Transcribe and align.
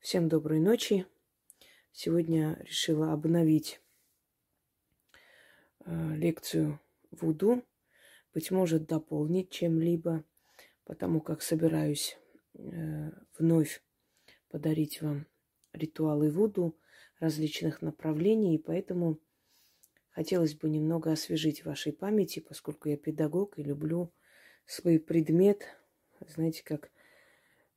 Всем 0.00 0.30
доброй 0.30 0.60
ночи. 0.60 1.04
Сегодня 1.92 2.58
решила 2.62 3.12
обновить 3.12 3.82
э, 5.84 6.14
лекцию 6.16 6.80
Вуду, 7.10 7.62
быть 8.32 8.50
может, 8.50 8.86
дополнить 8.86 9.50
чем-либо, 9.50 10.24
потому 10.84 11.20
как 11.20 11.42
собираюсь 11.42 12.16
э, 12.54 13.10
вновь 13.38 13.82
подарить 14.48 15.02
вам 15.02 15.26
ритуалы 15.74 16.30
Вуду 16.30 16.78
различных 17.18 17.82
направлений, 17.82 18.54
и 18.54 18.62
поэтому 18.62 19.20
хотелось 20.12 20.54
бы 20.54 20.70
немного 20.70 21.12
освежить 21.12 21.66
вашей 21.66 21.92
памяти, 21.92 22.40
поскольку 22.40 22.88
я 22.88 22.96
педагог 22.96 23.58
и 23.58 23.62
люблю 23.62 24.10
свой 24.64 24.98
предмет, 24.98 25.66
знаете, 26.26 26.64
как 26.64 26.90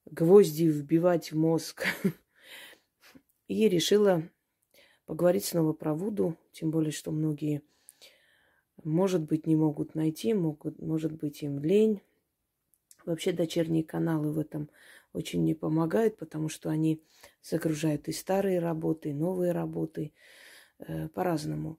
гвозди 0.06 0.66
вбивать 0.66 1.32
в 1.32 1.38
мозг. 1.38 1.86
И 3.48 3.68
решила 3.68 4.24
поговорить 5.06 5.46
снова 5.46 5.74
про 5.74 5.94
Вуду, 5.94 6.38
тем 6.52 6.72
более, 6.72 6.92
что 6.92 7.12
многие, 7.12 7.62
может 8.84 9.22
быть, 9.22 9.48
не 9.48 9.56
могут 9.56 9.96
найти, 9.96 10.34
могут, 10.34 10.80
может 10.80 11.14
быть, 11.14 11.44
им 11.44 11.60
лень. 11.60 12.02
Вообще 13.06 13.34
дочерние 13.34 13.84
каналы 13.84 14.32
в 14.32 14.40
этом 14.40 14.70
очень 15.12 15.44
не 15.44 15.54
помогают, 15.54 16.18
потому 16.18 16.50
что 16.50 16.70
они 16.70 17.04
загружают 17.42 18.08
и 18.08 18.14
старые 18.14 18.60
работы, 18.60 19.10
и 19.10 19.14
новые 19.14 19.52
работы 19.52 20.14
э, 20.80 21.10
по-разному. 21.10 21.78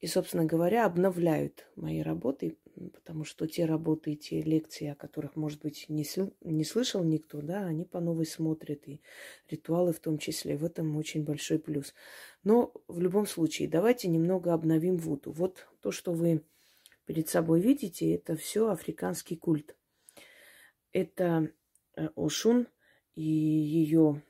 И, 0.00 0.06
собственно 0.06 0.44
говоря, 0.44 0.84
обновляют 0.84 1.66
мои 1.74 2.02
работы, 2.02 2.58
потому 2.92 3.24
что 3.24 3.46
те 3.46 3.64
работы 3.64 4.12
и 4.12 4.16
те 4.16 4.42
лекции, 4.42 4.88
о 4.88 4.94
которых, 4.94 5.36
может 5.36 5.60
быть, 5.62 5.86
не, 5.88 6.02
сл- 6.04 6.34
не 6.42 6.64
слышал 6.64 7.02
никто, 7.02 7.40
да, 7.40 7.64
они 7.64 7.84
по 7.84 8.00
новой 8.00 8.26
смотрят, 8.26 8.86
и 8.86 9.00
ритуалы 9.50 9.92
в 9.92 10.00
том 10.00 10.18
числе. 10.18 10.56
В 10.56 10.64
этом 10.64 10.96
очень 10.96 11.24
большой 11.24 11.58
плюс. 11.58 11.94
Но 12.44 12.72
в 12.88 13.00
любом 13.00 13.26
случае, 13.26 13.68
давайте 13.68 14.08
немного 14.08 14.52
обновим 14.52 14.96
Вуду. 14.96 15.32
Вот 15.32 15.66
то, 15.80 15.90
что 15.90 16.12
вы 16.12 16.42
перед 17.06 17.28
собой 17.28 17.60
видите, 17.60 18.14
это 18.14 18.36
все 18.36 18.68
африканский 18.68 19.36
культ. 19.36 19.76
Это 20.92 21.50
э, 21.96 22.08
Ошун 22.16 22.66
и 23.14 23.22
ее 23.22 24.22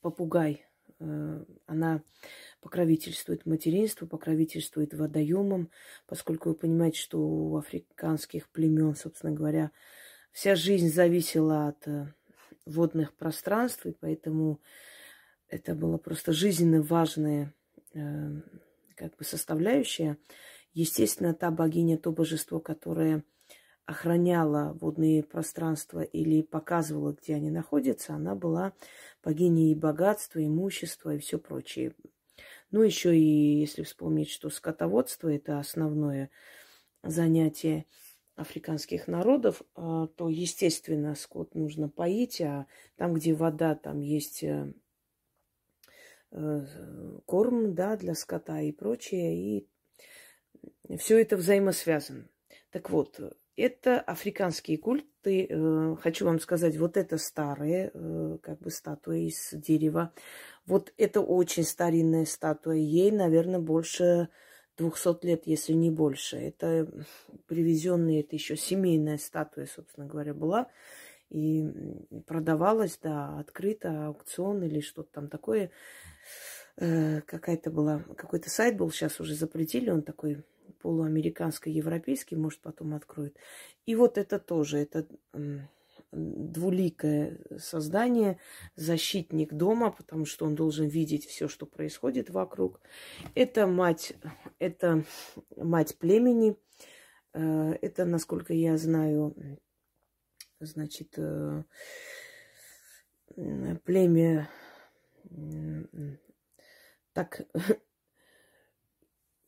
попугай. 0.00 0.66
Э, 1.00 1.44
она 1.66 2.02
покровительствует 2.60 3.46
материнству, 3.46 4.06
покровительствует 4.06 4.94
водоемам, 4.94 5.70
поскольку 6.06 6.50
вы 6.50 6.54
понимаете, 6.54 7.00
что 7.00 7.18
у 7.20 7.56
африканских 7.56 8.48
племен, 8.48 8.94
собственно 8.94 9.32
говоря, 9.32 9.70
вся 10.32 10.54
жизнь 10.54 10.88
зависела 10.88 11.68
от 11.68 11.86
э, 11.86 12.12
водных 12.66 13.14
пространств, 13.14 13.86
и 13.86 13.92
поэтому 13.92 14.60
это 15.48 15.74
была 15.74 15.98
просто 15.98 16.32
жизненно 16.32 16.82
важная 16.82 17.54
э, 17.94 18.40
как 18.96 19.16
бы 19.16 19.24
составляющая. 19.24 20.18
Естественно, 20.74 21.34
та 21.34 21.50
богиня, 21.50 21.96
то 21.98 22.12
божество, 22.12 22.60
которое 22.60 23.24
охраняла 23.86 24.76
водные 24.78 25.22
пространства 25.22 26.02
или 26.02 26.42
показывала, 26.42 27.14
где 27.14 27.34
они 27.34 27.50
находятся, 27.50 28.14
она 28.14 28.34
была 28.34 28.74
богиней 29.24 29.72
и 29.72 29.74
богатства, 29.74 30.44
имущества 30.44 31.14
и 31.14 31.18
все 31.18 31.38
прочее. 31.38 31.94
Ну, 32.70 32.82
еще 32.82 33.16
и 33.16 33.60
если 33.60 33.82
вспомнить, 33.82 34.30
что 34.30 34.50
скотоводство– 34.50 35.28
это 35.34 35.58
основное 35.58 36.30
занятие 37.02 37.86
африканских 38.36 39.08
народов, 39.08 39.62
а, 39.74 40.06
то, 40.06 40.28
естественно, 40.28 41.14
скот 41.14 41.54
нужно 41.54 41.88
поить, 41.88 42.40
а 42.40 42.66
там, 42.96 43.14
где 43.14 43.34
вода, 43.34 43.74
там 43.74 44.00
есть 44.00 44.44
э, 44.44 44.72
э, 46.30 46.66
корм 47.26 47.74
да, 47.74 47.96
для 47.96 48.14
скота 48.14 48.60
и 48.60 48.70
прочее, 48.70 49.66
и 50.88 50.96
все 50.98 51.20
это 51.20 51.36
взаимосвязано. 51.36 52.28
Так 52.70 52.90
вот, 52.90 53.20
это 53.56 54.00
африканские 54.00 54.78
культы. 54.78 55.46
Э, 55.48 55.96
хочу 56.00 56.24
вам 56.24 56.38
сказать, 56.38 56.76
вот 56.76 56.96
это 56.96 57.18
старые, 57.18 57.90
как 58.42 58.60
бы 58.60 58.70
статуи 58.70 59.26
из 59.26 59.50
дерева. 59.52 60.12
Вот 60.68 60.92
это 60.98 61.22
очень 61.22 61.64
старинная 61.64 62.26
статуя. 62.26 62.76
Ей, 62.76 63.10
наверное, 63.10 63.58
больше 63.58 64.28
200 64.76 65.24
лет, 65.24 65.46
если 65.46 65.72
не 65.72 65.90
больше. 65.90 66.36
Это 66.36 66.86
привезенная, 67.46 68.20
это 68.20 68.36
еще 68.36 68.54
семейная 68.54 69.16
статуя, 69.16 69.64
собственно 69.64 70.06
говоря, 70.06 70.34
была. 70.34 70.68
И 71.30 71.64
продавалась, 72.26 72.98
да, 73.02 73.38
открыто, 73.38 74.08
аукцион 74.08 74.62
или 74.62 74.80
что-то 74.80 75.10
там 75.10 75.28
такое. 75.28 75.70
Э, 76.76 77.22
какая-то 77.22 77.70
была, 77.70 78.00
какой-то 78.16 78.50
сайт 78.50 78.76
был, 78.76 78.90
сейчас 78.90 79.20
уже 79.20 79.34
запретили, 79.34 79.88
он 79.88 80.02
такой 80.02 80.44
полуамериканско-европейский, 80.82 82.36
может, 82.36 82.60
потом 82.60 82.94
откроет. 82.94 83.38
И 83.86 83.94
вот 83.94 84.18
это 84.18 84.38
тоже, 84.38 84.78
это 84.78 85.06
двуликое 86.12 87.40
создание, 87.58 88.38
защитник 88.76 89.52
дома, 89.52 89.90
потому 89.90 90.24
что 90.24 90.46
он 90.46 90.54
должен 90.54 90.86
видеть 90.88 91.26
все, 91.26 91.48
что 91.48 91.66
происходит 91.66 92.30
вокруг. 92.30 92.80
Это 93.34 93.66
мать, 93.66 94.14
это 94.58 95.04
мать 95.56 95.96
племени. 95.98 96.56
Э, 97.34 97.72
это, 97.82 98.04
насколько 98.04 98.54
я 98.54 98.76
знаю, 98.78 99.34
значит, 100.60 101.14
э, 101.18 101.64
племя 103.84 104.48
так 107.12 107.42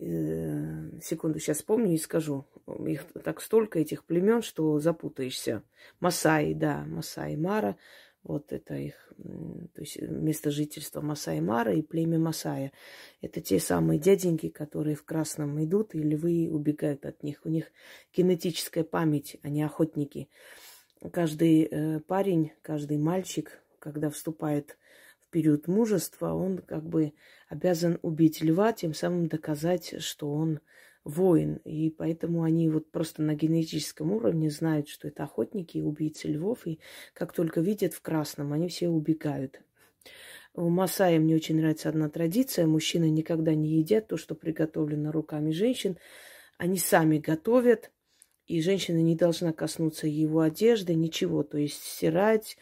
секунду, 0.00 1.38
сейчас 1.38 1.58
вспомню 1.58 1.92
и 1.92 1.98
скажу. 1.98 2.46
Их 2.86 3.04
так 3.22 3.40
столько, 3.40 3.78
этих 3.78 4.04
племен, 4.04 4.42
что 4.42 4.78
запутаешься. 4.78 5.62
Масаи, 6.00 6.54
да, 6.54 6.84
Масаи 6.86 7.36
Мара. 7.36 7.76
Вот 8.22 8.52
это 8.52 8.74
их, 8.74 9.12
то 9.74 9.80
есть 9.80 10.00
место 10.02 10.50
жительства 10.50 11.00
Масаи 11.00 11.40
Мара 11.40 11.72
и 11.72 11.80
племя 11.80 12.18
Масая. 12.18 12.72
Это 13.22 13.40
те 13.40 13.58
самые 13.58 13.98
дяденьки, 13.98 14.50
которые 14.50 14.94
в 14.94 15.04
красном 15.04 15.62
идут, 15.64 15.94
и 15.94 15.98
львы 16.02 16.48
убегают 16.50 17.06
от 17.06 17.22
них. 17.22 17.40
У 17.44 17.48
них 17.48 17.72
генетическая 18.14 18.84
память, 18.84 19.38
они 19.42 19.62
охотники. 19.62 20.28
Каждый 21.12 21.62
э, 21.62 22.00
парень, 22.00 22.52
каждый 22.60 22.98
мальчик, 22.98 23.62
когда 23.78 24.10
вступает 24.10 24.76
период 25.30 25.68
мужества 25.68 26.34
он 26.34 26.58
как 26.58 26.84
бы 26.84 27.12
обязан 27.48 27.98
убить 28.02 28.42
льва, 28.42 28.72
тем 28.72 28.94
самым 28.94 29.26
доказать, 29.26 30.00
что 30.02 30.32
он 30.32 30.60
воин. 31.04 31.56
И 31.64 31.91
поэтому 31.91 32.42
они 32.42 32.68
вот 32.68 32.91
просто 32.91 33.22
на 33.22 33.34
генетическом 33.34 34.12
уровне 34.12 34.50
знают, 34.50 34.88
что 34.88 35.08
это 35.08 35.24
охотники 35.24 35.78
и 35.78 35.82
убийцы 35.82 36.28
львов. 36.28 36.66
И 36.66 36.80
как 37.14 37.32
только 37.32 37.60
видят 37.60 37.94
в 37.94 38.02
красном, 38.02 38.52
они 38.52 38.68
все 38.68 38.88
убегают. 38.88 39.60
У 40.54 40.68
Масая 40.68 41.18
мне 41.20 41.36
очень 41.36 41.56
нравится 41.56 41.88
одна 41.88 42.08
традиция. 42.08 42.66
Мужчины 42.66 43.08
никогда 43.08 43.54
не 43.54 43.78
едят 43.78 44.08
то, 44.08 44.16
что 44.16 44.34
приготовлено 44.34 45.12
руками 45.12 45.52
женщин. 45.52 45.97
Они 46.58 46.76
сами 46.76 47.18
готовят, 47.18 47.91
и 48.47 48.60
женщина 48.60 49.00
не 49.00 49.14
должна 49.14 49.52
коснуться 49.52 50.06
его 50.06 50.41
одежды, 50.41 50.94
ничего. 50.94 51.44
То 51.44 51.56
есть 51.56 51.82
стирать, 51.82 52.58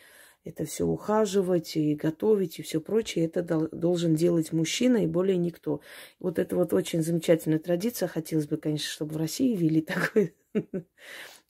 это 0.49 0.65
все 0.65 0.85
ухаживать 0.85 1.77
и 1.77 1.95
готовить 1.95 2.59
и 2.59 2.63
все 2.63 2.81
прочее, 2.81 3.27
это 3.27 3.43
должен 3.43 4.15
делать 4.15 4.51
мужчина 4.53 5.05
и 5.05 5.07
более 5.07 5.37
никто. 5.37 5.83
Вот 6.21 6.39
это 6.39 6.57
вот 6.57 6.73
очень 6.73 7.03
замечательная 7.03 7.59
традиция. 7.59 8.09
Хотелось 8.09 8.47
бы, 8.47 8.57
конечно, 8.57 8.89
чтобы 8.89 9.15
в 9.15 9.19
России 9.19 9.55
вели 9.55 9.83
такой. 9.83 10.35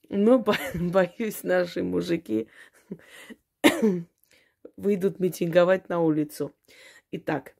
Но 0.09 0.43
боюсь, 0.75 1.43
наши 1.43 1.81
мужики 1.81 2.49
выйдут 4.77 5.19
митинговать 5.19 5.87
на 5.87 6.01
улицу. 6.01 6.53
Итак, 7.11 7.55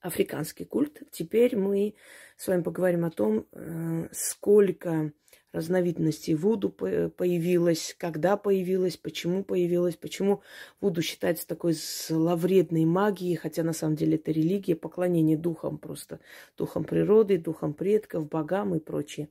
африканский 0.00 0.64
культ. 0.64 1.02
Теперь 1.12 1.56
мы 1.56 1.94
с 2.36 2.48
вами 2.48 2.62
поговорим 2.62 3.04
о 3.04 3.10
том, 3.10 3.46
э, 3.52 4.08
сколько 4.10 5.12
разновидностей 5.54 6.34
Вуду 6.34 6.68
появилась, 6.70 7.94
когда 7.96 8.36
появилась, 8.36 8.96
почему 8.96 9.44
появилась, 9.44 9.94
почему 9.94 10.42
Вуду 10.80 11.00
считается 11.00 11.46
такой 11.46 11.74
зловредной 11.74 12.84
магией, 12.84 13.36
хотя 13.36 13.62
на 13.62 13.72
самом 13.72 13.94
деле 13.94 14.16
это 14.16 14.32
религия, 14.32 14.74
поклонение 14.74 15.38
духам 15.38 15.78
просто, 15.78 16.18
духам 16.58 16.82
природы, 16.82 17.38
духам 17.38 17.72
предков, 17.72 18.28
богам 18.28 18.74
и 18.74 18.80
прочее. 18.80 19.28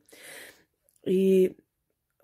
И 1.06 1.58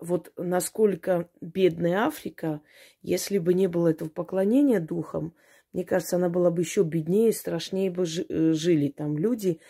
вот 0.00 0.32
насколько 0.38 1.28
бедная 1.42 2.06
Африка, 2.06 2.62
если 3.02 3.36
бы 3.36 3.52
не 3.52 3.66
было 3.66 3.88
этого 3.88 4.08
поклонения 4.08 4.80
духам, 4.80 5.34
мне 5.74 5.84
кажется, 5.84 6.16
она 6.16 6.30
была 6.30 6.50
бы 6.50 6.62
еще 6.62 6.84
беднее, 6.84 7.32
страшнее 7.34 7.90
бы 7.90 8.04
э, 8.04 8.52
жили 8.54 8.88
там 8.88 9.18
люди. 9.18 9.60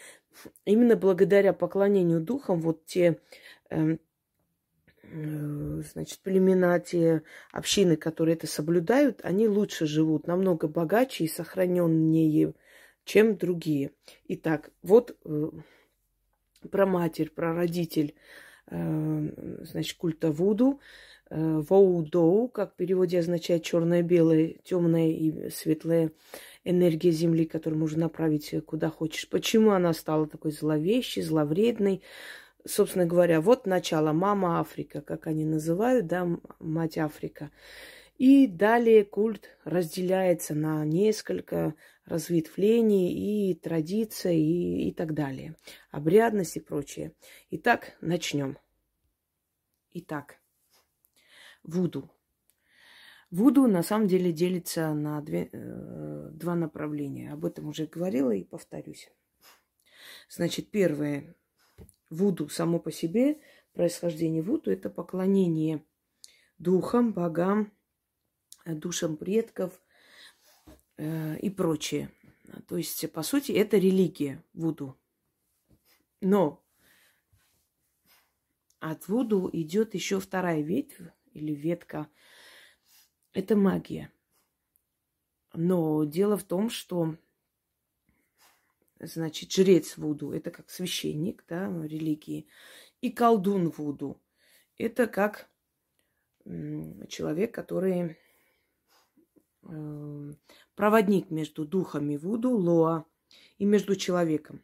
Именно 0.65 0.95
благодаря 0.95 1.53
поклонению 1.53 2.21
духам 2.21 2.61
вот 2.61 2.87
те 2.87 3.19
эм, 3.71 3.99
значит, 5.13 6.21
племена, 6.21 6.79
те 6.81 7.23
общины, 7.53 7.97
которые 7.97 8.37
это 8.37 8.47
соблюдают, 8.47 9.21
они 9.23 9.49
лучше 9.49 9.87
живут, 9.87 10.27
намного 10.27 10.69
богаче 10.69 11.25
и 11.25 11.29
сохраненнее, 11.29 12.55
чем 13.05 13.37
другие. 13.37 13.93
Итак, 14.29 14.71
вот 14.83 15.17
э, 15.25 15.51
про 16.71 16.87
матерь, 16.87 17.31
про 17.31 17.55
родитель, 17.55 18.15
э, 18.69 19.63
значит, 19.65 19.97
культа 19.99 20.31
Вуду, 20.31 20.81
Воудоу, 21.31 22.49
как 22.49 22.73
в 22.73 22.77
переводе 22.77 23.21
означает 23.21 23.63
черное-белое, 23.63 24.57
темное 24.65 25.11
и 25.11 25.49
светлое 25.51 26.11
энергия 26.65 27.13
Земли, 27.13 27.45
которую 27.45 27.79
можно 27.79 28.01
направить 28.01 28.53
куда 28.67 28.91
хочешь. 28.91 29.29
Почему 29.29 29.71
она 29.71 29.93
стала 29.93 30.27
такой 30.27 30.51
зловещей, 30.51 31.23
зловредной? 31.23 32.03
Собственно 32.65 33.07
говоря, 33.07 33.41
вот 33.41 33.67
начало 33.67 34.13
мама 34.13 34.61
Африка, 34.61 35.01
как 35.01 35.27
они 35.27 35.45
называют, 35.45 36.07
да, 36.07 36.29
мать 36.59 36.99
Африка. 36.99 37.51
И 38.17 38.47
далее 38.47 39.05
культ 39.05 39.57
разделяется 39.65 40.55
на 40.55 40.85
несколько 40.85 41.75
разветвлений 42.05 43.51
и 43.51 43.55
традиций 43.55 44.37
и, 44.37 44.89
и 44.89 44.93
так 44.93 45.15
далее. 45.15 45.57
Обрядность 45.91 46.57
и 46.57 46.61
прочее. 46.61 47.15
Итак, 47.51 47.97
начнем. 48.01 48.59
Итак, 49.93 50.37
Вуду. 51.63 52.11
Вуду 53.31 53.69
на 53.69 53.83
самом 53.83 54.09
деле 54.09 54.33
делится 54.33 54.93
на 54.93 55.21
две, 55.21 55.49
э, 55.53 56.29
два 56.33 56.55
направления. 56.55 57.33
Об 57.33 57.45
этом 57.45 57.69
уже 57.69 57.87
говорила 57.87 58.33
и 58.33 58.45
повторюсь. 58.45 59.11
Значит, 60.29 60.71
первое 60.71 61.37
Вуду 62.11 62.49
само 62.49 62.81
по 62.81 62.91
себе, 62.91 63.41
происхождение 63.73 64.43
Вуду– 64.43 64.71
это 64.73 64.91
поклонение 64.91 65.85
духам, 66.59 67.13
богам, 67.13 67.73
э, 68.65 68.75
душам 68.75 69.17
предков 69.17 69.81
э, 70.97 71.39
и 71.39 71.51
прочее. 71.51 72.11
То 72.67 72.77
есть, 72.77 73.11
по 73.13 73.23
сути, 73.23 73.53
это 73.53 73.79
религия 73.79 74.45
Вуду. 74.53 74.99
Но 76.21 76.63
от 78.81 79.09
Вуду 79.09 79.49
идет 79.53 79.95
еще 79.95 80.21
вторая 80.21 80.63
ветвь 80.63 81.01
или 81.33 81.55
ветка. 81.55 82.09
Это 83.33 83.55
магия. 83.55 84.13
Но 85.53 86.05
дело 86.05 86.37
в 86.37 86.45
том, 86.45 86.71
что 86.71 87.17
значит, 89.01 89.53
жрец 89.53 89.97
Вуду, 89.97 90.33
это 90.33 90.51
как 90.51 90.71
священник, 90.71 91.45
да, 91.49 91.67
религии, 91.85 92.47
и 93.01 93.11
колдун 93.11 93.71
Вуду, 93.71 94.21
это 94.79 95.07
как 95.07 95.49
человек, 97.09 97.55
который 97.55 98.17
э, 99.63 100.33
проводник 100.75 101.31
между 101.31 101.65
духами 101.65 102.17
Вуду, 102.17 102.57
Лоа, 102.57 103.05
и 103.59 103.65
между 103.65 103.95
человеком. 103.95 104.63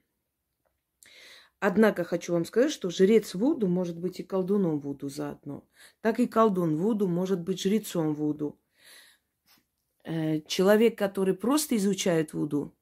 Однако 1.58 2.04
хочу 2.04 2.32
вам 2.32 2.44
сказать, 2.44 2.72
что 2.72 2.90
жрец 2.90 3.34
Вуду 3.34 3.66
может 3.66 3.98
быть 3.98 4.20
и 4.20 4.22
колдуном 4.22 4.78
Вуду 4.78 5.08
заодно. 5.08 5.66
Так 6.00 6.20
и 6.20 6.26
колдун 6.26 6.76
Вуду 6.76 7.08
может 7.08 7.40
быть 7.40 7.60
жрецом 7.60 8.14
Вуду. 8.14 8.58
Э, 10.04 10.40
человек, 10.42 10.98
который 10.98 11.34
просто 11.34 11.76
изучает 11.76 12.34
Вуду, 12.34 12.75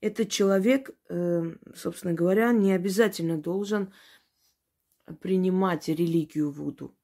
этот 0.00 0.30
человек, 0.30 0.90
эм, 1.08 1.60
собственно 1.74 2.14
говоря, 2.14 2.52
не 2.52 2.72
обязательно 2.72 3.36
должен 3.36 3.92
принимать 5.20 5.88
религию 5.88 6.50
Вуду. 6.50 6.96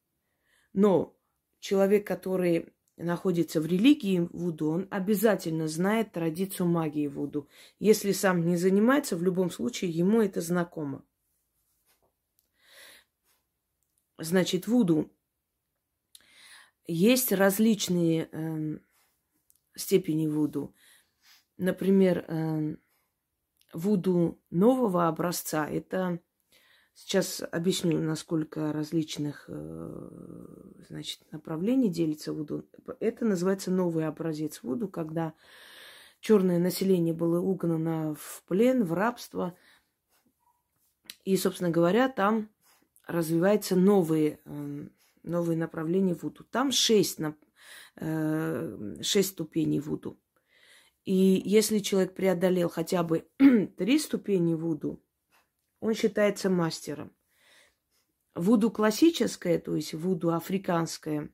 Но 0.72 1.16
человек, 1.58 2.06
который 2.06 2.72
находится 2.96 3.60
в 3.60 3.66
религии 3.66 4.20
Вуду, 4.32 4.68
он 4.68 4.88
обязательно 4.90 5.66
знает 5.66 6.12
традицию 6.12 6.68
магии 6.68 7.08
Вуду. 7.08 7.48
Если 7.78 8.12
сам 8.12 8.46
не 8.46 8.56
занимается, 8.56 9.16
в 9.16 9.22
любом 9.22 9.50
случае 9.50 9.90
ему 9.90 10.20
это 10.20 10.40
знакомо. 10.40 11.04
Значит, 14.18 14.68
Вуду 14.68 15.10
есть 16.86 17.32
различные 17.32 18.28
э, 18.30 18.78
степени 19.74 20.28
Вуду. 20.28 20.72
Например, 21.56 22.24
э, 22.28 22.76
Вуду 23.74 24.40
нового 24.50 25.08
образца– 25.08 25.68
это 25.70 26.20
Сейчас 26.96 27.42
объясню, 27.50 28.00
насколько 28.00 28.72
различных 28.72 29.46
э, 29.48 30.10
значит, 30.88 31.20
направлений 31.32 31.90
делится 31.90 32.32
Вуду. 32.32 32.64
Это 33.00 33.24
называется 33.24 33.72
новый 33.72 34.06
образец 34.06 34.62
Вуду, 34.62 34.86
когда 34.86 35.34
черное 36.20 36.60
население 36.60 37.12
было 37.12 37.40
угнано 37.40 38.14
в 38.14 38.44
плен, 38.46 38.84
в 38.84 38.92
рабство. 38.92 39.56
И, 41.24 41.36
собственно 41.36 41.70
говоря, 41.70 42.08
там 42.08 42.48
развиваются 43.08 43.74
новые, 43.74 44.38
э, 44.44 44.86
новые 45.24 45.58
направления 45.58 46.14
Вуду. 46.14 46.44
Там 46.44 46.70
шесть, 46.70 47.18
э, 47.96 48.96
шесть 49.02 49.30
ступеней 49.30 49.80
Вуду. 49.80 50.16
И 51.04 51.42
если 51.44 51.80
человек 51.80 52.14
преодолел 52.14 52.68
хотя 52.68 53.02
бы 53.02 53.28
три 53.76 53.98
ступени 53.98 54.54
Вуду, 54.54 55.02
он 55.80 55.94
считается 55.94 56.48
мастером. 56.48 57.14
Вуду 58.34 58.70
классическое, 58.70 59.58
то 59.60 59.76
есть 59.76 59.94
вуду 59.94 60.32
африканское, 60.32 61.30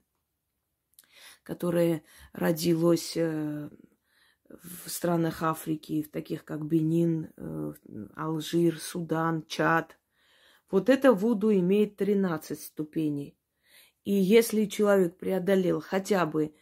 которое 1.45 2.03
родилось 2.33 3.17
э, 3.17 3.71
в 4.51 4.91
странах 4.91 5.43
Африки, 5.43 6.03
в 6.03 6.11
таких 6.11 6.45
как 6.45 6.67
Бенин, 6.67 7.33
э, 7.37 7.73
Алжир, 8.17 8.79
Судан, 8.79 9.47
Чад. 9.47 9.99
Вот 10.71 10.89
это 10.91 11.13
вуду 11.15 11.53
имеет 11.55 11.97
13 11.97 12.61
ступеней. 12.61 13.39
И 14.05 14.13
если 14.13 14.67
человек 14.67 15.17
преодолел 15.17 15.81
хотя 15.81 16.27
бы 16.27 16.55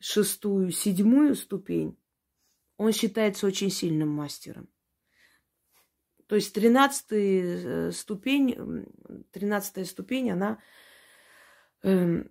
шестую, 0.00 0.70
седьмую 0.70 1.34
ступень, 1.34 1.96
он 2.76 2.92
считается 2.92 3.46
очень 3.46 3.70
сильным 3.70 4.08
мастером. 4.08 4.68
То 6.26 6.36
есть 6.36 6.54
тринадцатая 6.54 7.88
э, 7.88 7.92
ступень, 7.92 8.86
тринадцатая 9.32 9.84
ступень, 9.84 10.30
она 10.30 10.58
э, 11.82 12.24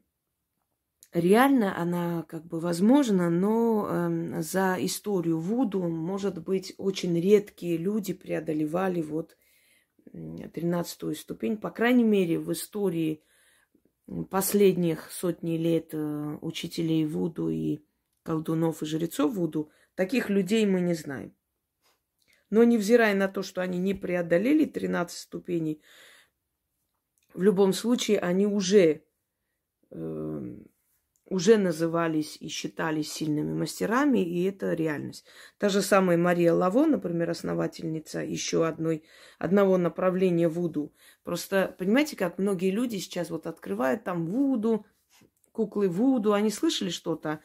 реально, 1.14 1.78
она 1.78 2.24
как 2.24 2.48
бы 2.48 2.60
возможна, 2.60 3.30
но 3.30 3.88
э, 3.88 4.42
за 4.42 4.78
историю 4.80 5.40
Вуду, 5.40 5.84
может 5.84 6.42
быть, 6.42 6.74
очень 6.78 7.20
редкие 7.20 7.78
люди 7.78 8.14
преодолевали 8.14 9.02
вот 9.02 9.38
тринадцатую 10.12 11.14
ступень. 11.14 11.58
По 11.58 11.70
крайней 11.70 12.04
мере, 12.04 12.40
в 12.40 12.52
истории 12.52 13.24
последних 14.32 15.12
сотни 15.12 15.58
лет 15.58 15.90
э, 15.94 16.38
учителей 16.42 17.06
Вуду 17.06 17.50
и 17.50 17.86
колдунов 18.24 18.82
и 18.82 18.86
жрецов 18.88 19.36
Вуду– 19.36 19.70
Таких 19.96 20.30
людей 20.30 20.66
мы 20.66 20.82
не 20.82 20.94
знаем. 20.94 21.36
Но 22.50 22.64
невзирая 22.64 23.16
на 23.16 23.28
то, 23.28 23.44
что 23.44 23.62
они 23.62 23.80
не 23.80 23.94
преодолели 23.94 24.66
13 24.66 25.18
ступеней, 25.18 25.82
в 27.34 27.42
любом 27.42 27.72
случае 27.72 28.20
они 28.20 28.46
уже, 28.46 29.04
э, 29.90 30.58
уже 31.26 31.58
назывались 31.58 32.36
и 32.42 32.50
считались 32.50 33.12
сильными 33.12 33.54
мастерами, 33.54 34.20
и 34.20 34.44
это 34.44 34.74
реальность. 34.74 35.26
Та 35.58 35.70
же 35.70 35.82
самая 35.82 36.18
Мария 36.18 36.54
Лаво, 36.54 36.86
например, 36.86 37.30
основательница 37.30 38.20
еще 38.20 38.68
одной, 38.68 39.06
одного 39.40 39.78
направления 39.78 40.50
Вуду. 40.50 40.94
Просто, 41.24 41.74
понимаете, 41.80 42.18
как 42.18 42.38
многие 42.38 42.72
люди 42.72 42.98
сейчас 42.98 43.30
вот 43.30 43.48
открывают 43.48 44.04
там 44.04 44.26
Вуду, 44.26 44.86
куклы 45.54 45.88
Вуду, 45.88 46.34
они 46.34 46.50
слышали 46.50 46.90
что-то, 46.90 47.40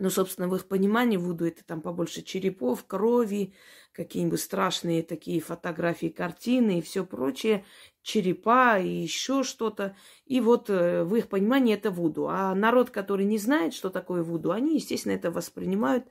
но, 0.00 0.08
собственно, 0.08 0.48
в 0.48 0.56
их 0.56 0.66
понимании 0.66 1.18
Вуду 1.18 1.46
это 1.46 1.62
там 1.62 1.82
побольше 1.82 2.22
черепов, 2.22 2.86
крови, 2.86 3.52
какие-нибудь 3.92 4.40
страшные 4.40 5.02
такие 5.02 5.40
фотографии, 5.40 6.06
картины 6.06 6.78
и 6.78 6.82
все 6.82 7.04
прочее, 7.04 7.64
черепа 8.02 8.78
и 8.78 8.88
еще 8.88 9.42
что-то. 9.42 9.94
И 10.24 10.40
вот 10.40 10.70
э, 10.70 11.04
в 11.04 11.14
их 11.16 11.28
понимании 11.28 11.74
это 11.74 11.90
Вуду. 11.90 12.28
А 12.28 12.54
народ, 12.54 12.88
который 12.90 13.26
не 13.26 13.36
знает, 13.36 13.74
что 13.74 13.90
такое 13.90 14.22
Вуду, 14.22 14.52
они, 14.52 14.76
естественно, 14.76 15.12
это 15.12 15.30
воспринимают 15.30 16.06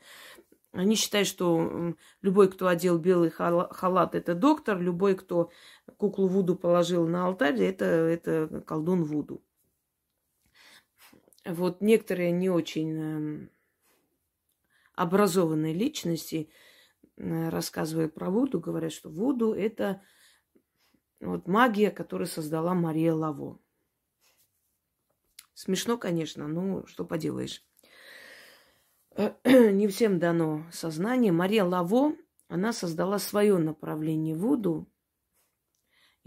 они 0.72 0.96
считают, 0.96 1.28
что 1.28 1.96
любой, 2.22 2.48
кто 2.52 2.68
одел 2.68 3.00
белый 3.00 3.32
халат, 3.32 4.14
это 4.14 4.36
доктор, 4.36 4.80
любой, 4.80 5.16
кто 5.16 5.50
куклу 5.98 6.28
Вуду 6.28 6.56
положил 6.56 7.08
на 7.08 7.26
алтарь, 7.26 7.60
это, 7.64 7.86
это 7.86 8.64
колдун 8.68 9.04
Вуду. 9.04 9.44
Вот 11.44 11.82
некоторые 11.82 12.32
не 12.32 12.52
очень 12.52 12.96
эм, 12.96 13.50
образованные 15.00 15.74
личности, 15.74 16.50
э, 17.16 17.50
рассказывая 17.50 18.10
про 18.10 18.30
Вуду, 18.30 18.60
говорят, 18.60 18.92
что 18.92 19.10
Вуду– 19.10 19.54
это 19.56 20.02
вот 21.22 21.48
магия, 21.48 21.90
которую 21.90 22.28
создала 22.28 22.74
Мария 22.74 23.14
Лаво. 23.14 23.60
Смешно, 25.54 25.98
конечно, 25.98 26.50
но 26.50 26.86
что 26.86 27.06
поделаешь. 27.06 27.64
Не 29.46 29.88
всем 29.88 30.20
дано 30.20 30.66
сознание. 30.74 31.32
Мария 31.32 31.64
Лаво, 31.64 32.14
она 32.50 32.74
создала 32.74 33.20
свое 33.20 33.58
направление 33.58 34.36
Вуду, 34.36 34.92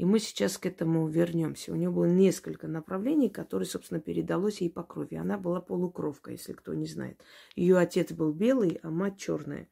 и 0.03 0.05
мы 0.05 0.19
сейчас 0.19 0.59
к 0.59 0.67
этому 0.67 1.07
вернемся. 1.07 1.71
У 1.71 1.77
нее 1.77 1.89
было 1.89 2.07
несколько 2.07 2.67
направлений, 2.67 3.31
которые, 3.31 3.69
собственно, 3.69 4.01
передалось 4.01 4.61
ей 4.61 4.69
по 4.69 4.83
крови. 4.83 5.15
Она 5.15 5.39
была 5.39 5.61
полукровка, 5.61 6.33
если 6.33 6.55
кто 6.55 6.75
не 6.75 6.87
знает. 6.87 7.23
Ее 7.55 7.79
отец 7.79 8.11
был 8.11 8.33
белый, 8.33 8.81
а 8.83 8.91
мать 8.91 9.17
черная. 9.17 9.69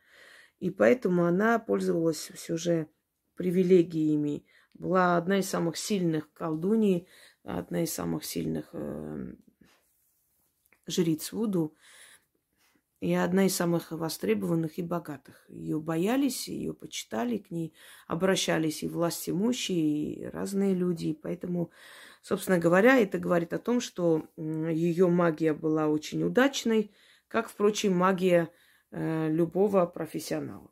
И 0.61 0.71
поэтому 0.71 1.25
она 1.25 1.59
пользовалась 1.59 2.31
все 2.33 2.57
же 2.57 2.87
привилегиями. 3.35 4.47
Была 4.73 5.17
одна 5.17 5.41
из 5.41 5.49
самых 5.49 5.77
сильных 5.77 6.33
колдуней, 6.33 7.09
одна 7.43 7.83
из 7.83 7.93
самых 7.93 8.25
сильных 8.25 8.69
э, 8.73 9.35
жриц 10.87 11.33
Вуду 11.33 11.75
и 13.00 13.14
одна 13.14 13.47
из 13.47 13.57
самых 13.57 13.92
востребованных 13.92 14.78
и 14.78 14.83
богатых. 14.83 15.42
Ее 15.49 15.80
боялись, 15.80 16.49
ее 16.49 16.75
почитали, 16.75 17.38
к 17.38 17.50
ней 17.50 17.75
обращались 18.07 18.83
и 18.83 18.88
власть 18.88 19.28
имущие, 19.28 20.14
и 20.14 20.25
разные 20.26 20.75
люди. 20.75 21.09
И 21.09 21.14
поэтому, 21.14 21.71
собственно 22.21 22.59
говоря, 22.59 22.99
это 22.99 23.19
говорит 23.19 23.54
о 23.54 23.59
том, 23.59 23.80
что 23.80 24.28
ее 24.37 25.09
магия 25.09 25.54
была 25.54 25.88
очень 25.88 26.23
удачной, 26.23 26.95
как, 27.26 27.49
впрочем, 27.49 27.97
магия 27.97 28.52
э, 28.90 29.28
любого 29.30 29.87
профессионала. 29.87 30.71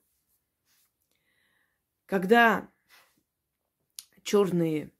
Когда 2.04 2.70
черные 4.22 4.92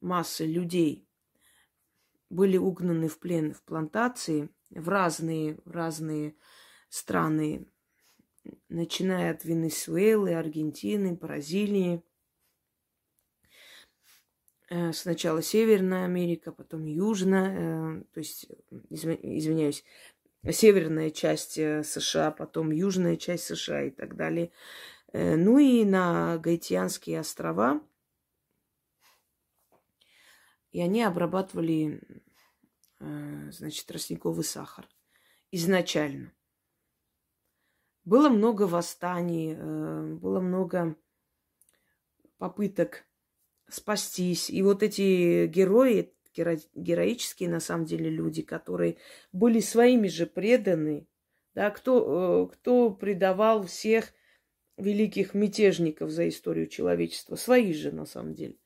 массы 0.00 0.46
людей 0.46 1.08
были 2.30 2.58
угнаны 2.58 3.08
в 3.08 3.18
плен 3.18 3.54
в 3.54 3.62
плантации– 3.64 4.50
в 4.74 4.88
разные, 4.88 5.58
разные 5.64 6.34
страны, 6.88 7.66
начиная 8.68 9.32
от 9.32 9.44
Венесуэлы, 9.44 10.34
Аргентины, 10.34 11.14
Бразилии. 11.14 12.02
Э, 14.70 14.92
сначала 14.92 15.42
Северная 15.42 16.04
Америка, 16.04 16.52
потом 16.52 16.84
Южная, 16.84 18.00
э, 18.00 18.04
то 18.12 18.18
есть, 18.18 18.46
извиняюсь, 18.70 19.84
северная 20.50 21.10
часть 21.10 21.58
э, 21.58 21.82
США, 21.82 22.30
потом 22.30 22.70
южная 22.70 23.16
часть 23.16 23.44
США 23.44 23.84
и 23.84 23.90
так 23.90 24.16
далее. 24.16 24.50
Ну 25.12 25.58
и 25.58 25.84
на 25.84 26.38
Гаитянские 26.38 27.20
острова. 27.20 27.80
И 30.72 30.80
они 30.80 31.04
обрабатывали 31.04 32.00
значит, 33.50 33.86
тростниковый 33.86 34.44
сахар 34.44 34.88
изначально. 35.50 36.32
Было 38.04 38.28
много 38.28 38.64
восстаний, 38.64 39.54
э, 39.56 40.14
было 40.14 40.40
много 40.40 40.96
попыток 42.38 43.04
спастись. 43.68 44.50
И 44.50 44.62
вот 44.62 44.82
эти 44.82 45.46
герои, 45.46 46.12
героические 46.34 47.48
на 47.48 47.60
самом 47.60 47.86
деле 47.86 48.10
люди, 48.10 48.42
которые 48.42 48.98
были 49.32 49.60
своими 49.60 50.08
же 50.08 50.26
преданы, 50.26 51.06
да, 51.54 51.70
кто, 51.70 52.48
э, 52.50 52.54
кто 52.54 52.90
предавал 52.90 53.64
всех 53.64 54.12
великих 54.76 55.34
мятежников 55.34 56.10
за 56.10 56.28
историю 56.28 56.66
человечества, 56.66 57.36
свои 57.36 57.72
же 57.72 57.92
на 57.92 58.06
самом 58.06 58.34
деле 58.34 58.56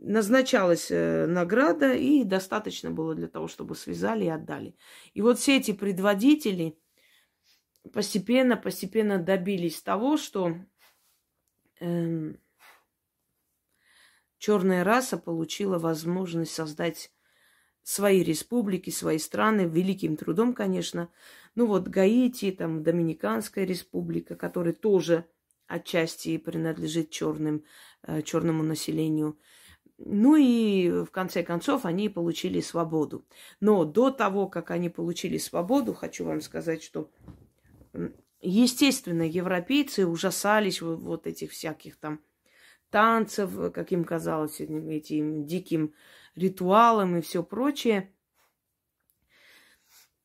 назначалась 0.00 0.90
э, 0.90 1.26
награда, 1.26 1.94
и 1.94 2.24
достаточно 2.24 2.90
было 2.90 3.14
для 3.14 3.28
того, 3.28 3.48
чтобы 3.48 3.74
связали 3.74 4.24
и 4.24 4.28
отдали. 4.28 4.76
И 5.14 5.22
вот 5.22 5.38
все 5.38 5.56
эти 5.56 5.72
предводители 5.72 6.78
постепенно, 7.92 8.56
постепенно 8.56 9.18
добились 9.18 9.82
того, 9.82 10.16
что 10.16 10.54
э, 11.80 12.34
черная 14.38 14.84
раса 14.84 15.18
получила 15.18 15.78
возможность 15.78 16.54
создать 16.54 17.10
свои 17.82 18.22
республики, 18.22 18.90
свои 18.90 19.18
страны, 19.18 19.62
великим 19.62 20.16
трудом, 20.16 20.54
конечно. 20.54 21.10
Ну 21.54 21.66
вот 21.66 21.88
Гаити, 21.88 22.52
там 22.52 22.82
Доминиканская 22.82 23.64
республика, 23.64 24.36
которая 24.36 24.74
тоже 24.74 25.24
отчасти 25.66 26.36
принадлежит 26.38 27.10
черным, 27.10 27.64
э, 28.02 28.22
черному 28.22 28.62
населению. 28.62 29.38
Ну 29.98 30.36
и 30.36 30.90
в 30.90 31.10
конце 31.10 31.42
концов 31.42 31.84
они 31.84 32.08
получили 32.08 32.60
свободу. 32.60 33.26
Но 33.60 33.84
до 33.84 34.10
того, 34.10 34.46
как 34.46 34.70
они 34.70 34.88
получили 34.88 35.38
свободу, 35.38 35.92
хочу 35.92 36.24
вам 36.24 36.40
сказать, 36.40 36.84
что 36.84 37.10
естественно 38.40 39.22
европейцы 39.22 40.06
ужасались 40.06 40.80
вот 40.80 41.26
этих 41.26 41.50
всяких 41.50 41.96
там 41.96 42.20
танцев, 42.90 43.50
как 43.72 43.90
им 43.90 44.04
казалось, 44.04 44.60
этим 44.60 45.46
диким 45.46 45.94
ритуалам 46.36 47.16
и 47.16 47.20
все 47.20 47.42
прочее. 47.42 48.12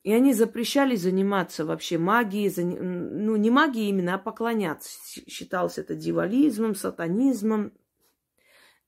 И 0.03 0.11
они 0.11 0.33
запрещали 0.33 0.95
заниматься 0.97 1.65
вообще 1.65 1.97
магией, 1.97 2.53
ну 2.61 3.37
не 3.37 3.49
магией 3.49 3.89
именно, 3.89 4.15
а 4.15 4.17
поклоняться. 4.19 4.99
Считалось 5.27 5.77
это 5.77 5.95
дивализмом, 5.95 6.75
сатанизмом, 6.75 7.71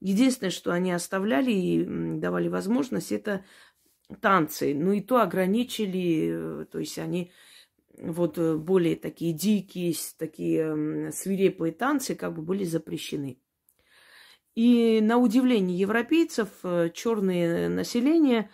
Единственное, 0.01 0.51
что 0.51 0.71
они 0.71 0.91
оставляли 0.91 1.51
и 1.51 1.83
давали 2.19 2.47
возможность, 2.47 3.11
это 3.11 3.43
танцы. 4.21 4.73
Ну 4.75 4.91
и 4.91 5.01
то 5.01 5.21
ограничили, 5.21 6.61
э, 6.61 6.65
то 6.65 6.79
есть 6.79 6.99
они 6.99 7.31
вот 7.97 8.37
э, 8.37 8.55
более 8.57 8.95
такие 8.95 9.33
дикие, 9.33 9.95
такие 10.17 11.11
свирепые 11.11 11.71
танцы 11.71 12.15
как 12.15 12.35
бы 12.35 12.41
были 12.41 12.63
запрещены. 12.63 13.39
И 14.53 15.01
на 15.01 15.17
удивление 15.17 15.77
европейцев 15.77 16.49
э, 16.63 16.89
черное 16.93 17.69
население 17.69 18.49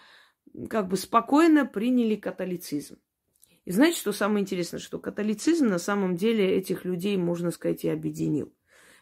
как 0.70 0.88
бы 0.88 0.98
спокойно 0.98 1.66
приняли 1.66 2.16
католицизм. 2.16 2.98
И 3.66 3.72
знаете, 3.72 4.00
что 4.00 4.12
самое 4.12 4.42
интересное, 4.42 4.80
что 4.80 4.98
католицизм 5.00 5.68
на 5.68 5.78
самом 5.78 6.16
деле 6.16 6.58
этих 6.58 6.84
людей, 6.84 7.16
можно 7.18 7.52
сказать, 7.52 7.84
и 7.84 7.90
объединил. 7.90 8.52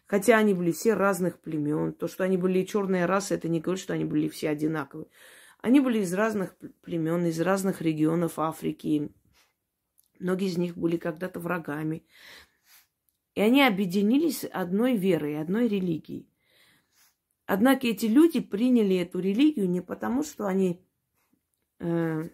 Хотя 0.10 0.40
они 0.40 0.56
были 0.56 0.72
все 0.72 0.96
разных 0.96 1.40
племен. 1.40 1.94
То, 1.94 2.08
что 2.08 2.24
они 2.24 2.36
были 2.36 2.66
черные 2.66 3.06
расы, 3.06 3.36
это 3.36 3.48
не 3.48 3.60
говорит, 3.60 3.84
что 3.84 3.94
они 3.94 4.06
были 4.06 4.28
все 4.28 4.50
одинаковые. 4.50 5.08
Они 5.62 5.80
были 5.80 6.00
из 6.00 6.12
разных 6.16 6.58
племен, 6.82 7.28
из 7.28 7.40
разных 7.40 7.80
регионов 7.84 8.40
Африки. 8.40 9.12
Многие 10.18 10.48
из 10.48 10.58
них 10.58 10.76
были 10.76 10.98
когда-то 10.98 11.40
врагами. 11.40 12.04
И 13.36 13.42
они 13.42 13.62
объединились 13.62 14.46
одной 14.46 14.98
верой, 14.98 15.40
одной 15.40 15.68
религией. 15.68 16.28
Однако 17.46 17.86
эти 17.86 18.08
люди 18.08 18.40
приняли 18.40 18.96
эту 18.96 19.20
религию 19.20 19.70
не 19.70 19.82
потому, 19.82 20.24
что 20.24 20.48
они, 20.48 20.84
э, 21.78 22.30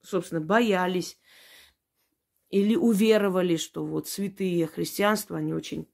собственно, 0.00 0.40
боялись 0.40 1.18
или 2.48 2.76
уверовали, 2.76 3.56
что 3.56 3.84
вот 3.84 4.08
святые 4.08 4.66
христианства, 4.66 5.36
они 5.36 5.52
очень 5.52 5.86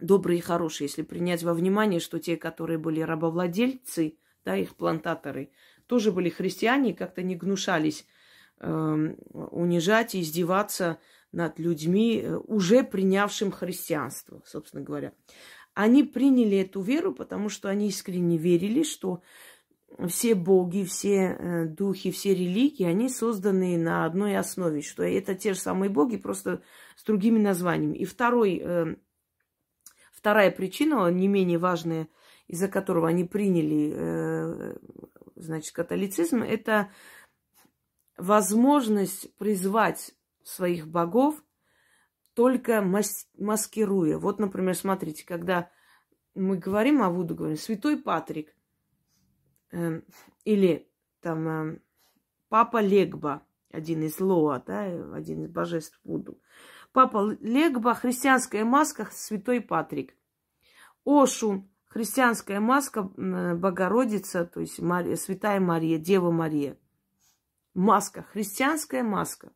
добрые 0.00 0.38
и 0.38 0.42
хорошие, 0.42 0.86
если 0.86 1.02
принять 1.02 1.42
во 1.42 1.54
внимание, 1.54 2.00
что 2.00 2.18
те, 2.18 2.36
которые 2.36 2.78
были 2.78 3.00
рабовладельцы, 3.00 4.18
да, 4.44 4.56
их 4.56 4.76
плантаторы, 4.76 5.50
тоже 5.86 6.12
были 6.12 6.28
христиане 6.28 6.90
и 6.90 6.94
как-то 6.94 7.22
не 7.22 7.36
гнушались 7.36 8.06
э, 8.60 9.14
унижать 9.30 10.14
и 10.14 10.20
издеваться 10.20 10.98
над 11.32 11.58
людьми, 11.58 12.20
э, 12.22 12.36
уже 12.36 12.82
принявшим 12.84 13.50
христианство, 13.50 14.42
собственно 14.46 14.82
говоря. 14.82 15.12
Они 15.74 16.02
приняли 16.02 16.58
эту 16.58 16.80
веру, 16.80 17.14
потому 17.14 17.48
что 17.48 17.68
они 17.68 17.88
искренне 17.88 18.36
верили, 18.36 18.82
что 18.82 19.22
все 20.08 20.34
боги, 20.34 20.84
все 20.84 21.36
э, 21.38 21.66
духи, 21.66 22.10
все 22.10 22.34
религии, 22.34 22.84
они 22.84 23.08
созданы 23.08 23.78
на 23.78 24.04
одной 24.04 24.36
основе, 24.36 24.82
что 24.82 25.02
это 25.02 25.34
те 25.34 25.54
же 25.54 25.58
самые 25.60 25.90
боги, 25.90 26.16
просто 26.16 26.62
с 26.96 27.04
другими 27.04 27.38
названиями. 27.38 27.98
И 27.98 28.04
второй 28.04 28.60
э, 28.62 28.96
Вторая 30.18 30.50
причина, 30.50 31.08
не 31.12 31.28
менее 31.28 31.58
важная, 31.58 32.08
из-за 32.48 32.66
которого 32.66 33.06
они 33.06 33.22
приняли, 33.22 33.92
э, 33.94 34.76
значит, 35.36 35.72
католицизм, 35.72 36.42
это 36.42 36.90
возможность 38.16 39.32
призвать 39.36 40.12
своих 40.42 40.88
богов 40.88 41.40
только 42.34 42.82
мас- 42.82 43.28
маскируя. 43.38 44.18
Вот, 44.18 44.40
например, 44.40 44.74
смотрите, 44.74 45.24
когда 45.24 45.70
мы 46.34 46.56
говорим 46.56 47.00
о 47.00 47.10
Вуду, 47.10 47.36
говорим 47.36 47.56
Святой 47.56 47.96
Патрик 47.96 48.52
э, 49.70 50.02
или 50.44 50.90
там 51.20 51.48
э, 51.48 51.80
Папа 52.48 52.80
Легба, 52.80 53.46
один 53.70 54.02
из 54.02 54.18
Лоа, 54.18 54.60
да, 54.66 54.82
один 55.14 55.44
из 55.44 55.50
божеств 55.50 56.00
Вуду. 56.02 56.40
Папа 56.98 57.36
Легба, 57.40 57.94
христианская 57.94 58.64
маска, 58.64 59.08
святой 59.12 59.60
Патрик. 59.60 60.16
Ошун, 61.04 61.70
христианская 61.86 62.58
маска 62.58 63.04
Богородица, 63.04 64.44
то 64.44 64.58
есть 64.58 64.80
Мария, 64.80 65.14
Святая 65.14 65.60
Мария, 65.60 65.96
Дева 65.98 66.32
Мария. 66.32 66.76
Маска, 67.72 68.24
христианская 68.24 69.04
маска. 69.04 69.52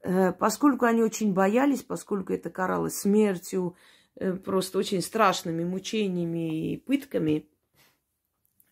Э, 0.00 0.32
поскольку 0.32 0.86
они 0.86 1.04
очень 1.04 1.32
боялись, 1.32 1.84
поскольку 1.84 2.32
это 2.32 2.50
каралось 2.50 2.98
смертью, 2.98 3.76
э, 4.16 4.32
просто 4.32 4.78
очень 4.78 5.02
страшными 5.02 5.62
мучениями 5.62 6.72
и 6.72 6.78
пытками, 6.78 7.48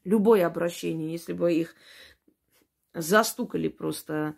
любое 0.02 0.48
обращение, 0.48 1.12
если 1.12 1.32
бы 1.32 1.52
их 1.52 1.76
застукали 2.92 3.68
просто 3.68 4.34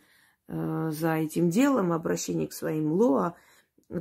за 0.46 1.14
этим 1.14 1.48
делом, 1.48 1.92
обращение 1.92 2.48
к 2.48 2.52
своим 2.52 2.92
лоа, 2.92 3.34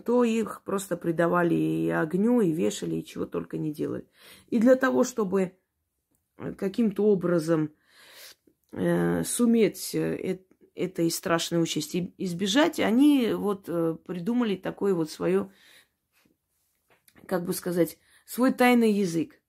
то 0.06 0.24
их 0.24 0.62
просто 0.64 0.98
предавали 0.98 1.56
и 1.56 1.90
огню, 1.90 2.42
и 2.42 2.52
вешали, 2.52 2.96
и 2.96 3.06
чего 3.06 3.26
только 3.26 3.58
не 3.58 3.74
делали. 3.74 4.08
И 4.48 4.60
для 4.60 4.76
того, 4.76 5.04
чтобы 5.04 5.58
каким-то 6.58 7.06
образом 7.06 7.74
э, 8.72 9.24
суметь 9.24 9.94
э, 9.94 10.40
этой 10.76 11.12
страшной 11.12 11.62
участи 11.62 12.14
избежать, 12.18 12.80
они 12.80 13.34
вот 13.34 13.66
э, 13.68 13.96
придумали 14.06 14.56
такое 14.56 14.94
вот 14.94 15.12
свое, 15.12 15.52
как 17.28 17.46
бы 17.46 17.54
сказать, 17.54 17.98
свой 18.26 18.52
тайный 18.52 18.92
язык. 18.92 19.40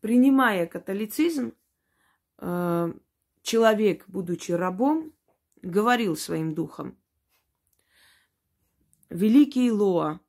Принимая 0.00 0.66
католицизм, 0.66 1.52
э, 2.38 2.92
человек, 3.42 4.04
будучи 4.08 4.52
рабом, 4.52 5.12
говорил 5.62 6.16
своим 6.16 6.54
духом, 6.54 6.96
Великий 9.10 9.72
Лоа, 9.72 10.20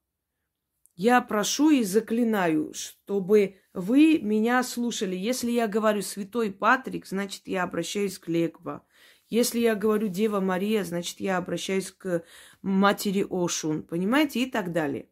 я 0.96 1.22
прошу 1.22 1.70
и 1.70 1.84
заклинаю, 1.84 2.74
чтобы 2.74 3.58
вы 3.74 4.20
меня 4.20 4.64
слушали. 4.64 5.16
Если 5.16 5.52
я 5.52 5.68
говорю 5.68 6.02
Святой 6.02 6.52
Патрик, 6.52 7.06
значит, 7.06 7.48
я 7.48 7.64
обращаюсь 7.64 8.18
к 8.18 8.28
Легба. 8.28 8.84
Если 9.30 9.60
я 9.60 9.76
говорю 9.76 10.10
Дева 10.10 10.42
Мария, 10.42 10.84
значит, 10.84 11.20
я 11.20 11.38
обращаюсь 11.38 11.92
к 11.92 12.24
матери 12.62 13.26
Ошун. 13.30 13.84
Понимаете? 13.84 14.44
И 14.44 14.46
так 14.50 14.74
далее. 14.74 15.10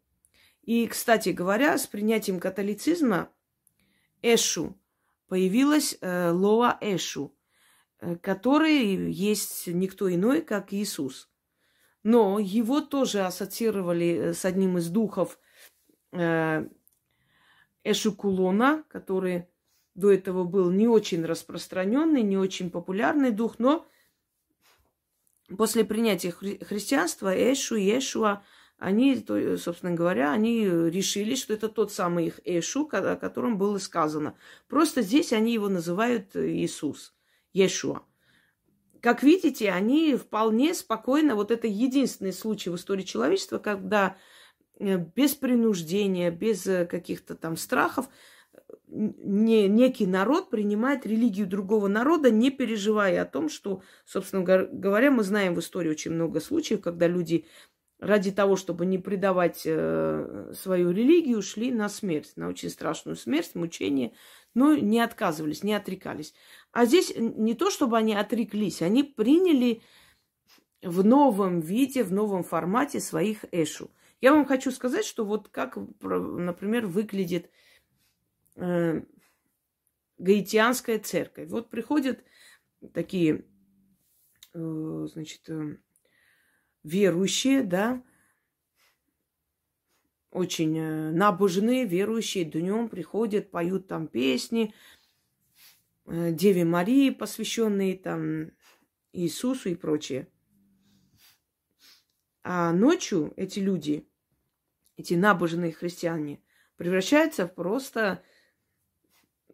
И, 0.64 0.86
кстати 0.88 1.30
говоря, 1.30 1.78
с 1.78 1.88
принятием 1.88 2.40
католицизма 2.40 3.32
Эшу 4.22 4.78
появилась 5.28 5.98
э, 6.02 6.32
Лоа 6.32 6.78
Эшу, 6.82 7.34
который 8.22 9.12
есть 9.12 9.68
никто 9.68 10.14
иной, 10.14 10.42
как 10.42 10.74
Иисус. 10.74 11.30
Но 12.04 12.40
его 12.40 12.82
тоже 12.82 13.22
ассоциировали 13.22 14.08
э, 14.08 14.34
с 14.34 14.46
одним 14.46 14.78
из 14.78 14.90
духов 14.90 15.38
э, 16.12 16.66
Эшукулона, 17.84 18.84
который 18.88 19.48
до 19.96 20.12
этого 20.12 20.46
был 20.46 20.72
не 20.72 20.88
очень 20.88 21.26
распространенный, 21.26 22.24
не 22.24 22.38
очень 22.38 22.70
популярный 22.70 23.32
дух, 23.32 23.60
но 23.60 23.86
после 25.58 25.84
принятия 25.84 26.30
хри- 26.30 26.64
христианства 26.64 27.34
Эшу 27.36 27.76
и 27.76 27.98
Эшуа, 27.98 28.44
они, 28.78 29.26
собственно 29.58 29.94
говоря, 29.94 30.32
они 30.32 30.64
решили, 30.66 31.36
что 31.36 31.54
это 31.54 31.68
тот 31.68 31.92
самый 31.92 32.28
их 32.28 32.40
Эшу, 32.46 32.88
о 32.94 33.18
котором 33.18 33.58
было 33.58 33.78
сказано. 33.78 34.38
Просто 34.70 35.02
здесь 35.02 35.34
они 35.34 35.52
его 35.52 35.68
называют 35.68 36.34
Иисус, 36.38 37.14
Ешуа. 37.54 38.02
Как 39.02 39.24
видите, 39.24 39.72
они 39.72 40.16
вполне 40.16 40.74
спокойно, 40.74 41.36
вот 41.36 41.52
это 41.52 41.68
единственный 41.68 42.34
случай 42.34 42.70
в 42.70 42.76
истории 42.76 43.04
человечества, 43.04 43.58
когда 43.58 44.18
э, 44.80 44.98
без 44.98 45.36
принуждения, 45.36 46.32
без 46.32 46.68
э, 46.68 46.86
каких-то 46.86 47.36
там 47.36 47.56
страхов, 47.56 48.10
не, 48.88 49.68
некий 49.68 50.06
народ 50.06 50.50
принимает 50.50 51.06
религию 51.06 51.48
другого 51.48 51.88
народа, 51.88 52.32
не 52.32 52.52
переживая 52.52 53.22
о 53.22 53.26
том, 53.26 53.50
что, 53.50 53.82
собственно 54.06 54.44
говоря, 54.44 55.12
мы 55.12 55.24
знаем 55.24 55.56
в 55.56 55.60
истории 55.60 55.90
очень 55.90 56.12
много 56.12 56.40
случаев, 56.40 56.82
когда 56.82 57.08
люди 57.08 57.46
ради 58.00 58.32
того, 58.32 58.56
чтобы 58.56 58.86
не 58.86 58.98
предавать 58.98 59.64
э, 59.66 60.54
свою 60.56 60.92
религию, 60.92 61.42
шли 61.42 61.72
на 61.72 61.90
смерть, 61.90 62.34
на 62.36 62.48
очень 62.48 62.70
страшную 62.70 63.16
смерть, 63.16 63.52
мучение, 63.56 64.14
но 64.54 64.76
не 64.76 65.00
отказывались, 65.00 65.64
не 65.64 65.74
отрекались. 65.74 66.34
А 66.72 66.86
здесь 66.86 67.14
не 67.16 67.54
то, 67.54 67.70
чтобы 67.70 67.98
они 67.98 68.14
отреклись, 68.14 68.82
они 68.82 69.04
приняли 69.04 69.82
в 70.82 71.04
новом 71.04 71.60
виде, 71.60 72.04
в 72.04 72.12
новом 72.12 72.44
формате 72.44 73.00
своих 73.00 73.46
эшу. 73.52 73.92
Я 74.22 74.34
вам 74.34 74.46
хочу 74.46 74.72
сказать, 74.72 75.06
что 75.06 75.26
вот 75.26 75.50
как, 75.50 75.78
например, 76.02 76.88
выглядит 76.88 77.50
э, 78.56 79.02
гаитянская 80.18 81.00
церковь. 81.00 81.50
Вот 81.50 81.70
приходят 81.70 82.24
такие, 82.94 83.46
э, 84.54 85.08
значит, 85.12 85.50
э, 85.50 85.78
верующие, 86.84 87.64
да, 87.64 88.04
очень 90.32 90.78
э, 90.78 91.12
набожные, 91.12 91.86
верующие, 91.86 92.46
днем 92.46 92.90
приходят, 92.90 93.52
поют 93.52 93.88
там 93.88 94.08
песни, 94.08 94.74
э, 96.06 96.32
Деве 96.32 96.66
Марии, 96.66 97.10
посвященные 97.10 97.98
там 97.98 98.52
Иисусу 99.12 99.70
и 99.70 99.76
прочее. 99.76 100.28
А 102.44 102.72
ночью 102.72 103.34
эти 103.38 103.60
люди, 103.60 104.08
эти 104.98 105.16
набожные 105.16 105.72
христиане, 105.72 106.42
превращаются 106.78 107.48
в 107.48 107.54
просто 107.54 108.24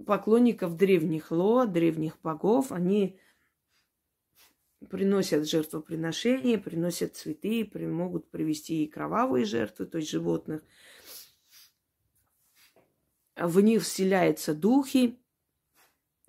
поклонников 0.06 0.76
древних 0.76 1.32
ло, 1.32 1.66
древних 1.66 2.20
богов. 2.22 2.72
Они 2.72 3.18
приносят 4.90 5.48
жертвоприношения, 5.48 6.58
приносят 6.58 7.16
цветы, 7.16 7.70
могут 7.88 8.30
привести 8.30 8.84
и 8.84 8.88
кровавые 8.88 9.46
жертвы, 9.46 9.86
то 9.86 9.98
есть 9.98 10.10
животных. 10.10 10.64
В 13.36 13.60
них 13.60 13.84
вселяются 13.84 14.54
духи, 14.54 15.20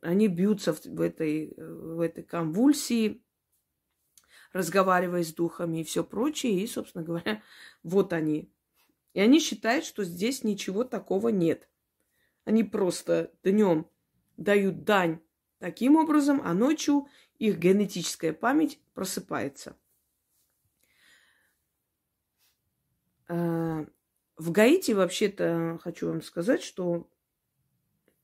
они 0.01 0.29
бьются 0.29 0.73
в 0.73 1.01
этой, 1.01 1.55
в 1.57 2.01
этой 2.01 2.23
конвульсии, 2.23 3.23
разговаривая 4.53 5.23
с 5.23 5.33
духами 5.33 5.81
и 5.81 5.85
все 5.85 6.05
прочее. 6.05 6.61
И, 6.61 6.67
собственно 6.67 7.05
говоря, 7.05 7.43
вот 7.83 8.13
они. 8.13 8.51
И 9.15 9.21
они 9.21 9.41
считают, 9.41 9.85
что 9.85 10.05
здесь 10.05 10.45
ничего 10.45 10.85
такого 10.85 11.29
нет. 11.29 11.69
Они 12.45 12.65
просто 12.65 13.33
днем 13.43 13.89
дают 14.37 14.85
дань 14.85 15.21
таким 15.59 15.97
образом, 15.97 16.43
а 16.45 16.55
ночью 16.55 17.09
их 17.39 17.59
генетическая 17.59 18.33
память 18.33 18.81
просыпается. 18.95 19.77
А, 23.29 23.87
в 24.37 24.51
Гаити 24.51 24.93
вообще-то 24.93 25.79
хочу 25.83 26.09
вам 26.09 26.23
сказать, 26.23 26.63
что 26.63 27.09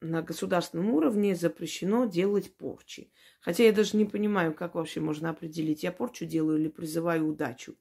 на 0.00 0.20
государственном 0.20 0.90
уровне 0.90 1.34
запрещено 1.34 2.06
делать 2.06 2.54
порчи. 2.56 3.10
Хотя 3.40 3.64
я 3.64 3.72
даже 3.72 3.96
не 3.96 4.04
понимаю, 4.04 4.52
как 4.52 4.74
вообще 4.74 5.00
можно 5.00 5.30
определить, 5.30 5.82
я 5.82 5.92
порчу 5.92 6.26
делаю 6.26 6.58
или 6.58 6.68
призываю 6.68 7.28
удачу. 7.28 7.76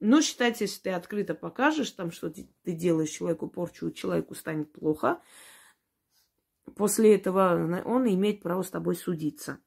Но 0.00 0.22
считайте, 0.22 0.64
если 0.64 0.80
ты 0.80 0.90
открыто 0.90 1.34
покажешь 1.34 1.90
там, 1.90 2.10
что 2.10 2.30
ты 2.30 2.48
делаешь 2.64 3.10
человеку 3.10 3.48
порчу, 3.48 3.90
человеку 3.90 4.34
станет 4.34 4.72
плохо, 4.72 5.20
после 6.80 7.14
этого 7.14 7.82
он 7.84 8.08
имеет 8.08 8.40
право 8.40 8.62
с 8.62 8.70
тобой 8.70 8.96
судиться. 8.96 9.60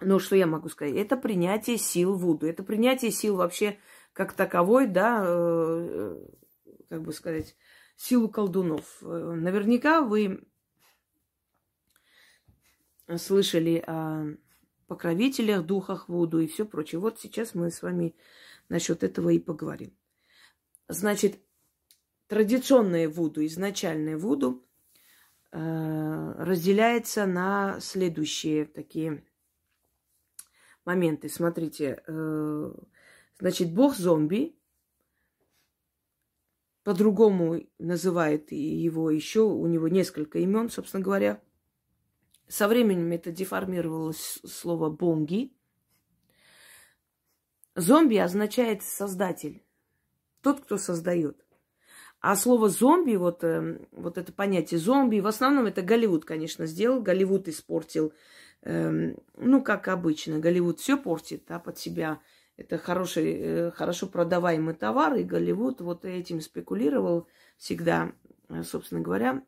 Ну, 0.00 0.18
что 0.18 0.36
я 0.36 0.46
могу 0.46 0.70
сказать? 0.70 0.94
Это 0.94 1.18
принятие 1.18 1.76
сил 1.76 2.14
Вуду. 2.14 2.46
Это 2.46 2.62
принятие 2.62 3.10
сил 3.10 3.36
вообще 3.36 3.78
как 4.14 4.32
таковой, 4.32 4.86
да, 4.86 5.22
э, 5.22 6.26
как 6.88 7.02
бы 7.02 7.12
сказать, 7.12 7.56
силу 7.98 8.30
колдунов. 8.30 9.02
Наверняка 9.02 10.00
вы 10.00 10.48
слышали 13.16 13.84
о 13.86 14.34
покровителях, 14.86 15.66
духах 15.66 16.08
Вуду 16.08 16.40
и 16.40 16.46
все 16.46 16.64
прочее. 16.64 17.02
Вот 17.02 17.20
сейчас 17.20 17.54
мы 17.54 17.70
с 17.70 17.82
вами 17.82 18.16
насчет 18.70 19.02
этого 19.02 19.28
и 19.28 19.38
поговорим. 19.38 19.94
Значит, 20.88 21.38
традиционное 22.28 23.10
Вуду, 23.10 23.44
изначальное 23.44 24.16
Вуду– 24.16 24.64
разделяется 25.50 27.26
на 27.26 27.80
следующие 27.80 28.66
такие 28.66 29.24
моменты. 30.84 31.28
Смотрите, 31.28 32.02
э, 32.06 32.72
значит, 33.38 33.72
бог 33.72 33.94
зомби, 33.94 34.58
по-другому 36.82 37.62
называет 37.78 38.50
его 38.50 39.10
еще, 39.10 39.40
у 39.40 39.66
него 39.66 39.88
несколько 39.88 40.38
имен, 40.38 40.70
собственно 40.70 41.02
говоря. 41.02 41.42
Со 42.48 42.66
временем 42.66 43.12
это 43.12 43.30
деформировалось 43.30 44.40
слово 44.46 44.88
бонги. 44.88 45.52
Зомби 47.74 48.16
означает 48.16 48.82
создатель, 48.82 49.62
тот, 50.40 50.60
кто 50.62 50.78
создает. 50.78 51.44
А 52.20 52.34
слово 52.36 52.68
зомби, 52.68 53.16
вот, 53.16 53.44
э, 53.44 53.78
вот 53.92 54.18
это 54.18 54.32
понятие 54.32 54.80
зомби, 54.80 55.20
в 55.20 55.26
основном 55.26 55.66
это 55.66 55.82
Голливуд, 55.82 56.24
конечно, 56.24 56.66
сделал. 56.66 57.00
Голливуд 57.00 57.48
испортил, 57.48 58.12
э, 58.62 59.14
ну, 59.36 59.62
как 59.62 59.88
обычно, 59.88 60.38
Голливуд 60.38 60.80
все 60.80 60.96
портит 60.96 61.44
да, 61.46 61.58
под 61.58 61.78
себя. 61.78 62.20
Это 62.56 62.76
хороший, 62.76 63.36
э, 63.38 63.70
хорошо 63.70 64.08
продаваемый 64.08 64.74
товар, 64.74 65.14
и 65.14 65.22
Голливуд 65.22 65.80
вот 65.80 66.04
этим 66.04 66.40
спекулировал 66.40 67.28
всегда, 67.56 68.12
собственно 68.64 69.00
говоря, 69.00 69.42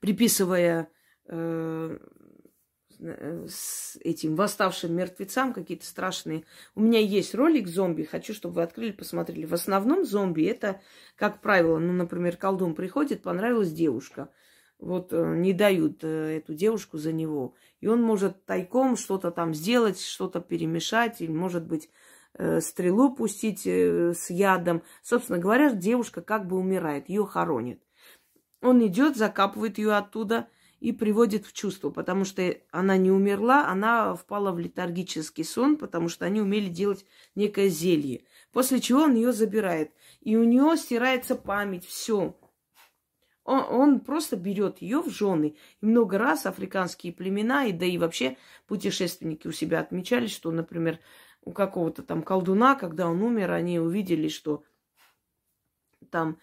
приписывая 0.00 0.90
Э, 1.28 1.98
с 3.00 3.96
этим 4.02 4.34
восставшим 4.34 4.94
мертвецам 4.94 5.52
какие-то 5.52 5.86
страшные. 5.86 6.44
У 6.74 6.80
меня 6.80 6.98
есть 6.98 7.34
ролик 7.34 7.68
зомби, 7.68 8.02
хочу, 8.02 8.34
чтобы 8.34 8.56
вы 8.56 8.62
открыли, 8.62 8.92
посмотрели. 8.92 9.46
В 9.46 9.54
основном 9.54 10.04
зомби 10.04 10.44
это, 10.44 10.80
как 11.16 11.40
правило, 11.40 11.78
ну, 11.78 11.92
например, 11.92 12.36
колдун 12.36 12.74
приходит, 12.74 13.22
понравилась 13.22 13.72
девушка. 13.72 14.30
Вот 14.78 15.12
э, 15.12 15.36
не 15.36 15.52
дают 15.52 16.02
э, 16.02 16.38
эту 16.38 16.54
девушку 16.54 16.98
за 16.98 17.12
него. 17.12 17.54
И 17.80 17.86
он 17.86 18.02
может 18.02 18.44
тайком 18.44 18.96
что-то 18.96 19.30
там 19.30 19.54
сделать, 19.54 20.00
что-то 20.00 20.40
перемешать, 20.40 21.20
или, 21.20 21.30
может 21.30 21.66
быть, 21.66 21.90
стрелу 22.60 23.16
пустить 23.16 23.66
с 23.66 24.30
ядом. 24.30 24.82
Собственно 25.02 25.38
говоря, 25.38 25.72
девушка 25.72 26.20
как 26.20 26.46
бы 26.46 26.56
умирает, 26.56 27.08
ее 27.08 27.24
хоронит. 27.24 27.82
Он 28.60 28.86
идет, 28.86 29.16
закапывает 29.16 29.78
ее 29.78 29.94
оттуда– 29.94 30.48
и 30.80 30.92
приводит 30.92 31.44
в 31.44 31.52
чувство, 31.52 31.90
потому 31.90 32.24
что 32.24 32.56
она 32.70 32.96
не 32.96 33.10
умерла, 33.10 33.68
она 33.68 34.14
впала 34.14 34.52
в 34.52 34.58
летаргический 34.58 35.44
сон, 35.44 35.76
потому 35.76 36.08
что 36.08 36.24
они 36.24 36.40
умели 36.40 36.68
делать 36.68 37.04
некое 37.34 37.68
зелье. 37.68 38.24
После 38.52 38.80
чего 38.80 39.02
он 39.02 39.14
ее 39.14 39.32
забирает. 39.32 39.92
И 40.20 40.36
у 40.36 40.44
нее 40.44 40.76
стирается 40.76 41.34
память, 41.34 41.84
все. 41.84 42.38
Он, 43.44 43.60
он 43.60 44.00
просто 44.00 44.36
берет 44.36 44.80
ее 44.82 45.00
в 45.00 45.08
жены. 45.08 45.56
И 45.80 45.86
много 45.86 46.18
раз 46.18 46.46
африканские 46.46 47.12
племена, 47.12 47.64
и 47.64 47.72
да 47.72 47.86
и 47.86 47.98
вообще 47.98 48.36
путешественники 48.66 49.48
у 49.48 49.52
себя 49.52 49.80
отмечали, 49.80 50.26
что, 50.26 50.50
например, 50.50 51.00
у 51.42 51.52
какого-то 51.52 52.02
там 52.02 52.22
колдуна, 52.22 52.74
когда 52.74 53.08
он 53.08 53.22
умер, 53.22 53.52
они 53.52 53.80
увидели, 53.80 54.28
что 54.28 54.64
там 56.10 56.38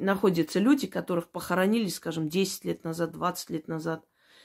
находятся 0.00 0.58
люди, 0.58 0.86
которых 0.86 1.30
похоронили, 1.30 1.88
скажем, 1.88 2.28
10 2.28 2.64
лет 2.64 2.84
назад, 2.84 3.12
20 3.12 3.50
лет 3.50 3.68
назад. 3.68 4.04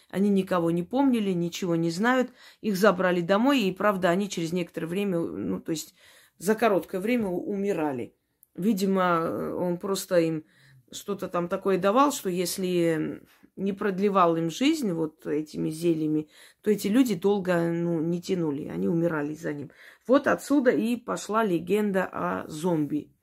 Они 0.09 0.29
никого 0.29 0.71
не 0.71 0.83
помнили, 0.83 1.31
ничего 1.31 1.75
не 1.75 1.89
знают. 1.89 2.31
Их 2.61 2.77
забрали 2.77 3.21
домой, 3.21 3.61
и, 3.61 3.71
правда, 3.71 4.09
они 4.09 4.29
через 4.29 4.53
некоторое 4.53 4.87
время, 4.87 5.19
ну, 5.19 5.59
то 5.59 5.71
есть 5.71 5.95
за 6.37 6.55
короткое 6.55 7.01
время 7.01 7.27
умирали. 7.27 8.15
Видимо, 8.55 9.55
он 9.55 9.77
просто 9.77 10.19
им 10.19 10.45
что-то 10.91 11.27
там 11.27 11.47
такое 11.47 11.77
давал, 11.77 12.11
что 12.11 12.29
если 12.29 13.21
не 13.55 13.73
продлевал 13.73 14.35
им 14.35 14.49
жизнь 14.49 14.91
вот 14.91 15.25
этими 15.25 15.69
зельями, 15.69 16.29
то 16.61 16.71
эти 16.71 16.87
люди 16.87 17.15
долго 17.15 17.71
ну, 17.71 18.01
не 18.01 18.21
тянули, 18.21 18.67
они 18.67 18.87
умирали 18.87 19.33
за 19.33 19.53
ним. 19.53 19.71
Вот 20.07 20.27
отсюда 20.27 20.71
и 20.71 20.95
пошла 20.95 21.43
легенда 21.43 22.05
о 22.05 22.47
зомби. 22.47 23.14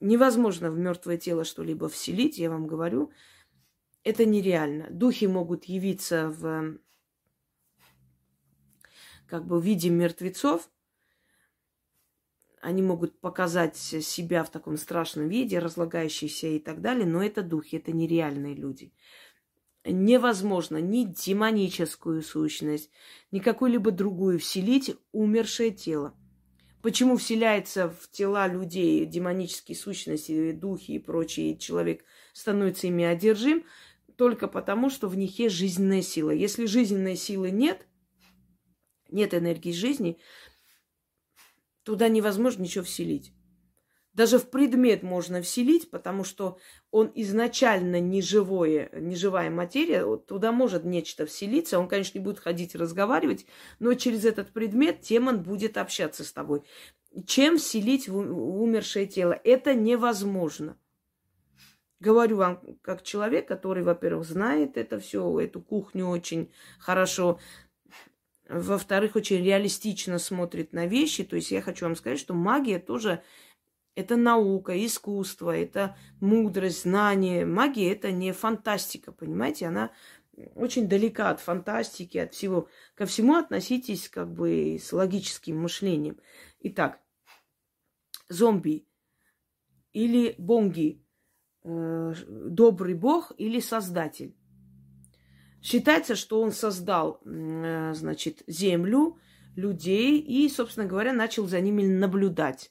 Невозможно 0.00 0.70
в 0.70 0.78
мертвое 0.78 1.16
тело 1.16 1.44
что-либо 1.44 1.88
вселить, 1.88 2.38
я 2.38 2.50
вам 2.50 2.66
говорю. 2.66 3.10
Это 4.04 4.24
нереально. 4.24 4.88
Духи 4.90 5.26
могут 5.26 5.64
явиться 5.64 6.28
в 6.30 6.78
как 9.26 9.46
бы 9.46 9.60
в 9.60 9.64
виде 9.64 9.90
мертвецов. 9.90 10.70
Они 12.60 12.82
могут 12.82 13.20
показать 13.20 13.76
себя 13.76 14.42
в 14.42 14.50
таком 14.50 14.76
страшном 14.76 15.28
виде, 15.28 15.58
разлагающиеся 15.58 16.48
и 16.48 16.58
так 16.58 16.80
далее, 16.80 17.06
но 17.06 17.22
это 17.22 17.42
духи, 17.42 17.76
это 17.76 17.92
нереальные 17.92 18.54
люди. 18.54 18.92
Невозможно 19.84 20.78
ни 20.78 21.04
демоническую 21.04 22.22
сущность, 22.22 22.90
ни 23.30 23.38
какую-либо 23.38 23.92
другую 23.92 24.38
вселить 24.38 24.96
умершее 25.12 25.70
тело. 25.70 26.14
Почему 26.82 27.16
вселяется 27.16 27.88
в 27.90 28.08
тела 28.10 28.46
людей 28.46 29.04
демонические 29.04 29.76
сущности, 29.76 30.52
духи 30.52 30.92
и 30.92 30.98
прочие, 30.98 31.52
и 31.52 31.58
человек 31.58 32.04
становится 32.32 32.86
ими 32.86 33.04
одержим? 33.04 33.64
Только 34.16 34.46
потому, 34.48 34.90
что 34.90 35.08
в 35.08 35.16
них 35.16 35.38
есть 35.38 35.54
жизненная 35.56 36.02
сила. 36.02 36.30
Если 36.30 36.66
жизненной 36.66 37.16
силы 37.16 37.50
нет, 37.50 37.86
нет 39.10 39.34
энергии 39.34 39.72
жизни, 39.72 40.18
туда 41.82 42.08
невозможно 42.08 42.62
ничего 42.62 42.84
вселить. 42.84 43.32
Даже 44.18 44.40
в 44.40 44.50
предмет 44.50 45.04
можно 45.04 45.42
вселить, 45.42 45.92
потому 45.92 46.24
что 46.24 46.58
он 46.90 47.12
изначально 47.14 48.00
неживое, 48.00 48.90
неживая 48.92 49.48
материя, 49.48 50.04
туда 50.16 50.50
может 50.50 50.82
нечто 50.82 51.24
вселиться. 51.24 51.78
Он, 51.78 51.86
конечно, 51.86 52.18
не 52.18 52.24
будет 52.24 52.40
ходить 52.40 52.74
разговаривать, 52.74 53.46
но 53.78 53.94
через 53.94 54.24
этот 54.24 54.52
предмет 54.52 55.02
демон 55.02 55.44
будет 55.44 55.76
общаться 55.76 56.24
с 56.24 56.32
тобой. 56.32 56.62
Чем 57.26 57.58
вселить 57.58 58.08
в 58.08 58.16
умершее 58.16 59.06
тело? 59.06 59.40
Это 59.44 59.74
невозможно. 59.74 60.76
Говорю 62.00 62.38
вам, 62.38 62.60
как 62.82 63.04
человек, 63.04 63.46
который, 63.46 63.84
во-первых, 63.84 64.26
знает 64.26 64.76
это 64.76 64.98
все, 64.98 65.38
эту 65.38 65.60
кухню 65.60 66.08
очень 66.08 66.50
хорошо, 66.80 67.38
во-вторых, 68.48 69.14
очень 69.14 69.44
реалистично 69.44 70.18
смотрит 70.18 70.72
на 70.72 70.86
вещи. 70.86 71.22
То 71.22 71.36
есть 71.36 71.52
я 71.52 71.62
хочу 71.62 71.84
вам 71.84 71.94
сказать, 71.94 72.18
что 72.18 72.34
магия 72.34 72.80
тоже 72.80 73.22
это 73.98 74.14
наука, 74.14 74.86
искусство, 74.86 75.50
это 75.50 75.96
мудрость, 76.20 76.82
знание. 76.82 77.44
Магия 77.44 77.90
это 77.90 78.12
не 78.12 78.32
фантастика, 78.32 79.10
понимаете? 79.10 79.66
Она 79.66 79.90
очень 80.54 80.88
далека 80.88 81.30
от 81.30 81.40
фантастики, 81.40 82.16
от 82.16 82.32
всего. 82.32 82.68
Ко 82.94 83.06
всему 83.06 83.34
относитесь 83.34 84.08
как 84.08 84.32
бы 84.32 84.78
с 84.80 84.92
логическим 84.92 85.60
мышлением. 85.60 86.16
Итак, 86.60 87.00
зомби 88.28 88.86
или 89.92 90.36
бонги, 90.38 91.04
э, 91.64 92.14
добрый 92.28 92.94
бог 92.94 93.32
или 93.36 93.58
создатель. 93.58 94.36
Считается, 95.60 96.14
что 96.14 96.40
он 96.40 96.52
создал, 96.52 97.20
э, 97.24 97.94
значит, 97.94 98.44
землю, 98.46 99.18
людей 99.56 100.20
и, 100.20 100.48
собственно 100.48 100.86
говоря, 100.86 101.12
начал 101.12 101.48
за 101.48 101.60
ними 101.60 101.82
наблюдать 101.84 102.70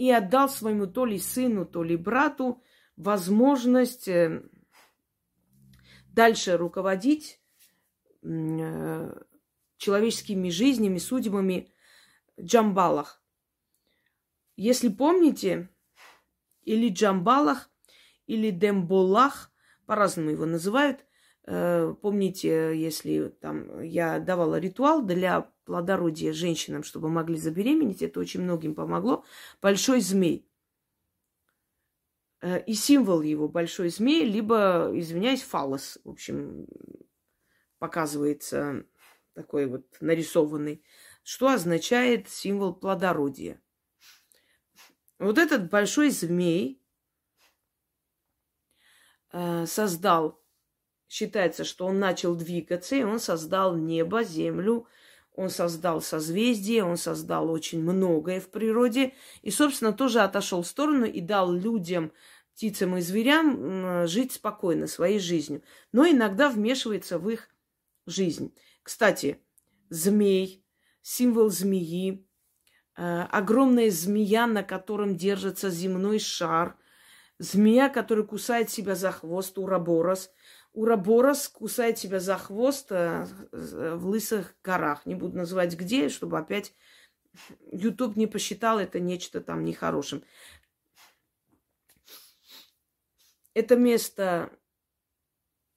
и 0.00 0.10
отдал 0.10 0.48
своему 0.48 0.86
то 0.86 1.04
ли 1.04 1.18
сыну, 1.18 1.66
то 1.66 1.82
ли 1.82 1.94
брату 1.94 2.62
возможность 2.96 4.08
э, 4.08 4.42
дальше 6.08 6.56
руководить 6.56 7.38
э, 8.22 9.22
человеческими 9.76 10.48
жизнями, 10.48 10.96
судьбами 10.96 11.70
Джамбалах. 12.40 13.22
Если 14.56 14.88
помните, 14.88 15.68
или 16.62 16.88
Джамбалах, 16.88 17.70
или 18.26 18.50
Демболах, 18.50 19.52
по-разному 19.84 20.30
его 20.30 20.46
называют. 20.46 21.04
Э, 21.52 21.96
помните, 22.00 22.80
если 22.80 23.28
там 23.40 23.82
я 23.82 24.20
давала 24.20 24.60
ритуал 24.60 25.02
для 25.02 25.50
плодородия 25.64 26.32
женщинам, 26.32 26.84
чтобы 26.84 27.08
могли 27.08 27.36
забеременеть. 27.36 28.02
Это 28.02 28.20
очень 28.20 28.42
многим 28.42 28.76
помогло. 28.76 29.24
Большой 29.60 30.00
змей. 30.00 30.48
Э, 32.40 32.62
и 32.62 32.74
символ 32.74 33.22
его 33.22 33.48
большой 33.48 33.88
змей, 33.88 34.24
либо, 34.24 34.92
извиняюсь, 34.94 35.42
фалос. 35.42 35.98
В 36.04 36.10
общем, 36.10 36.68
показывается 37.80 38.86
такой 39.34 39.66
вот 39.66 39.86
нарисованный. 40.00 40.84
Что 41.24 41.48
означает 41.48 42.28
символ 42.28 42.74
плодородия? 42.74 43.60
Вот 45.18 45.36
этот 45.36 45.68
большой 45.68 46.10
змей 46.10 46.80
э, 49.32 49.66
создал, 49.66 50.39
считается, 51.10 51.64
что 51.64 51.86
он 51.86 51.98
начал 51.98 52.36
двигаться, 52.36 52.94
и 52.94 53.02
он 53.02 53.18
создал 53.18 53.76
небо, 53.76 54.22
землю, 54.22 54.86
он 55.34 55.50
создал 55.50 56.00
созвездие, 56.00 56.84
он 56.84 56.96
создал 56.96 57.50
очень 57.50 57.82
многое 57.82 58.40
в 58.40 58.48
природе. 58.48 59.14
И, 59.42 59.50
собственно, 59.50 59.92
тоже 59.92 60.20
отошел 60.20 60.62
в 60.62 60.68
сторону 60.68 61.04
и 61.06 61.20
дал 61.20 61.52
людям, 61.52 62.12
птицам 62.54 62.96
и 62.96 63.00
зверям 63.00 64.06
жить 64.06 64.32
спокойно 64.32 64.86
своей 64.86 65.18
жизнью. 65.18 65.62
Но 65.92 66.08
иногда 66.08 66.48
вмешивается 66.48 67.18
в 67.18 67.28
их 67.28 67.48
жизнь. 68.06 68.54
Кстати, 68.84 69.42
змей, 69.88 70.64
символ 71.02 71.48
змеи, 71.48 72.24
э, 72.96 73.22
огромная 73.30 73.90
змея, 73.90 74.46
на 74.46 74.62
котором 74.62 75.16
держится 75.16 75.70
земной 75.70 76.20
шар, 76.20 76.76
змея, 77.38 77.88
которая 77.88 78.26
кусает 78.26 78.70
себя 78.70 78.94
за 78.94 79.10
хвост, 79.10 79.58
ураборос– 79.58 80.30
Ураборос 80.72 81.48
кусает 81.48 81.98
себя 81.98 82.20
за 82.20 82.36
хвост 82.36 82.92
э, 82.92 83.26
в 83.52 84.06
лысых 84.06 84.56
горах. 84.62 85.04
Не 85.04 85.14
буду 85.14 85.36
называть 85.36 85.76
где, 85.76 86.08
чтобы 86.08 86.38
опять 86.38 86.74
YouTube 87.72 88.16
не 88.16 88.26
посчитал 88.26 88.78
это 88.78 89.00
нечто 89.00 89.40
там 89.40 89.64
нехорошим. 89.64 90.24
Это 93.54 93.76
место 93.76 94.56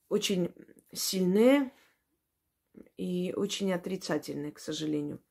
очень 0.09 0.53
сильное 0.93 1.71
и 2.97 3.33
очень 3.35 3.73
отрицательное, 3.73 4.51
к 4.51 4.59
сожалению. 4.59 5.23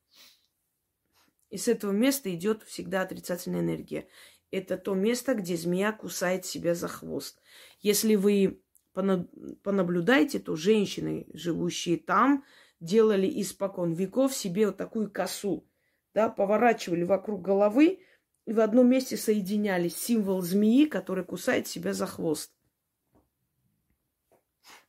И 1.51 1.57
с 1.57 1.69
этого 1.69 1.93
места 1.93 2.35
идет 2.35 2.63
всегда 2.65 3.03
отрицательная 3.03 3.61
энергия. 3.61 4.09
Это 4.51 4.77
то 4.77 4.95
место, 4.95 5.35
где 5.35 5.57
змея 5.57 5.93
кусает 5.93 6.45
себя 6.45 6.75
за 6.75 6.89
хвост. 6.89 7.41
Если 7.81 8.17
вы 8.17 8.62
понаблюдаете, 8.93 10.39
то 10.39 10.57
женщины, 10.57 11.27
живущие 11.33 11.97
там, 11.97 12.45
делали 12.81 13.31
испокон 13.41 13.93
веков 13.93 14.35
себе 14.35 14.67
вот 14.67 14.77
такую 14.77 15.11
косу, 15.11 15.67
да, 16.15 16.29
поворачивали 16.29 17.05
вокруг 17.05 17.43
головы 17.43 18.01
и 18.45 18.53
в 18.53 18.61
одном 18.61 18.89
месте 18.89 19.17
соединялись 19.17 19.97
символ 19.97 20.43
змеи, 20.43 20.87
который 20.87 21.25
кусает 21.25 21.67
себя 21.69 21.93
за 21.93 22.07
хвост. 22.07 22.53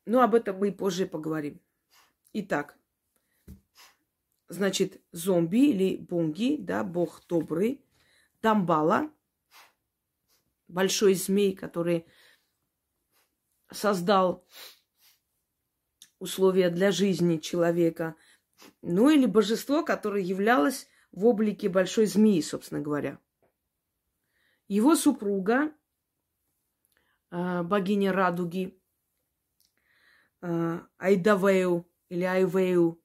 Ну, 0.05 0.21
об 0.21 0.35
этом 0.35 0.57
мы 0.57 0.71
позже 0.71 1.05
поговорим. 1.05 1.61
Итак, 2.33 2.77
значит, 4.49 5.01
зомби 5.11 5.69
или 5.69 5.97
бунги, 5.97 6.57
да, 6.57 6.83
бог 6.83 7.21
добрый, 7.27 7.85
Дамбала, 8.41 9.09
большой 10.67 11.13
змей, 11.13 11.55
который 11.55 12.05
создал 13.73 14.45
условия 16.19 16.69
для 16.69 16.91
жизни 16.91 17.37
человека, 17.37 18.15
ну 18.81 19.09
или 19.09 19.25
божество, 19.25 19.83
которое 19.83 20.23
являлось 20.23 20.87
в 21.11 21.25
облике 21.25 21.69
большой 21.69 22.05
змеи, 22.05 22.41
собственно 22.41 22.81
говоря. 22.81 23.19
Его 24.67 24.95
супруга, 24.95 25.73
а, 27.29 27.63
богиня 27.63 28.13
радуги, 28.13 28.79
а, 30.41 30.87
Айдавею 30.97 31.89
или 32.09 32.23
Айвею, 32.23 33.01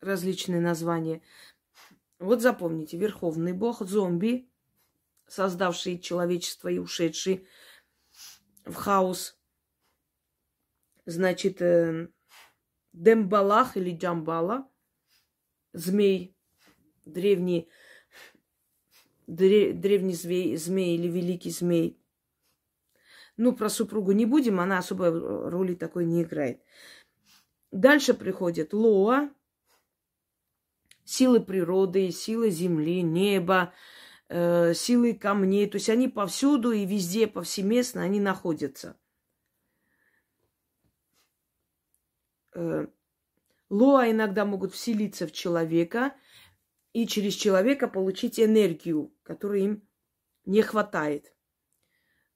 различные 0.00 0.60
названия. 0.60 1.22
Вот 2.18 2.40
запомните, 2.40 2.96
верховный 2.96 3.52
бог 3.52 3.80
зомби, 3.80 4.50
создавший 5.26 5.98
человечество 5.98 6.68
и 6.68 6.78
ушедший 6.78 7.46
в 8.64 8.74
хаос. 8.74 9.38
Значит, 11.06 11.62
э, 11.62 12.08
Дембалах 12.92 13.76
или 13.76 13.96
Джамбала, 13.96 14.68
змей, 15.72 16.36
древний, 17.04 17.68
древний 19.26 20.14
змей, 20.14 20.56
змей 20.56 20.96
или 20.96 21.08
великий 21.08 21.50
змей. 21.50 22.02
Ну, 23.36 23.54
про 23.54 23.68
супругу 23.68 24.12
не 24.12 24.26
будем, 24.26 24.60
она 24.60 24.78
особой 24.78 25.10
роли 25.10 25.74
такой 25.74 26.06
не 26.06 26.22
играет. 26.22 26.62
Дальше 27.70 28.14
приходит 28.14 28.72
Лоа, 28.72 29.30
силы 31.04 31.40
природы, 31.40 32.10
силы 32.10 32.50
земли, 32.50 33.02
неба, 33.02 33.74
э, 34.28 34.72
силы 34.74 35.14
камней. 35.14 35.68
То 35.68 35.76
есть 35.76 35.90
они 35.90 36.08
повсюду 36.08 36.72
и 36.72 36.86
везде, 36.86 37.26
повсеместно 37.26 38.02
они 38.02 38.20
находятся. 38.20 38.98
Лоа 43.68 44.10
иногда 44.10 44.44
могут 44.44 44.72
вселиться 44.72 45.26
в 45.26 45.32
человека 45.32 46.14
и 46.92 47.06
через 47.06 47.34
человека 47.34 47.88
получить 47.88 48.40
энергию, 48.40 49.12
которой 49.22 49.64
им 49.64 49.88
не 50.44 50.62
хватает. 50.62 51.34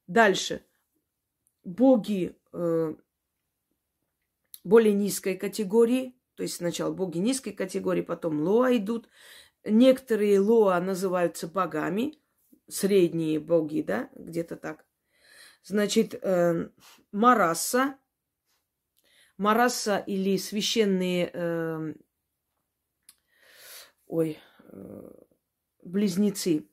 Дальше. 0.07 0.67
Боги 1.63 2.37
э, 2.53 2.95
более 4.65 4.93
низкой 4.93 5.37
категории, 5.37 6.19
то 6.35 6.43
есть 6.43 6.57
сначала 6.57 6.93
боги 6.93 7.19
низкой 7.19 7.53
категории, 7.53 8.03
потом 8.03 8.41
Лоа 8.41 8.77
идут. 8.77 9.09
Некоторые 9.65 10.41
Лоа 10.41 10.81
называются 10.81 11.47
богами, 11.47 12.19
средние 12.67 13.39
боги, 13.39 13.83
да, 13.83 14.11
где-то 14.15 14.57
так. 14.57 14.85
Значит, 15.63 16.15
э, 16.15 16.71
Мараса, 17.13 17.97
Мараса 19.41 19.97
или 19.97 20.37
священные, 20.37 21.31
э, 21.33 21.95
ой, 24.07 24.39
э, 24.65 25.11
близнецы, 25.83 26.69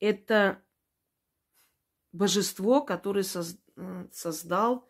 это 0.00 0.62
божество, 2.12 2.82
которое 2.82 3.22
соз, 3.22 3.56
э, 3.76 4.06
создал 4.12 4.86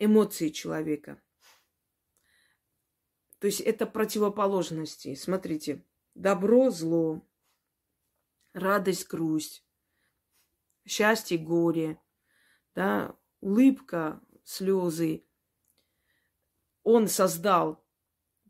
эмоции 0.00 0.48
человека. 0.48 1.22
То 3.38 3.46
есть 3.46 3.60
это 3.60 3.86
противоположности. 3.86 5.14
Смотрите, 5.14 5.84
добро, 6.16 6.70
зло, 6.70 7.24
радость, 8.52 9.06
грусть, 9.06 9.64
счастье, 10.84 11.38
горе, 11.38 12.00
да, 12.74 13.16
улыбка, 13.40 14.20
слезы. 14.42 15.24
Он 16.84 17.08
создал 17.08 17.84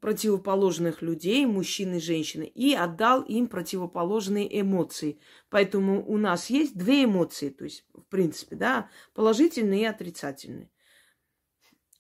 противоположных 0.01 1.01
людей, 1.01 1.47
мужчин 1.47 1.95
и 1.95 1.99
женщин, 1.99 2.43
и 2.43 2.75
отдал 2.75 3.23
им 3.23 3.49
противоположные 3.49 4.61
эмоции. 4.61 5.19
Поэтому 5.49 6.07
у 6.07 6.19
нас 6.19 6.51
есть 6.51 6.77
две 6.77 7.05
эмоции, 7.05 7.49
то 7.49 7.65
есть, 7.65 7.87
в 7.95 8.03
принципе, 8.03 8.55
да, 8.55 8.91
положительные 9.15 9.81
и 9.81 9.87
отрицательные. 9.87 10.71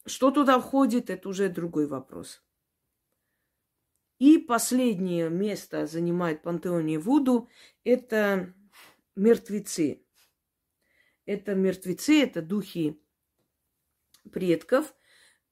Что 0.04 0.30
туда 0.30 0.60
входит, 0.60 1.08
это 1.08 1.30
уже 1.30 1.48
другой 1.48 1.86
вопрос. 1.86 2.42
И 4.18 4.36
последнее 4.36 5.30
место 5.30 5.86
занимает 5.86 6.42
пантеоне 6.42 6.98
Вуду– 6.98 7.48
это 7.84 8.54
мертвецы. 9.16 10.04
Это 11.24 11.54
мертвецы, 11.54 12.22
это 12.22 12.42
духи 12.42 13.02
предков, 14.30 14.94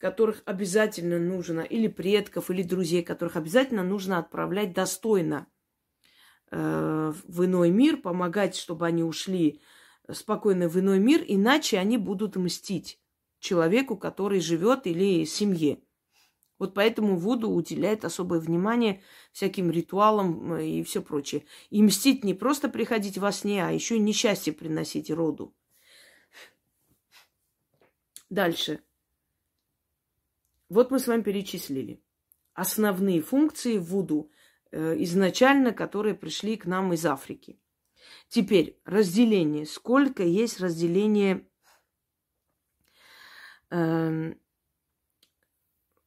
которых 0.03 0.43
обязательно 0.47 1.21
нужно, 1.21 1.61
или 1.61 1.87
предков, 1.87 2.51
или 2.51 2.65
друзей, 2.65 3.05
которых 3.05 3.37
обязательно 3.37 3.85
нужно 3.85 4.19
отправлять 4.19 4.73
достойно 4.73 5.47
э, 6.51 7.13
в 7.29 7.45
иной 7.45 7.71
мир, 7.71 7.99
помогать, 7.99 8.57
чтобы 8.57 8.85
они 8.85 9.05
ушли 9.05 9.61
спокойно 10.11 10.69
в 10.69 10.77
иной 10.77 10.99
мир, 10.99 11.23
иначе 11.25 11.79
они 11.79 11.99
будут 11.99 12.35
мстить 12.35 12.99
человеку, 13.39 13.97
который 13.97 14.41
живет, 14.41 14.89
или 14.89 15.25
семье. 15.25 15.79
Вот 16.59 16.75
поэтому 16.75 17.17
Вуду 17.17 17.49
уделяет 17.51 18.05
особое 18.05 18.41
внимание 18.41 19.05
всяким 19.31 19.71
ритуалам 19.71 20.57
и 20.57 20.83
все 20.83 21.01
прочее. 21.01 21.45
И 21.71 21.81
мстить 21.81 22.25
не 22.25 22.35
просто 22.35 22.69
приходить 22.69 23.19
во 23.19 23.31
сне, 23.31 23.65
а 23.65 23.71
еще 23.71 23.99
и 23.99 24.01
несчастье 24.01 24.53
приносить 24.53 25.13
роду. 25.13 25.55
Дальше. 28.31 28.81
Вот 30.73 30.91
мы 30.91 31.01
с 31.01 31.07
вами 31.07 31.21
перечислили 31.21 32.03
основные 32.55 33.21
функции 33.21 33.77
Вуду 33.77 34.31
э, 34.71 34.95
изначально, 35.03 35.75
которые 35.75 36.15
пришли 36.15 36.57
к 36.57 36.65
нам 36.65 36.95
из 36.95 37.05
Африки. 37.05 37.61
Теперь 38.29 38.81
разделение. 38.87 39.67
Сколько 39.67 40.23
есть 40.23 40.61
разделение 40.61 41.47
э, 43.69 44.33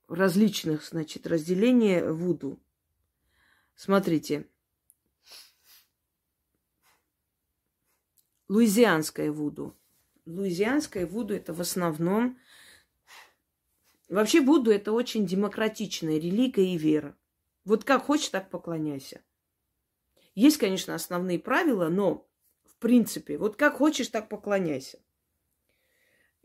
различных, 0.07 0.83
значит, 0.83 1.27
разделений 1.27 2.01
Вуду. 2.01 2.59
Смотрите. 3.75 4.47
Луизианское 8.47 9.31
Вуду. 9.31 9.77
Луизианское 10.25 11.05
Вуду 11.05 11.35
это 11.35 11.53
в 11.53 11.61
основном... 11.61 12.39
Вообще 14.15 14.39
Вуду 14.39 14.71
это 14.71 14.93
очень 14.93 15.25
демократичная 15.25 16.17
религия 16.17 16.73
и 16.73 16.77
вера. 16.77 17.17
Вот 17.65 17.83
как 17.83 18.05
хочешь, 18.05 18.29
так 18.29 18.49
поклоняйся. 18.49 19.19
Есть, 20.35 20.57
конечно, 20.57 20.95
основные 20.95 21.37
правила, 21.37 21.89
но 21.89 22.25
в 22.63 22.77
принципе, 22.77 23.37
вот 23.37 23.57
как 23.57 23.75
хочешь, 23.75 24.07
так 24.07 24.29
поклоняйся. 24.29 24.99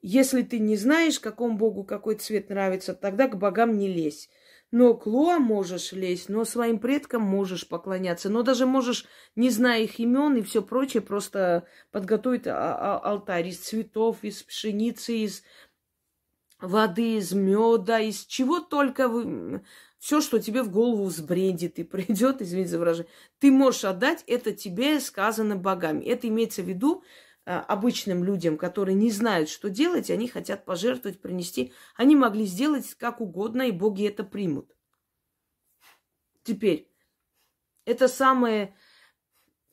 Если 0.02 0.42
ты 0.42 0.58
не 0.58 0.76
знаешь, 0.76 1.20
какому 1.20 1.56
богу 1.56 1.84
какой 1.84 2.16
цвет 2.16 2.48
нравится, 2.50 2.92
тогда 2.92 3.28
к 3.28 3.38
богам 3.38 3.78
не 3.78 3.86
лезь. 3.86 4.30
Но 4.72 4.94
к 4.94 5.06
Луа 5.06 5.38
можешь 5.38 5.92
лезть, 5.92 6.28
но 6.28 6.44
своим 6.44 6.80
предкам 6.80 7.22
можешь 7.22 7.68
поклоняться. 7.68 8.30
Но 8.30 8.42
даже 8.42 8.66
можешь, 8.66 9.06
не 9.36 9.50
зная 9.50 9.82
их 9.82 10.00
имен 10.00 10.36
и 10.36 10.42
все 10.42 10.62
прочее, 10.62 11.02
просто 11.02 11.68
подготовить 11.92 12.48
а, 12.48 12.74
а, 12.76 12.98
алтарь 12.98 13.48
из 13.48 13.58
цветов, 13.58 14.18
из 14.22 14.42
пшеницы, 14.42 15.18
из 15.18 15.42
воды, 16.60 17.16
из 17.16 17.32
меда, 17.32 18.00
из 18.00 18.24
чего 18.24 18.60
только 18.60 19.08
вы... 19.08 19.64
все, 19.98 20.20
что 20.20 20.38
тебе 20.38 20.62
в 20.62 20.70
голову 20.70 21.04
взбрендит 21.04 21.78
и 21.78 21.84
придет, 21.84 22.42
извините 22.42 22.70
за 22.70 22.78
выражение, 22.78 23.12
ты 23.38 23.50
можешь 23.50 23.84
отдать, 23.84 24.24
это 24.26 24.52
тебе 24.52 25.00
сказано 25.00 25.56
богами. 25.56 26.04
Это 26.04 26.28
имеется 26.28 26.62
в 26.62 26.68
виду 26.68 27.02
э, 27.44 27.52
обычным 27.52 28.24
людям, 28.24 28.56
которые 28.58 28.94
не 28.94 29.10
знают, 29.10 29.48
что 29.48 29.70
делать, 29.70 30.10
они 30.10 30.28
хотят 30.28 30.64
пожертвовать, 30.64 31.20
принести. 31.20 31.72
Они 31.96 32.16
могли 32.16 32.44
сделать 32.44 32.94
как 32.94 33.20
угодно, 33.20 33.62
и 33.62 33.72
боги 33.72 34.06
это 34.06 34.24
примут. 34.24 34.74
Теперь, 36.42 36.90
это 37.84 38.08
самая 38.08 38.74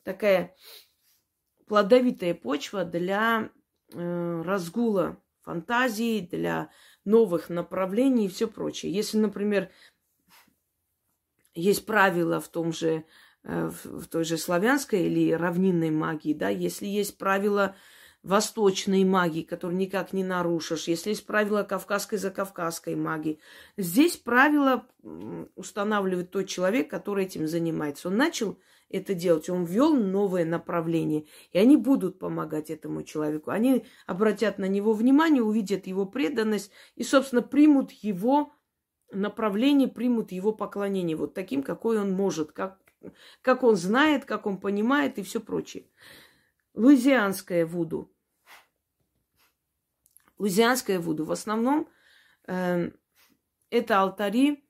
такая 0.02 0.54
плодовитая 1.66 2.34
почва 2.34 2.84
для 2.84 3.50
э, 3.92 4.42
разгула 4.42 5.22
фантазии, 5.48 6.28
для 6.30 6.68
новых 7.06 7.48
направлений 7.48 8.26
и 8.26 8.28
все 8.28 8.48
прочее. 8.48 8.92
Если, 8.92 9.16
например, 9.16 9.70
есть 11.54 11.86
правила 11.86 12.38
в 12.38 12.48
том 12.48 12.72
же, 12.72 13.04
э, 13.44 13.70
в 13.84 14.06
той 14.08 14.24
же 14.24 14.36
славянской 14.36 15.06
или 15.06 15.32
равнинной 15.32 15.90
магии, 15.90 16.34
да, 16.34 16.50
если 16.50 16.86
есть 16.86 17.16
правила 17.16 17.74
восточной 18.22 19.04
магии, 19.04 19.42
которые 19.42 19.78
никак 19.78 20.12
не 20.12 20.22
нарушишь, 20.22 20.88
если 20.88 21.10
есть 21.10 21.24
правила 21.24 21.62
кавказской 21.62 22.18
за 22.18 22.30
кавказской 22.30 22.94
магии, 22.94 23.40
здесь 23.78 24.18
правила 24.18 24.86
устанавливает 25.54 26.30
тот 26.30 26.46
человек, 26.46 26.90
который 26.90 27.24
этим 27.24 27.46
занимается. 27.46 28.08
Он 28.08 28.16
начал 28.16 28.58
это 28.88 29.14
делать, 29.14 29.48
он 29.48 29.64
ввел 29.64 29.94
новое 29.94 30.44
направление, 30.44 31.26
и 31.52 31.58
они 31.58 31.76
будут 31.76 32.18
помогать 32.18 32.70
этому 32.70 33.02
человеку. 33.02 33.50
Они 33.50 33.84
обратят 34.06 34.58
на 34.58 34.66
него 34.66 34.92
внимание, 34.92 35.42
увидят 35.42 35.86
его 35.86 36.06
преданность 36.06 36.70
и, 36.94 37.02
собственно, 37.02 37.42
примут 37.42 37.92
его 37.92 38.52
направление 39.10 39.88
примут 39.88 40.32
его 40.32 40.52
поклонение 40.52 41.16
вот 41.16 41.34
таким, 41.34 41.62
какой 41.62 41.98
он 41.98 42.12
может, 42.12 42.52
как, 42.52 42.78
как 43.42 43.62
он 43.62 43.76
знает, 43.76 44.24
как 44.24 44.46
он 44.46 44.58
понимает 44.58 45.18
и 45.18 45.22
все 45.22 45.40
прочее. 45.40 45.86
Луизианская 46.74 47.66
вуду. 47.66 48.12
Луизианская 50.38 51.00
вуду. 51.00 51.24
В 51.24 51.32
основном 51.32 51.88
э, 52.46 52.90
это 53.70 54.00
алтари, 54.00 54.64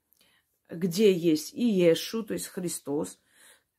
где 0.71 1.13
есть 1.13 1.53
и 1.53 1.71
Иешу, 1.71 2.23
то 2.23 2.35
есть 2.35 2.47
Христос. 2.47 3.19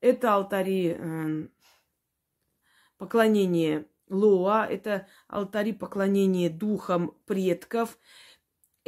Это 0.01 0.33
алтари 0.33 0.95
э, 0.97 1.47
поклонения 2.97 3.85
Лоа, 4.09 4.65
это 4.65 5.07
алтари 5.27 5.73
поклонения 5.73 6.49
духам 6.49 7.15
предков– 7.25 7.97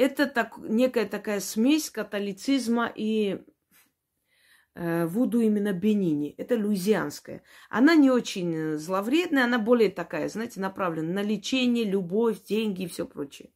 это 0.01 0.25
так, 0.25 0.57
некая 0.57 1.05
такая 1.05 1.39
смесь 1.39 1.89
католицизма 1.89 2.91
и 2.93 3.43
э, 4.73 5.05
Вуду 5.05 5.41
именно 5.41 5.73
Бенини. 5.73 6.33
Это 6.37 6.55
луизианская. 6.55 7.43
Она 7.69 7.95
не 7.95 8.09
очень 8.09 8.77
зловредная, 8.77 9.43
она 9.45 9.59
более 9.59 9.91
такая, 9.91 10.29
знаете, 10.29 10.59
направлена 10.59 11.13
на 11.13 11.21
лечение, 11.21 11.83
любовь, 11.83 12.43
деньги 12.43 12.83
и 12.83 12.87
все 12.87 13.05
прочее. 13.05 13.51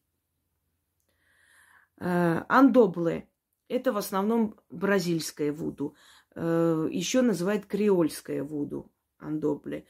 Э, 1.98 2.44
андобле. 2.48 3.28
Это 3.68 3.92
в 3.92 3.98
основном 3.98 4.60
бразильское 4.70 5.52
вуду. 5.52 5.96
Э, 6.36 6.88
еще 6.92 7.22
называют 7.22 7.66
креольское 7.66 8.44
вуду. 8.44 8.92
Андобле. 9.18 9.86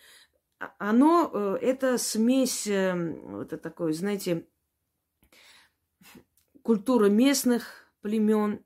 А, 0.60 0.74
оно, 0.78 1.30
э, 1.34 1.58
это 1.62 1.98
смесь, 1.98 2.68
э, 2.68 3.42
это 3.42 3.58
такое, 3.58 3.94
знаете, 3.94 4.48
культура 6.62 7.10
местных 7.10 7.92
племен, 8.02 8.64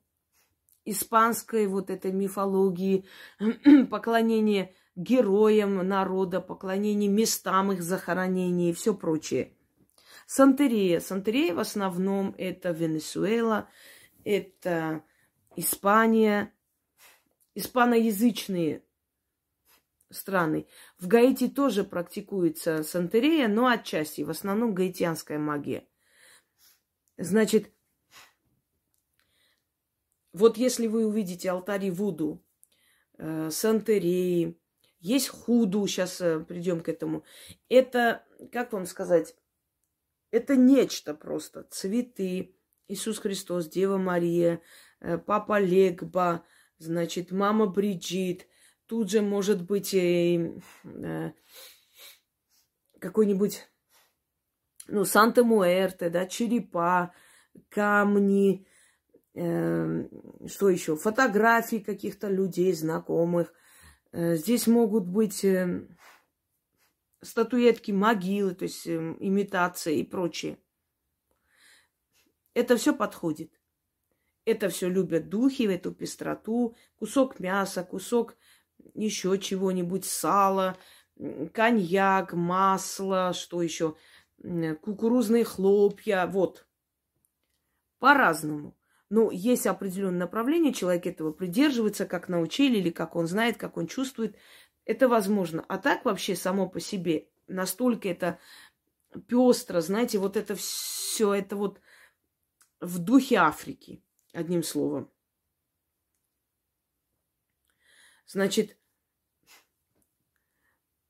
испанской 0.86 1.68
вот 1.68 1.90
этой 1.90 2.12
мифологии, 2.12 3.06
поклонение 3.90 4.76
героям 4.96 5.88
народа, 5.88 6.42
поклонение 6.42 7.10
местам 7.10 7.72
их 7.72 7.82
захоронений 7.82 8.72
и 8.72 8.74
все 8.74 8.94
прочее. 8.94 9.54
Сантерия. 10.28 11.00
Сантерия 11.00 11.54
в 11.54 11.60
основном 11.60 12.36
это 12.38 12.72
Венесуэла, 12.72 13.70
это 14.24 15.04
Испания, 15.56 16.54
испаноязычные 17.60 18.84
страны. 20.10 20.66
В 20.98 21.08
Гаити 21.08 21.50
тоже 21.50 21.84
практикуется 21.84 22.84
сантерия, 22.84 23.48
но 23.48 23.68
отчасти, 23.68 24.22
в 24.22 24.30
основном 24.30 24.74
гаитянская 24.74 25.38
магия. 25.38 25.86
Значит, 27.18 27.72
вот 30.32 30.58
если 30.58 30.88
вы 30.88 31.06
увидите 31.06 31.52
алтари 31.52 31.92
Вуду, 31.92 32.42
э, 33.18 33.50
Сантереи, 33.52 34.58
есть 35.02 35.28
Худу, 35.30 35.86
сейчас 35.86 36.22
э, 36.22 36.40
придем 36.40 36.80
к 36.82 36.88
этому. 36.88 37.24
Это, 37.68 38.26
как 38.52 38.72
вам 38.72 38.86
сказать, 38.86 39.36
это 40.32 40.56
нечто 40.56 41.14
просто. 41.14 41.64
Цветы, 41.64 42.56
Иисус 42.88 43.20
Христос, 43.20 43.68
Дева 43.68 43.98
Мария, 43.98 44.62
э, 45.02 45.18
Папа 45.18 45.60
Легба, 45.60 46.46
значит, 46.80 47.32
Мама 47.32 47.68
Бриджит. 47.68 48.48
Тут 48.88 49.12
же 49.12 49.22
может 49.22 49.64
быть 49.64 49.94
э, 49.94 50.60
э, 50.84 51.32
какой-нибудь, 53.00 53.68
ну, 54.88 55.06
Санта-Муэрте, 55.06 56.10
да, 56.10 56.26
черепа, 56.26 57.14
камни, 57.70 58.66
Эм, 59.36 60.10
что 60.48 60.70
еще? 60.70 60.96
Фотографии 60.96 61.78
каких-то 61.78 62.28
людей, 62.28 62.74
знакомых. 62.74 63.54
Э, 64.12 64.36
здесь 64.36 64.68
могут 64.68 65.08
быть 65.08 65.46
эм, 65.46 65.98
статуэтки 67.22 67.92
могилы, 67.92 68.56
то 68.56 68.64
есть 68.64 68.88
эм, 68.88 69.18
имитация 69.20 69.94
и 69.94 70.04
прочее. 70.04 70.58
Это 72.54 72.76
все 72.76 72.94
подходит. 72.94 73.59
Это 74.50 74.70
все 74.70 74.90
любят 74.90 75.30
духи, 75.30 75.64
эту 75.64 75.92
пестроту. 75.92 76.76
Кусок 76.98 77.40
мяса, 77.40 77.84
кусок 77.84 78.36
еще 78.96 79.38
чего-нибудь, 79.38 80.06
сала, 80.06 80.76
коньяк, 81.54 82.34
масло, 82.34 83.34
что 83.34 83.62
еще, 83.62 83.96
кукурузные 84.82 85.44
хлопья. 85.44 86.26
Вот. 86.26 86.66
По-разному. 88.00 88.76
Ну, 89.10 89.30
есть 89.32 89.68
определенное 89.68 90.22
направление, 90.22 90.74
человек 90.74 91.06
этого 91.06 91.32
придерживается, 91.32 92.06
как 92.06 92.30
научили, 92.30 92.78
или 92.78 92.90
как 92.90 93.16
он 93.16 93.28
знает, 93.28 93.58
как 93.58 93.78
он 93.78 93.88
чувствует. 93.88 94.36
Это 94.86 95.08
возможно. 95.08 95.64
А 95.68 95.78
так 95.78 96.06
вообще 96.06 96.36
само 96.36 96.68
по 96.68 96.80
себе 96.80 97.28
настолько 97.48 98.10
это 98.10 98.40
пестро, 99.28 99.82
знаете, 99.82 100.18
вот 100.20 100.38
это 100.38 100.56
все, 100.56 101.34
это 101.34 101.56
вот 101.56 101.82
в 102.80 103.00
духе 103.00 103.38
Африки, 103.38 104.04
одним 104.34 104.64
словом. 104.64 105.12
Значит, 108.26 108.78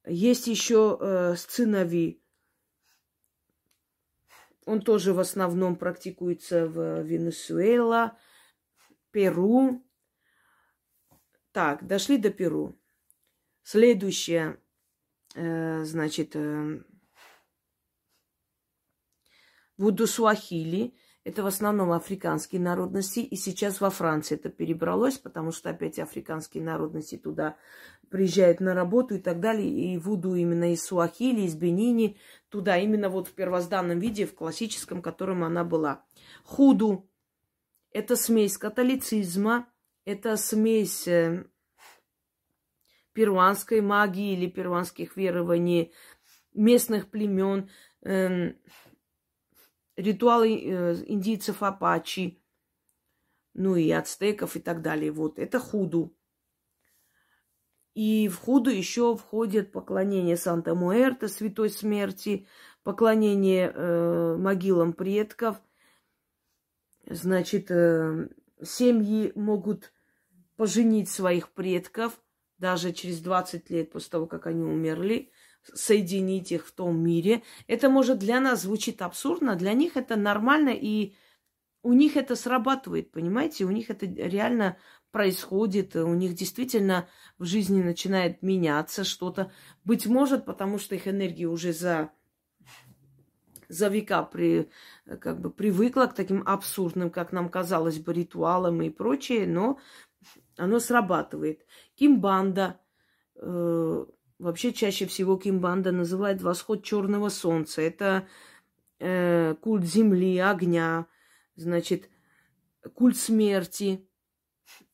есть 0.05 0.47
еще 0.47 0.97
э, 0.99 1.35
сценови, 1.35 2.23
он 4.69 4.81
тоже 4.81 5.13
в 5.13 5.19
основном 5.19 5.75
практикуется 5.75 6.67
в 6.67 7.01
Венесуэла, 7.01 8.15
Перу. 9.09 9.83
Так, 11.51 11.87
дошли 11.87 12.19
до 12.19 12.29
Перу. 12.29 12.79
Следующее, 13.63 14.61
э, 15.33 15.83
значит, 15.85 16.35
э, 16.35 16.83
Вудусуахили. 19.77 20.95
Это 21.29 21.43
в 21.43 21.45
основном 21.45 21.91
африканские 21.91 22.59
народности. 22.59 23.19
И 23.19 23.35
сейчас 23.35 23.81
во 23.81 23.91
Франции 23.91 24.33
это 24.33 24.49
перебралось, 24.49 25.19
потому 25.19 25.51
что 25.51 25.69
опять 25.69 25.99
африканские 25.99 26.63
народности 26.63 27.17
туда 27.17 27.55
приезжают 28.09 28.61
на 28.61 28.73
работу 28.73 29.13
и 29.13 29.19
так 29.19 29.39
далее. 29.39 29.69
И 29.69 29.99
Вуду 29.99 30.33
именно 30.33 30.73
из 30.73 30.83
Суахили, 30.83 31.41
из 31.41 31.53
Бенини 31.53 32.17
туда, 32.49 32.77
именно 32.77 33.09
вот 33.09 33.27
в 33.27 33.33
первозданном 33.33 33.99
виде, 33.99 34.25
в 34.25 34.33
классическом, 34.33 35.03
котором 35.03 35.43
она 35.43 35.63
была. 35.63 36.03
Худу– 36.45 37.07
это 37.91 38.15
смесь 38.15 38.57
католицизма, 38.57 39.69
это 40.05 40.35
смесь 40.35 41.07
э, 41.07 41.45
перуанской 43.13 43.81
магии 43.81 44.33
или 44.33 44.49
перуанских 44.49 45.15
верований, 45.15 45.93
местных 46.55 47.11
племен, 47.11 47.69
э, 48.01 48.53
ритуалы 49.99 50.55
э, 50.55 51.03
индийцев 51.07 51.61
Апачи, 51.61 52.41
ну 53.53 53.75
и 53.75 53.89
ацтеков 53.91 54.55
и 54.55 54.59
так 54.59 54.81
далее. 54.81 55.11
Вот 55.11 55.39
это 55.39 55.59
худу. 55.59 56.15
И 57.93 58.29
в 58.29 58.37
худу 58.37 58.69
еще 58.69 59.17
входит 59.17 59.71
поклонение 59.71 60.37
Санта-Муэрте, 60.37 61.27
Святой 61.27 61.69
Смерти, 61.69 62.47
поклонение 62.83 63.71
э, 63.73 64.37
могилам 64.37 64.93
предков, 64.93 65.57
значит, 67.05 67.69
э, 67.71 68.29
семьи 68.63 69.33
могут 69.35 69.91
поженить 70.55 71.09
своих 71.09 71.51
предков 71.51 72.21
даже 72.57 72.93
через 72.93 73.19
20 73.21 73.69
лет 73.69 73.91
после 73.91 74.11
того, 74.11 74.27
как 74.27 74.47
они 74.47 74.63
умерли, 74.63 75.31
соединить 75.75 76.51
их 76.51 76.65
в 76.65 76.71
том 76.71 76.99
мире. 76.99 77.43
Это 77.67 77.89
может 77.89 78.19
для 78.19 78.39
нас 78.39 78.63
звучит 78.63 79.01
абсурдно, 79.01 79.55
для 79.55 79.73
них 79.73 79.97
это 79.97 80.15
нормально, 80.15 80.69
и 80.69 81.13
у 81.81 81.93
них 81.93 82.17
это 82.17 82.35
срабатывает, 82.35 83.11
понимаете? 83.11 83.65
У 83.65 83.71
них 83.71 83.89
это 83.89 84.05
реально 84.05 84.77
происходит, 85.11 85.95
у 85.95 86.13
них 86.13 86.33
действительно 86.33 87.07
в 87.37 87.45
жизни 87.45 87.81
начинает 87.81 88.41
меняться 88.41 89.03
что-то. 89.03 89.51
Быть 89.83 90.05
может, 90.05 90.45
потому 90.45 90.77
что 90.77 90.95
их 90.95 91.07
энергия 91.07 91.45
уже 91.45 91.73
за, 91.73 92.11
за 93.67 93.87
века 93.87 94.23
при, 94.23 94.69
как 95.19 95.39
бы 95.39 95.49
привыкла 95.49 96.05
к 96.05 96.15
таким 96.15 96.43
абсурдным, 96.45 97.09
как 97.09 97.31
нам 97.31 97.49
казалось 97.49 97.99
бы, 97.99 98.13
ритуалам 98.13 98.81
и 98.81 98.89
прочее, 98.89 99.47
но 99.47 99.79
оно 100.57 100.79
срабатывает. 100.79 101.65
Кимбанда, 101.95 102.79
э, 103.35 104.05
вообще 104.39 104.73
чаще 104.73 105.05
всего 105.05 105.37
кимбанда 105.37 105.91
называют 105.91 106.41
восход 106.41 106.83
черного 106.83 107.29
солнца. 107.29 107.81
Это 107.81 108.27
э, 108.99 109.55
культ 109.61 109.85
земли, 109.85 110.37
огня, 110.39 111.05
значит, 111.55 112.09
культ 112.95 113.17
смерти. 113.17 114.07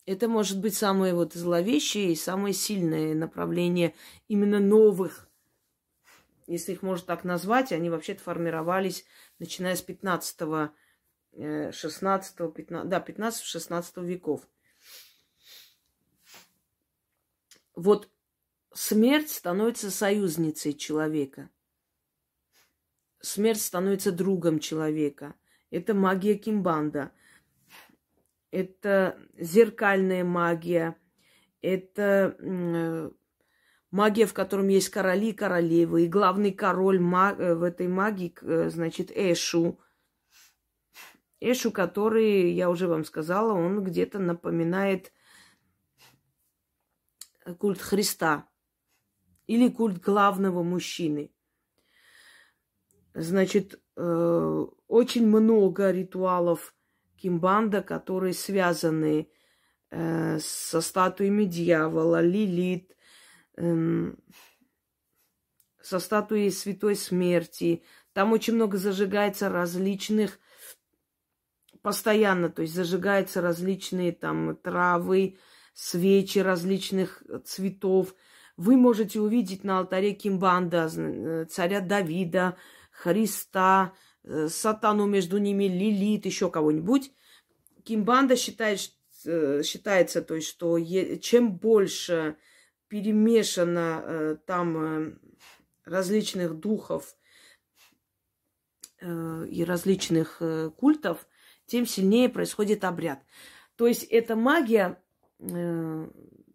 Это 0.05 0.27
может 0.27 0.59
быть 0.59 0.75
самое 0.75 1.13
вот 1.13 1.33
зловещее 1.33 2.11
и 2.11 2.15
самое 2.15 2.53
сильное 2.53 3.15
направление 3.15 3.95
именно 4.27 4.59
новых, 4.59 5.29
если 6.47 6.73
их 6.73 6.83
можно 6.83 7.07
так 7.07 7.23
назвать, 7.23 7.71
они 7.71 7.89
вообще-то 7.89 8.21
формировались, 8.21 9.05
начиная 9.39 9.75
с 9.75 9.81
15 9.81 10.71
16 11.71 12.53
15, 12.53 12.89
да, 12.89 12.99
15-16 12.99 14.05
веков. 14.05 14.47
Вот 17.75 18.09
смерть 18.75 19.31
становится 19.31 19.89
союзницей 19.89 20.73
человека. 20.73 21.49
Смерть 23.21 23.61
становится 23.61 24.11
другом 24.11 24.59
человека. 24.59 25.33
Это 25.71 25.93
магия 25.93 26.35
Кимбанда. 26.35 27.11
Это 28.51 29.17
зеркальная 29.37 30.23
магия. 30.23 30.95
Это 31.61 32.37
магия, 33.91 34.25
в 34.27 34.33
котором 34.33 34.67
есть 34.67 34.89
короли 34.89 35.29
и 35.29 35.33
королевы. 35.33 36.03
И 36.03 36.09
главный 36.09 36.51
король 36.51 36.97
э, 36.97 37.55
в 37.55 37.63
этой 37.63 37.87
магии, 37.87 38.35
э, 38.41 38.69
значит, 38.69 39.09
Эшу. 39.11 39.79
Эшу, 41.39 41.71
который, 41.71 42.51
я 42.51 42.69
уже 42.69 42.87
вам 42.87 43.05
сказала, 43.05 43.53
он 43.53 43.83
где-то 43.83 44.19
напоминает 44.19 45.11
культ 47.57 47.81
Христа 47.81 48.47
или 49.47 49.69
культ 49.69 50.01
главного 50.01 50.63
мужчины. 50.63 51.31
Значит, 53.13 53.79
э, 53.95 54.65
очень 54.87 55.27
много 55.27 55.91
ритуалов 55.91 56.75
кимбанда, 57.15 57.81
которые 57.81 58.33
связаны 58.33 59.29
э, 59.89 60.39
со 60.39 60.81
статуями 60.81 61.45
дьявола, 61.45 62.21
Лилит, 62.21 62.95
э, 63.57 64.13
со 65.81 65.99
статуей 65.99 66.51
Святой 66.51 66.95
Смерти. 66.95 67.83
Там 68.13 68.33
очень 68.33 68.55
много 68.55 68.77
зажигается 68.77 69.49
различных 69.49 70.39
постоянно, 71.81 72.49
то 72.49 72.63
есть 72.63 72.73
зажигаются 72.73 73.41
различные 73.41 74.11
там 74.11 74.55
травы, 74.55 75.37
свечи 75.75 76.39
различных 76.39 77.21
цветов. 77.45 78.15
Вы 78.57 78.77
можете 78.77 79.19
увидеть 79.19 79.63
на 79.65 79.79
алтаре 79.79 80.13
Кимбанда, 80.13 80.89
э, 80.95 81.45
царя 81.49 81.81
Давида, 81.81 82.57
Христа, 82.91 83.93
э, 84.23 84.47
сатану 84.47 85.05
между 85.07 85.37
ними, 85.39 85.65
Лилит, 85.65 86.25
еще 86.25 86.49
кого-нибудь. 86.49 87.11
Кимбанда 87.83 88.37
считает, 88.37 88.91
э, 89.25 89.61
считается, 89.63 90.21
то 90.21 90.35
есть, 90.35 90.47
что 90.47 90.79
чем 91.17 91.57
больше 91.57 92.37
перемешано 92.87 94.39
там 94.45 95.19
различных 95.83 96.53
духов 96.59 97.17
и 99.01 99.65
различных 99.67 100.41
культов, 100.77 101.27
тем 101.65 101.85
сильнее 101.87 102.29
происходит 102.29 102.83
обряд. 102.83 103.23
То 103.75 103.87
есть 103.87 104.03
эта 104.03 104.35
магия 104.35 105.01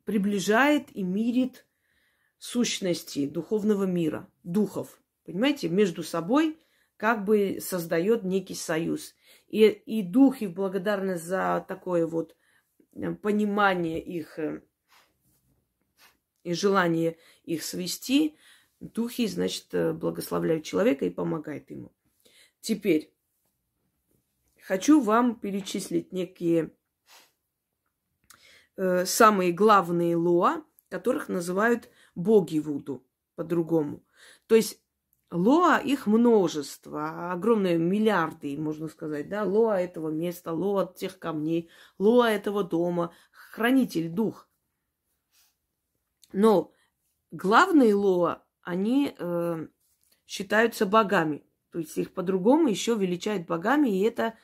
приближает 0.04 0.96
и 0.96 1.02
мирит 1.02 1.66
сущности 2.40 3.26
духовного 3.26 3.84
мира, 3.84 4.26
духов. 4.42 4.98
Понимаете, 5.24 5.68
между 5.68 6.02
собой 6.02 6.58
как 6.96 7.24
бы 7.24 7.58
создает 7.60 8.24
некий 8.24 8.54
союз. 8.54 9.14
И, 9.48 9.66
и 9.68 10.02
духи 10.02 10.46
в 10.46 10.54
благодарность 10.54 11.24
за 11.24 11.64
такое 11.68 12.06
вот 12.06 12.34
э, 12.94 13.12
понимание 13.12 14.02
их 14.02 14.38
э, 14.38 14.62
и 16.42 16.54
желание 16.54 17.18
их 17.44 17.62
свести, 17.62 18.36
духи, 18.80 19.26
значит, 19.26 19.66
э, 19.72 19.92
благословляют 19.92 20.64
человека 20.64 21.04
и 21.04 21.10
помогают 21.10 21.70
ему. 21.70 21.92
Теперь 22.62 23.12
хочу 24.62 25.00
вам 25.00 25.38
перечислить 25.38 26.12
некие 26.12 26.72
самые 29.04 29.52
главные 29.52 30.16
лоа, 30.16 30.64
которых 30.88 31.28
называют 31.28 31.90
боги 32.14 32.58
Вуду 32.58 33.06
по-другому. 33.36 34.04
То 34.46 34.54
есть 34.54 34.82
лоа 35.30 35.78
их 35.78 36.06
множество, 36.06 37.32
огромные 37.32 37.78
миллиарды, 37.78 38.56
можно 38.56 38.88
сказать, 38.88 39.28
да, 39.28 39.44
лоа 39.44 39.80
этого 39.80 40.10
места, 40.10 40.52
лоа 40.52 40.92
тех 40.94 41.18
камней, 41.18 41.70
лоа 41.98 42.30
этого 42.30 42.64
дома, 42.64 43.12
хранитель, 43.30 44.08
дух. 44.08 44.48
Но 46.32 46.72
главные 47.30 47.94
лоа, 47.94 48.44
они 48.62 49.14
э, 49.18 49.66
считаются 50.26 50.86
богами. 50.86 51.44
То 51.70 51.78
есть 51.78 51.96
их 51.98 52.12
по-другому 52.12 52.68
еще 52.68 52.94
величают 52.94 53.46
богами, 53.46 53.88
и 53.88 54.02
это 54.02 54.36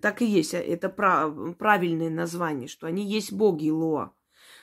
так 0.00 0.22
и 0.22 0.26
есть. 0.26 0.54
А 0.54 0.58
это 0.58 0.88
правильное 0.88 2.10
название, 2.10 2.68
что 2.68 2.86
они 2.86 3.06
есть 3.06 3.32
боги 3.32 3.70
Лоа. 3.70 4.12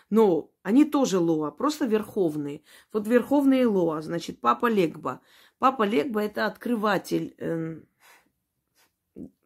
Но 0.09 0.51
они 0.61 0.85
тоже 0.85 1.19
Лоа, 1.19 1.51
просто 1.51 1.85
верховные. 1.85 2.61
Вот 2.93 3.07
верховные 3.07 3.65
Лоа, 3.65 4.01
значит, 4.01 4.39
Папа 4.39 4.67
Легба. 4.67 5.21
Папа 5.57 5.83
Легба– 5.83 6.23
это 6.25 6.45
открыватель 6.45 7.35
э, 7.37 7.81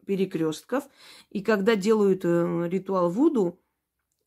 перекрестков. 0.06 0.84
И 1.30 1.42
когда 1.42 1.76
делают 1.76 2.24
э, 2.24 2.68
ритуал 2.68 3.10
Вуду, 3.10 3.60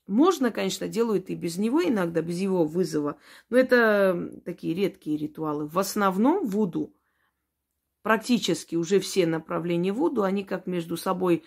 можно, 0.07 0.51
конечно, 0.51 0.87
делают 0.87 1.29
и 1.29 1.35
без 1.35 1.57
него 1.57 1.83
иногда, 1.83 2.21
без 2.21 2.39
его 2.39 2.65
вызова. 2.65 3.17
Но 3.49 3.57
это 3.57 4.31
такие 4.43 4.73
редкие 4.73 5.17
ритуалы. 5.17 5.67
В 5.67 5.77
основном 5.79 6.45
Вуду– 6.45 6.93
практически 8.03 8.75
уже 8.75 8.99
все 8.99 9.25
направления 9.25 9.91
Вуду, 9.91 10.21
они 10.23 10.43
как 10.43 10.67
между 10.67 10.97
собой, 10.97 11.43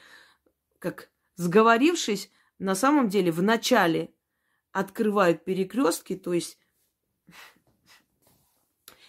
как 0.81 1.11
сговорившись, 1.37 2.31
на 2.59 2.75
самом 2.75 3.09
деле 3.09 3.31
в 3.31 3.43
начале 3.43 4.11
открывают 4.77 5.43
перекрестки, 5.43 6.17
то 6.17 6.35
есть 6.35 6.59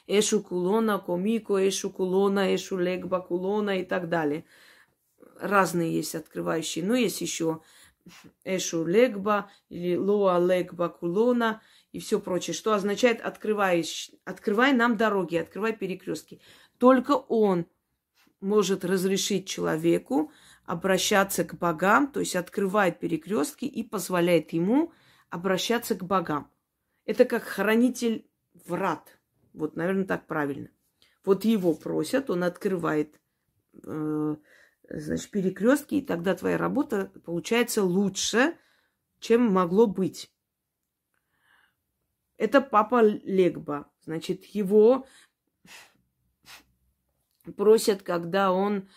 Эшу 0.08 0.42
Кулона, 0.42 0.98
Комико, 0.98 1.56
Эшу 1.68 1.90
Кулона, 1.90 2.56
Эшу 2.56 2.78
Легба 2.78 3.20
Кулона 3.20 3.82
и 3.82 3.84
так 3.84 4.08
далее. 4.08 4.46
Разные 5.38 5.94
есть 5.94 6.16
открывающие. 6.16 6.86
Но 6.86 6.96
есть 6.96 7.20
еще 7.20 7.60
Эшу 8.46 8.86
Легба 8.86 9.52
или 9.68 9.98
Лоа 9.98 10.40
Легба 10.40 10.88
Кулона 10.88 11.62
и 11.92 12.00
все 12.00 12.22
прочее, 12.22 12.54
что 12.54 12.72
означает 12.72 13.20
открывай, 13.20 13.86
открывай 14.24 14.72
нам 14.72 14.96
дороги, 14.96 15.36
открывай 15.36 15.74
перекрестки. 15.74 16.40
Только 16.78 17.12
он 17.12 17.66
может 18.40 18.86
разрешить 18.86 19.50
человеку 19.50 20.32
обращаться 20.66 21.44
к 21.44 21.56
богам, 21.56 22.08
то 22.10 22.22
есть 22.22 22.38
открывает 22.38 23.02
перекрестки 23.02 23.66
и 23.66 23.84
позволяет 23.84 24.54
ему 24.54 24.94
обращаться 25.30 25.96
к 25.96 26.04
богам. 26.04 26.52
Это 27.06 27.26
как 27.26 27.44
хранитель 27.44 28.30
врат. 28.66 29.18
Вот, 29.54 29.76
наверное, 29.76 30.06
так 30.06 30.28
правильно. 30.28 30.70
Вот 31.24 31.46
его 31.46 31.74
просят, 31.74 32.30
он 32.30 32.44
открывает 32.44 33.20
э, 33.84 34.36
значит, 34.90 35.32
перекрестки, 35.32 35.96
и 35.96 36.06
тогда 36.06 36.36
твоя 36.36 36.58
работа 36.58 37.12
получается 37.26 37.84
лучше, 37.84 38.58
чем 39.20 39.52
могло 39.52 39.88
быть. 39.88 40.32
Это 42.38 42.62
папа 42.62 43.02
Легба. 43.04 43.92
Значит, 44.02 44.46
его 44.46 45.08
просят, 47.56 48.04
когда 48.04 48.52
он 48.52 48.88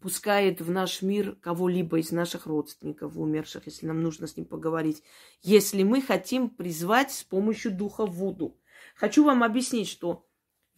пускает 0.00 0.60
в 0.60 0.70
наш 0.70 1.02
мир 1.02 1.36
кого-либо 1.40 1.98
из 1.98 2.12
наших 2.12 2.46
родственников 2.46 3.16
умерших, 3.16 3.66
если 3.66 3.86
нам 3.86 4.02
нужно 4.02 4.26
с 4.26 4.36
ним 4.36 4.46
поговорить, 4.46 5.02
если 5.42 5.82
мы 5.82 6.02
хотим 6.02 6.50
призвать 6.50 7.12
с 7.12 7.24
помощью 7.24 7.72
духа 7.72 8.06
Вуду. 8.06 8.58
Хочу 8.94 9.24
вам 9.24 9.42
объяснить, 9.42 9.88
что 9.88 10.26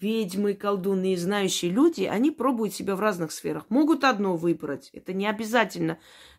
ведьмы, 0.01 0.55
колдуны 0.55 1.13
и 1.13 1.17
знающие 1.17 1.71
люди, 1.71 2.05
они 2.05 2.31
пробуют 2.31 2.75
себя 2.75 2.97
в 2.97 3.01
разных 3.01 3.33
сферах. 3.33 3.67
Могут 3.69 4.05
одно 4.05 4.37
выбрать. 4.37 4.91
Это 4.93 5.13
не 5.13 5.27
обязательно. 5.27 5.99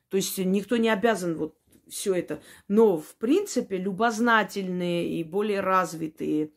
То 0.10 0.18
есть 0.18 0.38
никто 0.38 0.78
не 0.78 0.90
обязан 0.90 1.36
вот 1.36 1.58
все 1.90 2.14
это. 2.16 2.42
Но, 2.68 2.98
в 2.98 3.16
принципе, 3.16 3.78
любознательные 3.78 5.10
и 5.10 5.24
более 5.24 5.62
развитые 5.62 6.52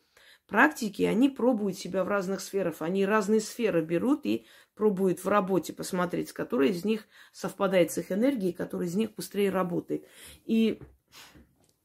практики, 0.47 1.03
они 1.03 1.29
пробуют 1.29 1.79
себя 1.79 2.05
в 2.05 2.09
разных 2.09 2.41
сферах. 2.41 2.77
Они 2.81 3.07
разные 3.07 3.41
сферы 3.41 3.83
берут 3.83 4.27
и 4.27 4.47
пробуют 4.75 5.23
в 5.23 5.29
работе 5.29 5.73
посмотреть, 5.73 6.31
с 6.31 6.33
которой 6.33 6.71
из 6.71 6.85
них 6.85 7.07
совпадает 7.33 7.91
с 7.93 7.99
их 7.99 8.11
энергией, 8.11 8.53
который 8.53 8.87
из 8.87 8.95
них 8.95 9.15
быстрее 9.15 9.51
работает. 9.51 10.07
И 10.45 10.81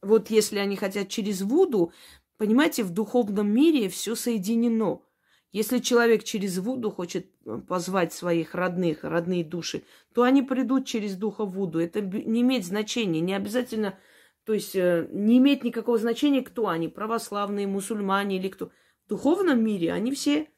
вот 0.02 0.30
если 0.30 0.58
они 0.58 0.76
хотят 0.76 1.08
через 1.08 1.42
Вуду, 1.42 1.92
понимаете, 2.36 2.82
в 2.84 2.90
духовном 2.90 3.52
мире 3.52 3.88
все 3.88 4.14
соединено. 4.14 5.02
Если 5.50 5.78
человек 5.78 6.24
через 6.24 6.58
Вуду 6.58 6.90
хочет 6.90 7.30
э, 7.46 7.60
позвать 7.66 8.12
своих 8.12 8.54
родных, 8.54 9.02
родные 9.02 9.44
души, 9.44 9.82
то 10.12 10.22
они 10.22 10.42
придут 10.42 10.86
через 10.86 11.16
духа 11.16 11.44
Вуду. 11.44 11.80
Это 11.80 12.02
не 12.02 12.42
имеет 12.42 12.66
значения, 12.66 13.20
не 13.20 13.34
обязательно, 13.34 13.98
то 14.44 14.52
есть 14.52 14.76
э, 14.76 15.08
не 15.10 15.38
имеет 15.38 15.64
никакого 15.64 15.96
значения, 15.98 16.42
кто 16.42 16.68
они, 16.68 16.88
православные, 16.88 17.66
мусульмане 17.66 18.36
или 18.36 18.48
кто. 18.48 18.70
В 19.06 19.08
духовном 19.08 19.64
мире 19.64 19.92
они 19.92 20.12
все 20.12 20.48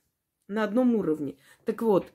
на 0.49 0.65
одном 0.65 0.97
уровне. 0.97 1.37
Так 1.65 1.83
вот, 1.83 2.13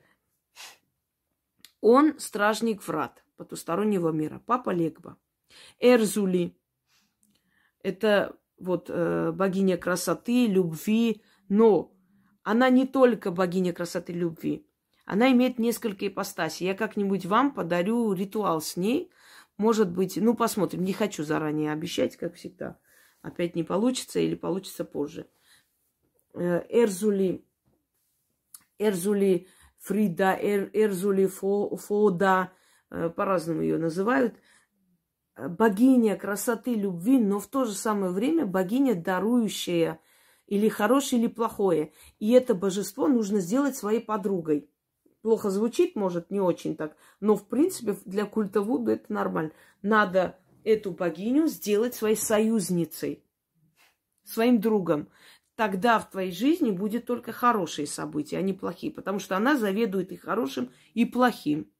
он 1.86 2.18
стражник 2.18 2.82
врат 2.88 3.22
потустороннего 3.36 4.10
мира, 4.10 4.42
папа 4.44 4.70
Легба. 4.70 5.16
Эрзули– 5.78 6.58
это 7.84 8.36
вот 8.58 8.90
э, 8.90 9.30
богиня 9.30 9.76
красоты, 9.76 10.48
любви, 10.48 11.22
но 11.48 11.92
она 12.42 12.70
не 12.70 12.88
только 12.88 13.30
богиня 13.30 13.72
красоты 13.72 14.12
любви. 14.14 14.66
Она 15.04 15.30
имеет 15.30 15.60
несколько 15.60 16.08
ипостасей. 16.08 16.66
Я 16.66 16.74
как-нибудь 16.74 17.24
вам 17.24 17.54
подарю 17.54 18.12
ритуал 18.12 18.60
с 18.60 18.76
ней. 18.76 19.12
Может 19.56 19.88
быть, 19.92 20.16
ну, 20.16 20.34
посмотрим. 20.34 20.82
Не 20.82 20.92
хочу 20.92 21.22
заранее 21.22 21.70
обещать, 21.70 22.16
как 22.16 22.34
всегда. 22.34 22.80
Опять 23.22 23.54
не 23.54 23.62
получится 23.62 24.18
или 24.18 24.34
получится 24.34 24.84
позже. 24.84 25.28
Э, 26.34 26.64
Эрзули, 26.68 27.44
Эрзули 28.80 29.46
Фрида, 29.86 30.36
Эр, 30.40 30.70
Эрзули 30.72 31.26
Фо, 31.26 31.76
Фода, 31.76 32.50
э, 32.90 33.08
по-разному 33.08 33.62
ее 33.62 33.78
называют. 33.78 34.34
Богиня 35.36 36.16
красоты, 36.16 36.74
любви, 36.74 37.18
но 37.18 37.38
в 37.38 37.46
то 37.46 37.64
же 37.64 37.74
самое 37.74 38.10
время 38.10 38.46
богиня, 38.46 38.94
дарующая 38.94 40.00
или 40.46 40.68
хорошее, 40.68 41.22
или 41.22 41.28
плохое. 41.28 41.92
И 42.18 42.32
это 42.32 42.54
божество 42.54 43.06
нужно 43.06 43.38
сделать 43.38 43.76
своей 43.76 44.00
подругой. 44.00 44.68
Плохо 45.22 45.50
звучит, 45.50 45.94
может, 45.94 46.30
не 46.30 46.40
очень 46.40 46.76
так, 46.76 46.96
но 47.20 47.36
в 47.36 47.46
принципе 47.46 47.96
для 48.04 48.26
культа 48.26 48.62
Вуду 48.62 48.92
это 48.92 49.12
нормально. 49.12 49.52
Надо 49.82 50.38
эту 50.64 50.90
богиню 50.90 51.46
сделать 51.46 51.94
своей 51.94 52.16
союзницей, 52.16 53.24
своим 54.24 54.60
другом. 54.60 55.08
Тогда 55.56 55.98
в 55.98 56.10
твоей 56.10 56.32
жизни 56.32 56.70
будет 56.70 57.06
только 57.06 57.32
хорошие 57.32 57.86
события, 57.86 58.36
а 58.38 58.42
не 58.42 58.52
плохие, 58.52 58.92
потому 58.92 59.18
что 59.18 59.36
она 59.36 59.56
заведует 59.56 60.12
и 60.12 60.16
хорошим, 60.16 60.70
и 60.92 61.06
плохим. 61.06 61.72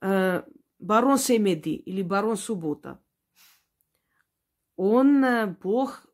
Э, 0.00 0.42
барон 0.78 1.18
Семеди 1.18 1.70
или 1.70 2.00
барон 2.00 2.38
Суббота. 2.38 2.98
Он 4.76 5.22
э, 5.22 5.46
бог 5.46 6.06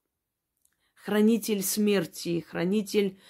хранитель 0.94 1.62
смерти, 1.62 2.40
хранитель 2.40 3.20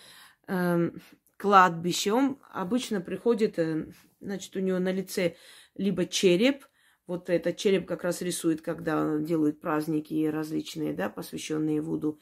э, 0.48 0.90
кладбища. 1.36 2.14
Он 2.14 2.38
обычно 2.50 3.02
приходит, 3.02 3.58
э, 3.58 3.92
значит, 4.20 4.56
у 4.56 4.60
него 4.60 4.78
на 4.78 4.90
лице 4.90 5.36
либо 5.74 6.06
череп, 6.06 6.64
вот 7.06 7.30
этот 7.30 7.56
череп 7.56 7.86
как 7.86 8.04
раз 8.04 8.22
рисует, 8.22 8.62
когда 8.62 9.18
делают 9.18 9.60
праздники 9.60 10.26
различные, 10.26 10.92
да, 10.92 11.08
посвященные 11.08 11.80
Вуду, 11.80 12.18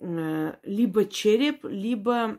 э, 0.00 0.54
либо 0.62 1.06
череп, 1.06 1.64
либо 1.64 2.38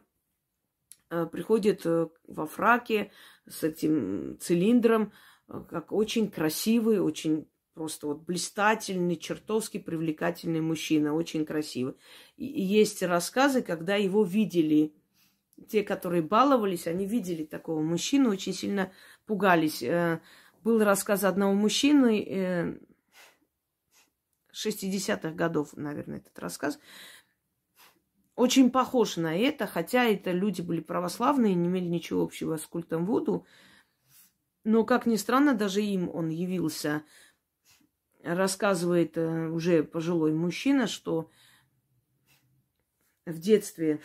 э, 1.10 1.26
приходит 1.26 1.86
э, 1.86 2.08
во 2.28 2.46
фраке 2.46 3.12
с 3.48 3.64
этим 3.64 4.38
цилиндром, 4.40 5.12
как 5.48 5.92
очень 5.92 6.30
красивый, 6.30 7.00
очень 7.00 7.48
просто 7.74 8.08
вот 8.08 8.22
блистательный, 8.22 9.16
чертовски 9.16 9.80
привлекательный 9.80 10.62
мужчина, 10.62 11.14
очень 11.14 11.46
красивый. 11.46 11.96
И 12.38 12.46
есть 12.46 13.02
рассказы, 13.04 13.62
когда 13.62 13.96
его 13.96 14.24
видели, 14.24 14.94
те, 15.68 15.84
которые 15.84 16.22
баловались, 16.22 16.88
они 16.88 17.06
видели 17.06 17.44
такого 17.44 17.82
мужчину, 17.82 18.30
очень 18.30 18.54
сильно 18.54 18.92
пугались. 19.26 19.84
Был 20.64 20.84
рассказ 20.84 21.24
одного 21.24 21.54
мужчины, 21.54 22.80
60-х 24.54 25.30
э, 25.30 25.34
годов, 25.34 25.76
наверное, 25.76 26.18
этот 26.18 26.38
рассказ, 26.40 26.80
очень 28.36 28.72
похож 28.72 29.18
на 29.18 29.36
это, 29.38 29.68
хотя 29.68 30.06
это 30.06 30.32
люди 30.32 30.62
были 30.62 30.80
православные, 30.80 31.54
не 31.54 31.68
имели 31.68 31.86
ничего 31.86 32.24
общего 32.24 32.58
с 32.58 32.66
культом 32.66 33.06
Вуду. 33.06 33.46
Но, 34.64 34.86
как 34.86 35.06
ни 35.06 35.18
странно, 35.18 35.54
даже 35.54 35.82
им 35.82 36.10
он 36.10 36.30
явился 36.30 37.04
рассказывает 38.24 39.18
э, 39.18 39.50
уже 39.50 39.84
пожилой 39.84 40.34
мужчина, 40.34 40.88
что 40.88 41.30
в 43.26 43.38
детстве 43.38 44.02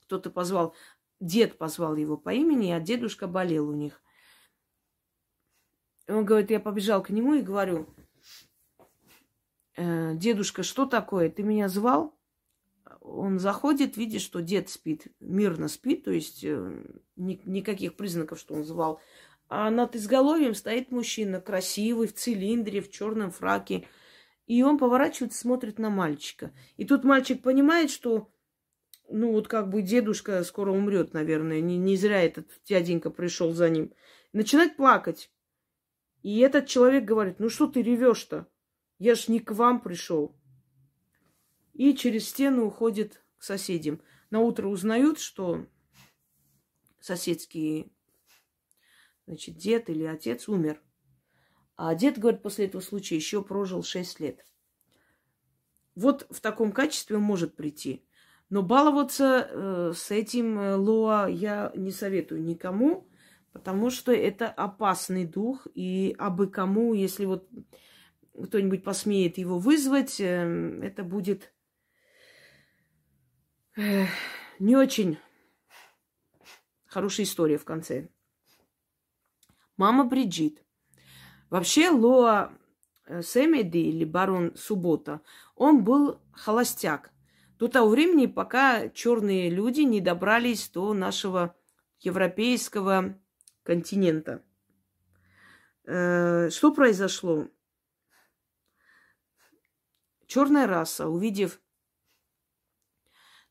кто-то 0.00 0.30
позвал, 0.30 0.74
дед 1.20 1.58
позвал 1.58 1.96
его 1.96 2.16
по 2.16 2.32
имени, 2.32 2.70
а 2.70 2.80
дедушка 2.80 3.26
болел 3.26 3.68
у 3.68 3.74
них. 3.74 4.01
Он 6.12 6.24
говорит, 6.24 6.50
я 6.50 6.60
побежал 6.60 7.02
к 7.02 7.10
нему 7.10 7.34
и 7.34 7.42
говорю, 7.42 7.86
«Э, 9.76 10.14
дедушка, 10.14 10.62
что 10.62 10.86
такое? 10.86 11.30
Ты 11.30 11.42
меня 11.42 11.68
звал? 11.68 12.14
Он 13.00 13.38
заходит, 13.38 13.96
видит, 13.96 14.20
что 14.20 14.40
дед 14.40 14.68
спит, 14.68 15.06
мирно 15.18 15.68
спит, 15.68 16.04
то 16.04 16.12
есть 16.12 16.44
э, 16.44 16.84
ни, 17.16 17.40
никаких 17.44 17.94
признаков, 17.96 18.38
что 18.38 18.54
он 18.54 18.64
звал. 18.64 19.00
А 19.48 19.70
над 19.70 19.96
изголовьем 19.96 20.54
стоит 20.54 20.90
мужчина, 20.90 21.40
красивый, 21.40 22.08
в 22.08 22.14
цилиндре, 22.14 22.80
в 22.80 22.90
черном 22.90 23.30
фраке. 23.30 23.86
И 24.46 24.62
он 24.62 24.78
поворачивается, 24.78 25.40
смотрит 25.40 25.78
на 25.78 25.90
мальчика. 25.90 26.52
И 26.76 26.84
тут 26.84 27.04
мальчик 27.04 27.42
понимает, 27.42 27.90
что, 27.90 28.30
ну, 29.08 29.32
вот 29.32 29.48
как 29.48 29.68
бы 29.68 29.82
дедушка 29.82 30.42
скоро 30.44 30.70
умрет, 30.72 31.12
наверное. 31.12 31.60
Не, 31.60 31.76
не 31.76 31.96
зря 31.96 32.22
этот 32.22 32.48
дяденька 32.68 33.10
пришел 33.10 33.52
за 33.52 33.68
ним. 33.68 33.92
Начинает 34.32 34.76
плакать. 34.76 35.30
И 36.22 36.38
этот 36.38 36.66
человек 36.66 37.04
говорит, 37.04 37.40
ну 37.40 37.48
что 37.48 37.66
ты 37.66 37.82
ревешь-то? 37.82 38.46
Я 38.98 39.14
ж 39.14 39.28
не 39.28 39.40
к 39.40 39.52
вам 39.52 39.80
пришел. 39.80 40.36
И 41.72 41.94
через 41.94 42.28
стену 42.28 42.66
уходит 42.66 43.22
к 43.38 43.42
соседям. 43.42 44.00
На 44.30 44.40
утро 44.40 44.68
узнают, 44.68 45.18
что 45.18 45.66
соседские 47.00 47.90
Значит, 49.26 49.56
дед 49.56 49.88
или 49.88 50.04
отец 50.04 50.48
умер. 50.48 50.82
А 51.76 51.94
дед, 51.94 52.18
говорит, 52.18 52.42
после 52.42 52.66
этого 52.66 52.80
случая 52.80 53.16
еще 53.16 53.42
прожил 53.42 53.82
6 53.82 54.20
лет. 54.20 54.44
Вот 55.94 56.26
в 56.30 56.40
таком 56.40 56.72
качестве 56.72 57.16
он 57.16 57.22
может 57.22 57.54
прийти. 57.54 58.04
Но 58.50 58.62
баловаться 58.62 59.48
э, 59.48 59.92
с 59.96 60.10
этим 60.10 60.58
э, 60.58 60.76
Лоа 60.76 61.28
я 61.28 61.72
не 61.74 61.90
советую 61.90 62.42
никому, 62.42 63.08
потому 63.52 63.90
что 63.90 64.12
это 64.12 64.48
опасный 64.48 65.24
дух, 65.24 65.66
и 65.74 66.14
абы 66.18 66.48
кому, 66.48 66.94
если 66.94 67.24
вот 67.24 67.48
кто-нибудь 68.44 68.84
посмеет 68.84 69.38
его 69.38 69.58
вызвать, 69.58 70.20
э, 70.20 70.80
это 70.82 71.04
будет 71.04 71.52
не 74.58 74.76
очень 74.76 75.18
хорошая 76.86 77.24
история 77.24 77.56
в 77.56 77.64
конце 77.64 78.08
мама 79.82 80.04
Бриджит. 80.04 80.62
Вообще 81.50 81.90
Лоа 81.90 82.52
э, 83.06 83.22
Семеди 83.22 83.78
или 83.78 84.04
барон 84.04 84.54
Суббота, 84.56 85.20
он 85.56 85.82
был 85.82 86.20
холостяк. 86.32 87.10
До 87.58 87.66
того 87.66 87.88
времени, 87.88 88.26
пока 88.26 88.88
черные 88.90 89.50
люди 89.50 89.80
не 89.80 90.00
добрались 90.00 90.68
до 90.70 90.94
нашего 90.94 91.56
европейского 92.00 93.18
континента. 93.62 94.44
Э, 95.84 96.50
что 96.50 96.72
произошло? 96.72 97.48
Черная 100.26 100.66
раса, 100.66 101.08
увидев, 101.08 101.60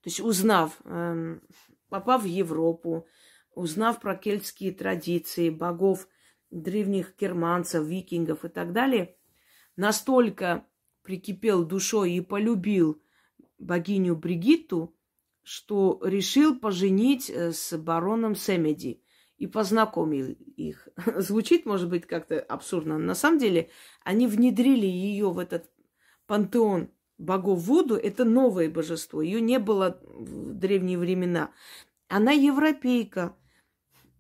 то 0.02 0.08
есть 0.08 0.20
узнав, 0.20 0.82
эм, 0.86 1.42
попав 1.90 2.24
в 2.24 2.26
Европу, 2.26 3.08
узнав 3.54 4.00
про 4.00 4.16
кельтские 4.16 4.72
традиции, 4.72 5.50
богов 5.52 6.08
древних 6.50 7.16
германцев, 7.20 7.86
викингов 7.86 8.46
и 8.46 8.50
так 8.50 8.74
далее, 8.74 9.16
настолько 9.76 10.66
прикипел 11.04 11.66
душой 11.66 12.14
и 12.14 12.22
полюбил 12.22 13.02
богиню 13.60 14.16
Бригитту, 14.16 14.96
что 15.44 16.00
решил 16.04 16.60
поженить 16.60 17.30
э, 17.30 17.52
с 17.52 17.78
бароном 17.78 18.36
Семеди 18.36 19.04
и 19.42 19.48
познакомил 19.48 20.36
их. 20.56 20.88
Звучит, 21.18 21.66
может 21.66 21.90
быть, 21.90 22.06
как-то 22.06 22.40
абсурдно. 22.40 23.00
На 23.00 23.16
самом 23.16 23.40
деле 23.40 23.72
они 24.04 24.28
внедрили 24.28 24.86
ее 24.86 25.32
в 25.32 25.40
этот 25.40 25.68
пантеон 26.28 26.92
богов 27.18 27.58
Вуду. 27.62 27.96
Это 27.96 28.24
новое 28.24 28.70
божество. 28.70 29.20
Ее 29.20 29.42
не 29.42 29.58
было 29.58 30.00
в 30.04 30.54
древние 30.54 31.00
времена. 31.00 31.50
Она 32.08 32.32
европейка. 32.34 33.36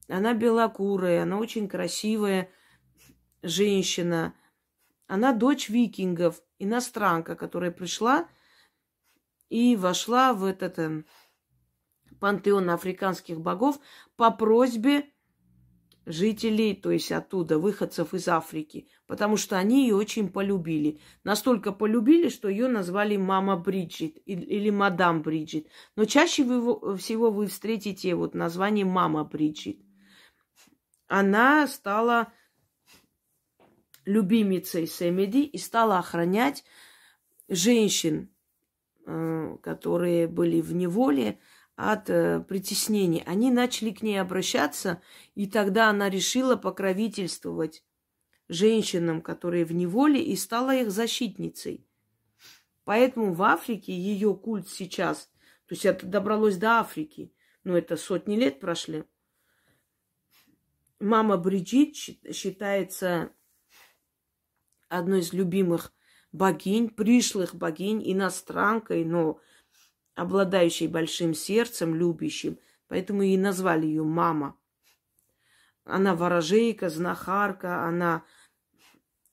Она 0.07 0.33
белокурая, 0.33 1.21
она 1.21 1.37
очень 1.37 1.67
красивая 1.67 2.49
женщина. 3.43 4.33
Она 5.05 5.33
дочь 5.33 5.69
викингов, 5.69 6.41
иностранка, 6.57 7.35
которая 7.35 7.69
пришла 7.69 8.27
и 9.49 9.75
вошла 9.75 10.33
в 10.33 10.45
этот 10.45 10.79
э, 10.79 11.03
пантеон 12.19 12.71
африканских 12.71 13.39
богов 13.39 13.79
по 14.15 14.31
просьбе 14.31 15.10
жителей, 16.05 16.73
то 16.75 16.91
есть 16.91 17.11
оттуда, 17.11 17.59
выходцев 17.59 18.13
из 18.13 18.27
Африки, 18.27 18.87
потому 19.07 19.37
что 19.37 19.57
они 19.57 19.83
ее 19.83 19.95
очень 19.95 20.29
полюбили. 20.29 20.99
Настолько 21.23 21.71
полюбили, 21.71 22.29
что 22.29 22.49
ее 22.49 22.67
назвали 22.67 23.17
мама 23.17 23.55
Бриджит 23.57 24.17
или 24.25 24.69
мадам 24.69 25.21
Бриджит. 25.21 25.67
Но 25.95 26.05
чаще 26.05 26.43
всего 26.97 27.31
вы 27.31 27.47
встретите 27.47 28.15
вот 28.15 28.33
название 28.33 28.85
мама 28.85 29.23
Бриджит. 29.23 29.79
Она 31.07 31.67
стала 31.67 32.31
любимицей 34.05 34.87
Семеди 34.87 35.43
и 35.43 35.57
стала 35.57 35.99
охранять 35.99 36.63
женщин, 37.47 38.31
Э, 39.07 39.57
которые 39.63 40.27
были 40.27 40.61
в 40.61 40.73
неволе 40.73 41.39
от 41.81 42.11
э, 42.11 42.41
притеснений. 42.41 43.23
Они 43.25 43.49
начали 43.49 43.89
к 43.89 44.03
ней 44.03 44.21
обращаться, 44.21 45.01
и 45.33 45.47
тогда 45.47 45.89
она 45.89 46.11
решила 46.11 46.55
покровительствовать 46.55 47.83
женщинам, 48.47 49.21
которые 49.21 49.65
в 49.65 49.73
неволе, 49.73 50.23
и 50.23 50.35
стала 50.35 50.75
их 50.75 50.91
защитницей. 50.91 51.87
Поэтому 52.83 53.33
в 53.33 53.41
Африке 53.41 53.93
ее 53.93 54.35
культ 54.35 54.69
сейчас, 54.69 55.31
то 55.65 55.73
есть 55.73 55.85
это 55.85 56.05
добралось 56.05 56.57
до 56.57 56.79
Африки, 56.79 57.33
но 57.63 57.75
это 57.75 57.97
сотни 57.97 58.35
лет 58.35 58.59
прошли. 58.59 59.03
Мама 60.99 61.37
Бриджит 61.37 61.95
считается 62.35 63.31
одной 64.87 65.21
из 65.21 65.33
любимых 65.33 65.93
богинь, 66.31 66.89
пришлых 66.89 67.55
богинь, 67.55 68.03
иностранкой, 68.05 69.03
но 69.03 69.39
обладающей 70.15 70.87
большим 70.87 71.33
сердцем, 71.33 71.95
любящим. 71.95 72.59
Поэтому 72.87 73.21
и 73.23 73.37
назвали 73.37 73.85
ее 73.85 74.03
мама. 74.03 74.57
Она 75.83 76.15
ворожейка, 76.15 76.89
знахарка, 76.89 77.85
она 77.85 78.23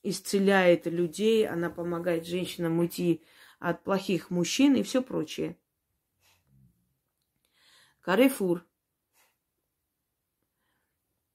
исцеляет 0.02 0.86
людей, 0.86 1.46
она 1.46 1.70
помогает 1.70 2.26
женщинам 2.26 2.78
уйти 2.78 3.22
от 3.58 3.82
плохих 3.82 4.30
мужчин 4.30 4.74
и 4.76 4.82
все 4.82 5.02
прочее. 5.02 5.58
Карифур. 8.00 8.64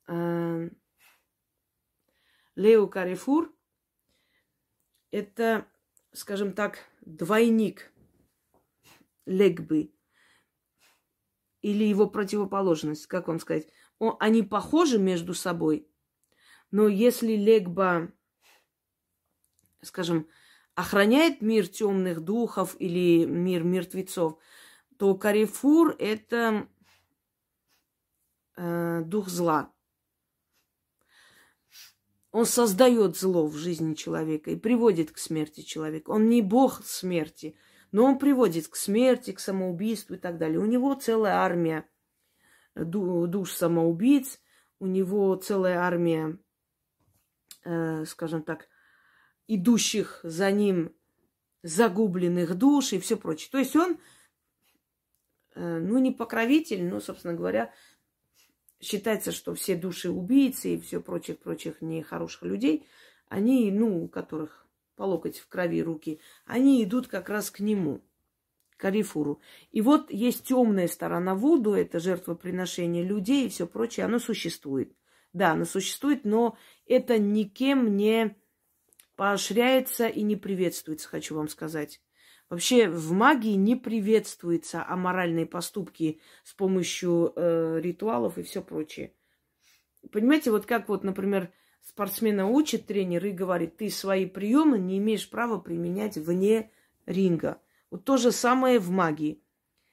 Э, 0.07 0.69
Лео 2.55 2.87
Карифур 2.87 3.53
это, 5.13 5.67
скажем 6.11 6.53
так, 6.53 6.79
двойник 7.01 7.92
легбы 9.25 9.93
или 11.61 11.83
его 11.83 12.07
противоположность, 12.07 13.07
как 13.07 13.27
вам 13.27 13.39
сказать. 13.39 13.67
О, 13.99 14.17
они 14.19 14.43
похожи 14.43 14.99
между 14.99 15.33
собой, 15.33 15.87
но 16.71 16.87
если 16.87 17.35
легба, 17.35 18.11
скажем, 19.81 20.27
охраняет 20.75 21.41
мир 21.41 21.67
темных 21.67 22.21
духов 22.21 22.75
или 22.79 23.25
мир 23.25 23.63
мертвецов, 23.63 24.39
то 24.97 25.15
Карифур 25.15 25.95
это 25.99 26.67
э, 28.57 29.01
дух 29.05 29.29
зла. 29.29 29.71
Он 32.31 32.47
создает 32.47 33.15
зло 33.15 33.45
в 33.45 33.55
жизни 33.55 33.93
человека 33.93 34.49
и 34.49 34.55
приводит 34.55 35.11
к 35.11 35.19
смерти 35.19 35.61
человека. 35.61 36.09
Он 36.09 36.29
не 36.29 36.41
бог 36.41 36.83
смерти, 36.83 37.55
но 37.93 38.05
он 38.05 38.17
приводит 38.17 38.67
к 38.67 38.75
смерти, 38.75 39.31
к 39.31 39.39
самоубийству 39.39 40.15
и 40.15 40.17
так 40.17 40.39
далее. 40.39 40.59
У 40.59 40.65
него 40.65 40.95
целая 40.95 41.35
армия 41.35 41.87
душ 42.75 43.53
самоубийц, 43.53 44.41
у 44.79 44.87
него 44.87 45.35
целая 45.35 45.77
армия, 45.77 46.39
э, 47.63 48.03
скажем 48.05 48.41
так, 48.41 48.67
идущих 49.47 50.21
за 50.23 50.51
ним 50.51 50.95
загубленных 51.61 52.55
душ 52.55 52.93
и 52.93 52.99
все 52.99 53.15
прочее. 53.15 53.49
То 53.51 53.59
есть 53.59 53.75
он, 53.75 53.99
э, 55.53 55.77
ну, 55.77 55.99
не 55.99 56.11
покровитель, 56.11 56.83
но, 56.83 56.99
собственно 56.99 57.35
говоря, 57.35 57.71
считается, 58.81 59.31
что 59.31 59.53
все 59.53 59.75
души 59.75 60.09
убийцы 60.09 60.73
и 60.73 60.81
все 60.81 60.99
прочих-прочих 60.99 61.83
нехороших 61.83 62.41
людей, 62.41 62.87
они, 63.29 63.71
ну, 63.71 64.05
у 64.05 64.07
которых 64.07 64.62
по 64.95 65.03
локоть 65.03 65.39
в 65.39 65.47
крови 65.47 65.81
руки, 65.81 66.19
они 66.45 66.83
идут 66.83 67.07
как 67.07 67.29
раз 67.29 67.51
к 67.51 67.59
нему, 67.59 68.01
к 68.77 68.85
Арифуру. 68.85 69.41
И 69.71 69.81
вот 69.81 70.11
есть 70.11 70.45
темная 70.45 70.87
сторона 70.87 71.35
Вуду, 71.35 71.73
это 71.73 71.99
жертвоприношение 71.99 73.03
людей 73.03 73.45
и 73.45 73.49
все 73.49 73.67
прочее, 73.67 74.05
оно 74.05 74.19
существует. 74.19 74.95
Да, 75.31 75.51
оно 75.51 75.65
существует, 75.65 76.25
но 76.25 76.57
это 76.85 77.17
никем 77.17 77.97
не 77.97 78.35
поощряется 79.15 80.07
и 80.07 80.21
не 80.21 80.35
приветствуется, 80.35 81.07
хочу 81.07 81.35
вам 81.35 81.47
сказать. 81.47 82.01
Вообще 82.49 82.87
в 82.87 83.11
магии 83.13 83.55
не 83.55 83.75
приветствуются 83.75 84.85
аморальные 84.85 85.47
поступки 85.47 86.19
с 86.43 86.53
помощью 86.53 87.33
э, 87.35 87.79
ритуалов 87.81 88.37
и 88.37 88.43
все 88.43 88.61
прочее. 88.61 89.13
Понимаете, 90.11 90.51
вот 90.51 90.65
как 90.65 90.89
вот, 90.89 91.03
например, 91.03 91.51
спортсмена 91.83 92.47
учит 92.47 92.87
тренер 92.87 93.25
и 93.25 93.31
говорит, 93.31 93.77
ты 93.77 93.89
свои 93.89 94.25
приемы 94.25 94.79
не 94.79 94.97
имеешь 94.97 95.29
права 95.29 95.59
применять 95.59 96.17
вне 96.17 96.71
ринга. 97.05 97.59
Вот 97.91 98.05
то 98.05 98.17
же 98.17 98.31
самое 98.31 98.79
в 98.79 98.89
магии. 98.89 99.41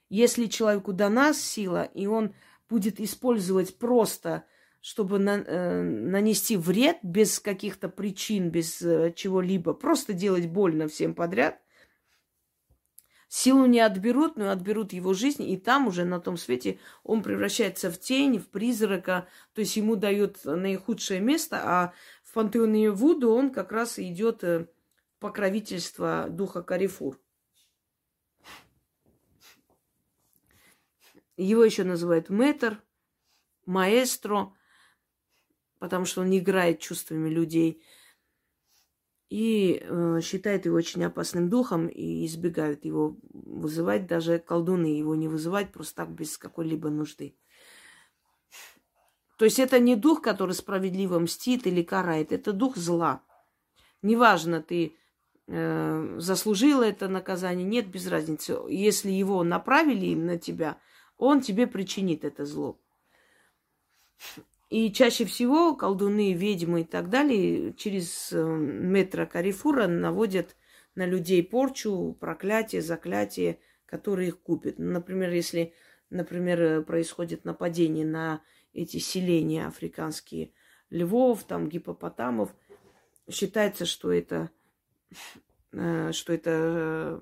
Если 0.08 0.46
человеку 0.46 0.92
дана 0.92 1.32
сила, 1.34 1.82
и 1.82 2.06
он 2.06 2.34
будет 2.68 3.00
использовать 3.00 3.78
просто, 3.78 4.44
чтобы 4.80 5.18
на, 5.18 5.38
э, 5.38 5.82
нанести 5.82 6.56
вред 6.56 6.98
без 7.02 7.38
каких-то 7.38 7.88
причин, 7.88 8.50
без 8.50 8.80
э, 8.82 9.12
чего-либо, 9.14 9.74
просто 9.74 10.12
делать 10.12 10.46
больно 10.48 10.88
всем 10.88 11.14
подряд– 11.14 11.60
Силу 13.32 13.66
не 13.66 13.78
отберут, 13.78 14.34
но 14.34 14.50
отберут 14.50 14.92
его 14.92 15.14
жизнь, 15.14 15.48
и 15.48 15.56
там 15.56 15.86
уже 15.86 16.04
на 16.04 16.18
том 16.20 16.36
свете 16.36 16.80
он 17.04 17.22
превращается 17.22 17.88
в 17.88 17.96
тень, 17.96 18.40
в 18.40 18.48
призрака, 18.48 19.28
то 19.54 19.60
есть 19.60 19.76
ему 19.76 19.94
дают 19.94 20.44
наихудшее 20.44 21.20
место, 21.20 21.60
а 21.62 21.92
в 22.24 22.32
пантеоне 22.32 22.90
Вуду 22.90 23.30
он 23.30 23.50
как 23.52 23.70
раз 23.70 24.00
идет 24.00 24.42
э, 24.42 24.66
покровительство 25.20 26.26
духа 26.28 26.60
Карифур. 26.64 27.20
Его 31.36 31.64
еще 31.64 31.84
называют 31.84 32.30
мэтр, 32.30 32.82
маэстро, 33.64 34.52
потому 35.78 36.04
что 36.04 36.22
он 36.22 36.36
играет 36.36 36.80
чувствами 36.80 37.28
людей– 37.28 37.80
и 39.30 39.80
э, 39.80 40.20
считают 40.22 40.66
его 40.66 40.76
очень 40.76 41.04
опасным 41.04 41.48
духом 41.48 41.86
и 41.86 42.26
избегают 42.26 42.84
его 42.84 43.16
вызывать, 43.32 44.08
даже 44.08 44.40
колдуны 44.40 44.86
его 44.86 45.14
не 45.14 45.28
вызывать 45.28 45.72
просто 45.72 45.94
так 45.94 46.10
без 46.10 46.36
какой-либо 46.36 46.90
нужды. 46.90 47.36
То 49.38 49.44
есть 49.44 49.60
это 49.60 49.78
не 49.78 49.94
дух, 49.94 50.20
который 50.20 50.54
справедливо 50.54 51.20
мстит 51.20 51.66
или 51.66 51.82
карает, 51.82 52.32
это 52.32 52.52
дух 52.52 52.76
зла. 52.76 53.22
Неважно, 54.02 54.60
ты 54.62 54.96
э, 55.46 56.16
заслужила 56.18 56.82
это 56.82 57.08
наказание, 57.08 57.64
нет, 57.64 57.86
без 57.86 58.08
разницы. 58.08 58.58
Если 58.68 59.10
его 59.10 59.44
направили 59.44 60.12
на 60.16 60.38
тебя, 60.38 60.80
он 61.16 61.40
тебе 61.40 61.68
причинит 61.68 62.24
это 62.24 62.44
зло. 62.44 62.80
И 64.70 64.92
чаще 64.92 65.24
всего 65.24 65.74
колдуны, 65.76 66.32
ведьмы 66.32 66.82
и 66.82 66.84
так 66.84 67.10
далее 67.10 67.74
через 67.74 68.32
э, 68.32 68.42
метро 68.42 69.26
Карифура 69.26 69.86
наводят 69.86 70.56
на 70.94 71.06
людей 71.06 71.42
порчу, 71.42 72.16
проклятие, 72.18 72.80
заклятие, 72.80 73.58
которые 73.84 74.28
их 74.28 74.40
купят. 74.40 74.78
Например, 74.78 75.30
если 75.30 75.74
например, 76.10 76.82
происходит 76.84 77.44
нападение 77.44 78.04
на 78.04 78.42
эти 78.72 78.98
селения 78.98 79.66
африканские, 79.66 80.52
львов, 80.90 81.44
там, 81.44 81.68
гипопотамов, 81.68 82.54
считается, 83.30 83.86
что 83.86 84.12
это, 84.12 84.50
э, 85.72 86.12
что 86.12 86.32
это, 86.32 87.20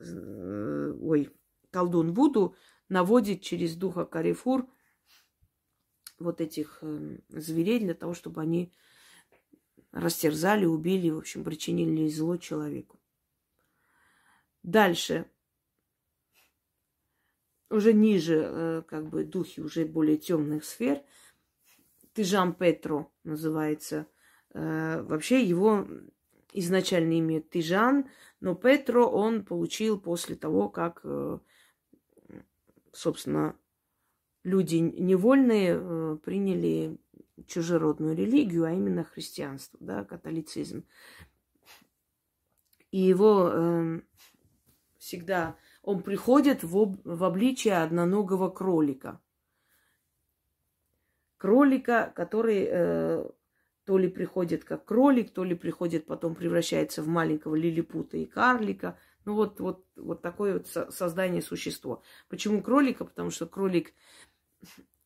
э, 0.00 0.94
ой, 1.00 1.30
колдун 1.70 2.12
Вуду 2.12 2.56
наводит 2.88 3.42
через 3.42 3.76
духа 3.76 4.04
Карифур 4.04 4.68
вот 6.18 6.40
этих 6.40 6.78
э, 6.82 7.18
зверей 7.28 7.80
для 7.80 7.94
того, 7.94 8.14
чтобы 8.14 8.40
они 8.40 8.72
растерзали, 9.92 10.64
убили, 10.64 11.10
в 11.10 11.18
общем, 11.18 11.44
причинили 11.44 12.08
зло 12.08 12.36
человеку. 12.36 12.98
Дальше. 14.62 15.30
Уже 17.70 17.92
ниже, 17.92 18.84
как 18.88 19.08
бы, 19.08 19.24
духи 19.24 19.60
уже 19.60 19.84
более 19.84 20.16
темных 20.16 20.64
сфер– 20.64 21.02
Тыжан 22.18 22.52
Петро 22.52 23.12
называется. 23.22 24.08
Э, 24.52 25.02
вообще 25.02 25.40
его 25.44 25.86
изначально 26.52 27.12
имя 27.12 27.40
Тыжан, 27.40 28.10
но 28.40 28.56
Петро 28.56 29.08
он 29.08 29.44
получил 29.44 30.00
после 30.00 30.34
того, 30.34 30.68
как, 30.68 31.00
э, 31.04 31.38
собственно, 32.92 33.56
люди 34.44 34.76
невольные 34.76 35.78
э, 35.78 36.18
приняли 36.24 36.98
чужеродную 37.46 38.16
религию, 38.16 38.64
а 38.64 38.72
именно 38.72 39.04
христианство, 39.04 39.78
да, 39.80 40.04
католицизм. 40.04 40.84
И 42.90 42.98
его 42.98 43.50
э, 43.52 44.00
всегда 44.98 45.56
он 45.82 46.02
приходит 46.02 46.62
в, 46.62 46.76
об, 46.76 47.00
в 47.04 47.24
обличие 47.24 47.78
одноногого 47.78 48.50
кролика 48.50 49.20
кролика, 51.38 52.12
который 52.14 52.66
э, 52.68 53.24
то 53.84 53.96
ли 53.96 54.08
приходит 54.08 54.64
как 54.64 54.84
кролик, 54.84 55.32
то 55.32 55.44
ли 55.44 55.54
приходит 55.54 56.04
потом 56.04 56.34
превращается 56.34 57.02
в 57.02 57.08
маленького 57.08 57.54
лилипута 57.54 58.18
и 58.18 58.26
карлика. 58.26 58.98
Ну 59.24 59.34
вот, 59.34 59.60
вот, 59.60 59.86
вот 59.96 60.20
такое 60.20 60.54
вот 60.54 60.66
создание 60.92 61.40
существо. 61.40 62.02
Почему 62.28 62.60
кролика? 62.60 63.04
Потому 63.04 63.30
что 63.30 63.46
кролик 63.46 63.94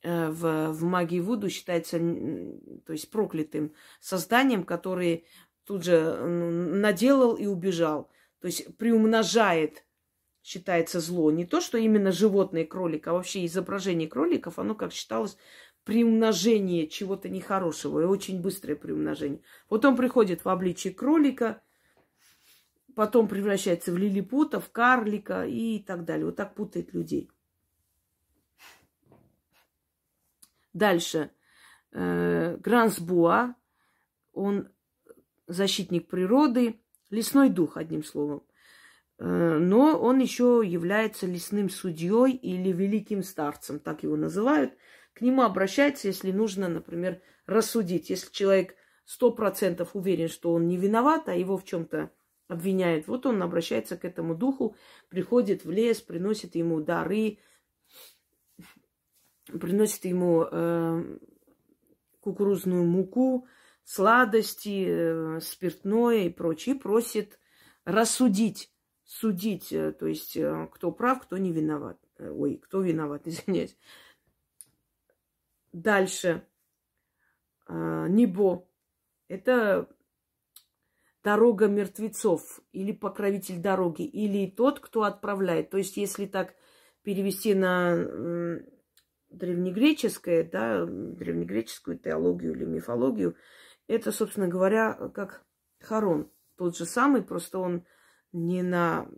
в, 0.02 0.72
в 0.72 0.84
магии 0.84 1.20
Вуду 1.20 1.48
считается, 1.48 1.98
то 1.98 2.92
есть 2.92 3.10
проклятым 3.10 3.72
созданием, 4.00 4.64
который 4.64 5.26
тут 5.64 5.84
же 5.84 6.16
наделал 6.26 7.34
и 7.34 7.46
убежал. 7.46 8.10
То 8.40 8.46
есть 8.46 8.76
приумножает 8.76 9.84
считается 10.42 11.00
зло. 11.00 11.30
Не 11.30 11.46
то, 11.46 11.60
что 11.60 11.78
именно 11.78 12.12
животное 12.12 12.64
кролик, 12.64 13.06
а 13.06 13.12
вообще 13.12 13.46
изображение 13.46 14.08
кроликов, 14.08 14.58
оно, 14.58 14.74
как 14.74 14.92
считалось, 14.92 15.36
приумножение 15.84 16.88
чего-то 16.88 17.28
нехорошего 17.28 18.00
и 18.00 18.04
очень 18.04 18.40
быстрое 18.40 18.76
приумножение. 18.76 19.40
Вот 19.68 19.84
он 19.84 19.96
приходит 19.96 20.44
в 20.44 20.48
обличие 20.48 20.92
кролика, 20.92 21.62
потом 22.94 23.28
превращается 23.28 23.92
в 23.92 23.96
лилипута, 23.96 24.60
в 24.60 24.70
карлика 24.70 25.46
и 25.46 25.78
так 25.80 26.04
далее. 26.04 26.26
Вот 26.26 26.36
так 26.36 26.54
путает 26.54 26.92
людей. 26.92 27.30
Дальше. 30.72 31.30
Э, 31.92 32.56
Грансбуа, 32.58 33.54
он 34.32 34.68
защитник 35.46 36.08
природы, 36.08 36.80
лесной 37.10 37.50
дух, 37.50 37.76
одним 37.76 38.04
словом. 38.04 38.42
Э, 39.18 39.58
но 39.58 39.98
он 39.98 40.18
еще 40.18 40.62
является 40.64 41.26
лесным 41.26 41.68
судьей 41.70 42.32
или 42.32 42.72
великим 42.72 43.22
старцем, 43.22 43.78
так 43.78 44.02
его 44.02 44.16
называют– 44.16 44.74
к 45.14 45.20
нему 45.20 45.42
обращается, 45.42 46.08
если 46.08 46.32
нужно, 46.32 46.68
например, 46.68 47.20
рассудить. 47.46 48.10
Если 48.10 48.30
человек 48.32 48.74
сто 49.04 49.30
процентов 49.30 49.90
уверен, 49.94 50.28
что 50.28 50.52
он 50.52 50.66
не 50.66 50.76
виноват, 50.76 51.28
а 51.28 51.34
его 51.34 51.58
в 51.58 51.64
чем-то 51.64 52.10
обвиняет, 52.48 53.06
вот 53.08 53.26
он 53.26 53.42
обращается 53.42 53.96
к 53.96 54.04
этому 54.04 54.34
духу, 54.34 54.76
приходит 55.08 55.64
в 55.64 55.70
лес, 55.70 56.00
приносит 56.00 56.54
ему 56.54 56.80
дары, 56.80 57.38
приносит 59.60 60.04
ему 60.04 60.46
э, 60.50 61.18
кукурузную 62.20 62.84
муку, 62.84 63.46
сладости, 63.84 64.86
э, 64.86 65.40
спиртное 65.40 66.24
и 66.24 66.30
прочее, 66.30 66.74
просит 66.74 67.38
рассудить, 67.84 68.72
судить, 69.04 69.72
э, 69.72 69.92
то 69.92 70.06
есть 70.06 70.36
э, 70.36 70.68
кто 70.72 70.92
прав, 70.92 71.22
кто 71.22 71.38
не 71.38 71.52
виноват. 71.52 71.98
Э, 72.18 72.30
ой, 72.30 72.56
кто 72.56 72.80
виноват, 72.80 73.22
извиняюсь. 73.26 73.76
Дальше. 75.72 76.46
А, 77.66 78.06
Небо. 78.08 78.68
Это 79.28 79.88
дорога 81.24 81.68
мертвецов 81.68 82.60
или 82.72 82.92
покровитель 82.92 83.58
дороги, 83.60 84.02
или 84.02 84.50
тот, 84.50 84.80
кто 84.80 85.04
отправляет. 85.04 85.70
То 85.70 85.78
есть, 85.78 85.96
если 85.96 86.26
так 86.26 86.54
перевести 87.02 87.54
на 87.54 88.60
древнегреческое, 89.32 90.44
да, 90.44 90.84
древнегреческую 90.86 91.98
теологию 91.98 92.54
или 92.54 92.64
мифологию, 92.64 93.36
это, 93.88 94.12
собственно 94.12 94.48
говоря, 94.48 94.94
как 95.14 95.44
Харон. 95.80 96.30
Тот 96.56 96.76
же 96.76 96.86
самый, 96.86 97.22
просто 97.22 97.58
он 97.58 97.84
не 98.32 98.62
на 98.62 99.08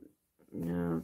э, 0.50 1.00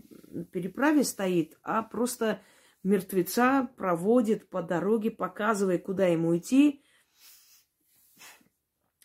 переправе 0.53 1.05
стоит, 1.05 1.59
а 1.63 1.83
просто 1.83 2.41
мертвеца 2.83 3.69
проводит 3.77 4.49
по 4.49 4.63
дороге, 4.63 5.11
показывая, 5.11 5.79
куда 5.79 6.07
ему 6.07 6.37
идти, 6.37 6.83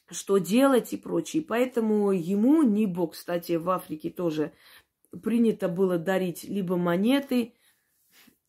что 0.09 0.37
делать 0.37 0.93
и 0.93 0.97
прочее. 0.97 1.43
Поэтому 1.43 2.11
ему, 2.11 2.63
не 2.63 2.85
бог, 2.85 3.13
кстати, 3.13 3.53
в 3.53 3.69
Африке 3.69 4.09
тоже 4.09 4.53
принято 5.23 5.67
было 5.67 5.97
дарить 5.97 6.43
либо 6.43 6.77
монеты, 6.77 7.53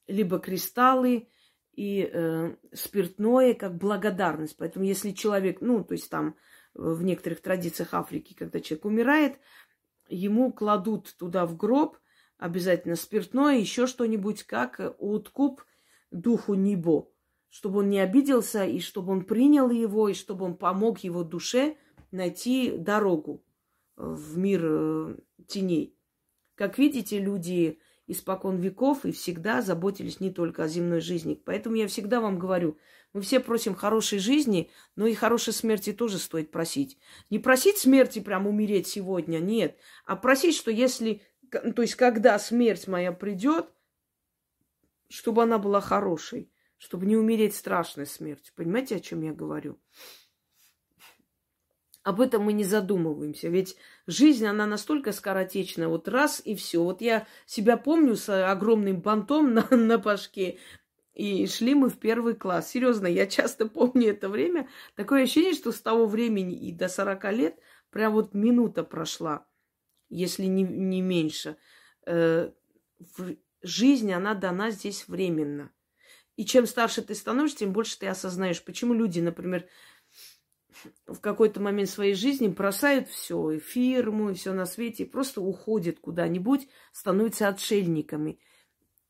либо 0.06 0.38
кристаллы 0.38 1.28
и 1.76 2.10
э, 2.12 2.56
спиртное 2.72 3.54
как 3.54 3.76
благодарность. 3.76 4.56
Поэтому 4.56 4.84
если 4.84 5.12
человек, 5.12 5.60
ну, 5.60 5.84
то 5.84 5.92
есть 5.92 6.10
там 6.10 6.34
в 6.74 7.02
некоторых 7.02 7.40
традициях 7.40 7.94
Африки, 7.94 8.34
когда 8.34 8.60
человек 8.60 8.84
умирает, 8.84 9.38
ему 10.08 10.52
кладут 10.52 11.14
туда 11.18 11.46
в 11.46 11.56
гроб– 11.56 11.96
обязательно 12.38 12.96
спиртное, 12.96 13.58
еще 13.58 13.86
что-нибудь, 13.86 14.44
как 14.44 14.80
откуп 14.98 15.64
духу 16.10 16.54
Нибо, 16.54 17.08
чтобы 17.48 17.80
он 17.80 17.88
не 17.88 18.00
обиделся, 18.00 18.64
и 18.64 18.80
чтобы 18.80 19.12
он 19.12 19.24
принял 19.24 19.70
его, 19.70 20.08
и 20.08 20.14
чтобы 20.14 20.44
он 20.44 20.56
помог 20.56 20.98
его 21.00 21.24
душе 21.24 21.76
найти 22.10 22.76
дорогу 22.76 23.44
в 23.96 24.36
мир 24.36 24.60
э, 24.64 25.16
теней. 25.46 25.96
Как 26.54 26.78
видите, 26.78 27.18
люди 27.18 27.78
испокон 28.06 28.58
веков 28.58 29.04
и 29.04 29.12
всегда 29.12 29.62
заботились 29.62 30.20
не 30.20 30.30
только 30.30 30.64
о 30.64 30.68
земной 30.68 31.00
жизни. 31.00 31.40
Поэтому 31.44 31.76
я 31.76 31.88
всегда 31.88 32.20
вам 32.20 32.38
говорю, 32.38 32.78
мы 33.12 33.20
все 33.20 33.40
просим 33.40 33.74
хорошей 33.74 34.18
жизни, 34.18 34.70
но 34.94 35.06
и 35.06 35.14
хорошей 35.14 35.52
смерти 35.52 35.92
тоже 35.92 36.18
стоит 36.18 36.50
просить. 36.50 36.98
Не 37.30 37.38
просить 37.38 37.78
смерти 37.78 38.20
прям 38.20 38.46
умереть 38.46 38.86
сегодня, 38.86 39.38
нет, 39.38 39.76
а 40.04 40.16
просить, 40.16 40.54
что 40.54 40.70
если 40.70 41.22
то 41.50 41.82
есть, 41.82 41.94
когда 41.94 42.38
смерть 42.38 42.86
моя 42.86 43.12
придет, 43.12 43.68
чтобы 45.08 45.42
она 45.42 45.58
была 45.58 45.80
хорошей, 45.80 46.50
чтобы 46.78 47.06
не 47.06 47.16
умереть 47.16 47.54
страшной 47.54 48.06
смертью. 48.06 48.52
Понимаете, 48.56 48.96
о 48.96 49.00
чем 49.00 49.22
я 49.22 49.32
говорю? 49.32 49.80
Об 52.06 52.20
этом 52.20 52.44
мы 52.44 52.52
не 52.52 52.64
задумываемся. 52.64 53.48
Ведь 53.48 53.76
жизнь, 54.06 54.46
она 54.46 54.66
настолько 54.66 55.12
скоротечна. 55.12 55.88
Вот 55.88 56.06
раз 56.08 56.40
и 56.44 56.54
все. 56.54 56.82
Вот 56.82 57.00
я 57.00 57.26
себя 57.46 57.76
помню 57.76 58.14
с 58.14 58.28
огромным 58.50 59.00
бантом 59.00 59.54
на, 59.54 59.66
на 59.70 59.98
башке. 59.98 60.58
И 61.14 61.46
шли 61.46 61.74
мы 61.74 61.88
в 61.88 61.98
первый 61.98 62.34
класс. 62.34 62.70
Серьезно, 62.70 63.06
я 63.06 63.26
часто 63.26 63.66
помню 63.66 64.10
это 64.10 64.28
время. 64.28 64.68
Такое 64.94 65.24
ощущение, 65.24 65.54
что 65.54 65.72
с 65.72 65.80
того 65.80 66.06
времени 66.06 66.54
и 66.54 66.72
до 66.72 66.88
40 66.88 67.32
лет 67.32 67.58
прям 67.90 68.12
вот 68.12 68.34
минута 68.34 68.84
прошла 68.84 69.44
если 70.08 70.44
не, 70.44 70.62
не 70.62 71.00
меньше. 71.00 71.56
Э, 72.06 72.50
жизнь, 73.62 74.12
она 74.12 74.34
дана 74.34 74.70
здесь 74.70 75.08
временно. 75.08 75.72
И 76.36 76.44
чем 76.44 76.66
старше 76.66 77.02
ты 77.02 77.14
становишься, 77.14 77.58
тем 77.58 77.72
больше 77.72 77.98
ты 77.98 78.06
осознаешь, 78.08 78.62
почему 78.62 78.92
люди, 78.92 79.20
например, 79.20 79.66
в 81.06 81.20
какой-то 81.20 81.60
момент 81.60 81.88
своей 81.88 82.14
жизни 82.14 82.48
бросают 82.48 83.08
все, 83.08 83.52
и 83.52 83.58
фирму, 83.58 84.30
и 84.30 84.34
все 84.34 84.52
на 84.52 84.66
свете, 84.66 85.04
и 85.04 85.08
просто 85.08 85.40
уходят 85.40 85.98
куда-нибудь, 86.00 86.68
становятся 86.92 87.48
отшельниками. 87.48 88.38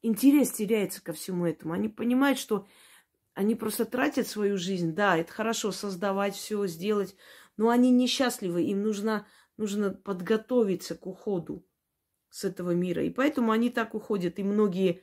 Интерес 0.02 0.52
теряется 0.52 1.02
ко 1.02 1.12
всему 1.12 1.46
этому. 1.46 1.72
Они 1.74 1.88
понимают, 1.88 2.38
что 2.38 2.66
они 3.34 3.54
просто 3.54 3.84
тратят 3.84 4.26
свою 4.26 4.56
жизнь. 4.56 4.94
Да, 4.94 5.16
это 5.16 5.32
хорошо 5.32 5.72
создавать 5.72 6.34
все, 6.34 6.66
сделать, 6.66 7.16
но 7.56 7.70
они 7.70 7.90
несчастливы. 7.90 8.62
Им 8.62 8.82
нужна 8.82 9.26
нужно 9.56 9.90
подготовиться 9.90 10.94
к 10.94 11.06
уходу 11.06 11.66
с 12.30 12.44
этого 12.44 12.72
мира. 12.72 13.02
И 13.04 13.10
поэтому 13.10 13.52
они 13.52 13.70
так 13.70 13.94
уходят. 13.94 14.38
И 14.38 14.44
многие 14.44 15.02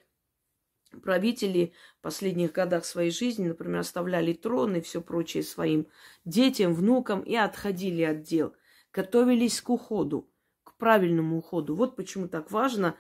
правители 1.02 1.74
в 2.00 2.02
последних 2.02 2.52
годах 2.52 2.86
своей 2.86 3.12
жизни, 3.12 3.48
например, 3.48 3.80
оставляли 3.80 4.34
трон 4.34 4.76
и 4.76 4.82
все 4.82 5.02
прочее 5.02 5.44
своим 5.44 5.88
детям, 6.26 6.74
внукам 6.74 7.22
и 7.22 7.36
отходили 7.36 8.04
от 8.04 8.24
дел, 8.24 8.54
готовились 8.92 9.62
к 9.62 9.70
уходу, 9.70 10.30
к 10.64 10.78
правильному 10.78 11.38
уходу. 11.38 11.76
Вот 11.76 11.96
почему 11.96 12.28
так 12.28 12.52
важно 12.52 12.96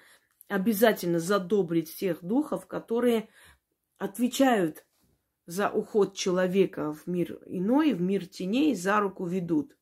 обязательно 0.47 1.19
задобрить 1.19 1.95
тех 1.95 2.23
духов, 2.23 2.67
которые 2.67 3.29
отвечают 3.97 4.85
за 5.45 5.69
уход 5.69 6.15
человека 6.15 6.93
в 6.93 7.07
мир 7.07 7.39
иной, 7.45 7.93
в 7.93 8.01
мир 8.01 8.25
теней, 8.25 8.75
за 8.75 8.99
руку 8.99 9.25
ведут. 9.25 9.75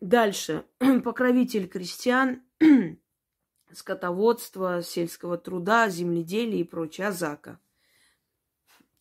Дальше. 0.00 0.64
Покровитель 1.04 1.68
крестьян, 1.68 2.42
скотоводства, 3.74 4.82
сельского 4.82 5.38
труда, 5.38 5.88
земледелия 5.88 6.60
и 6.60 6.64
прочее, 6.64 7.08
Азака. 7.08 7.58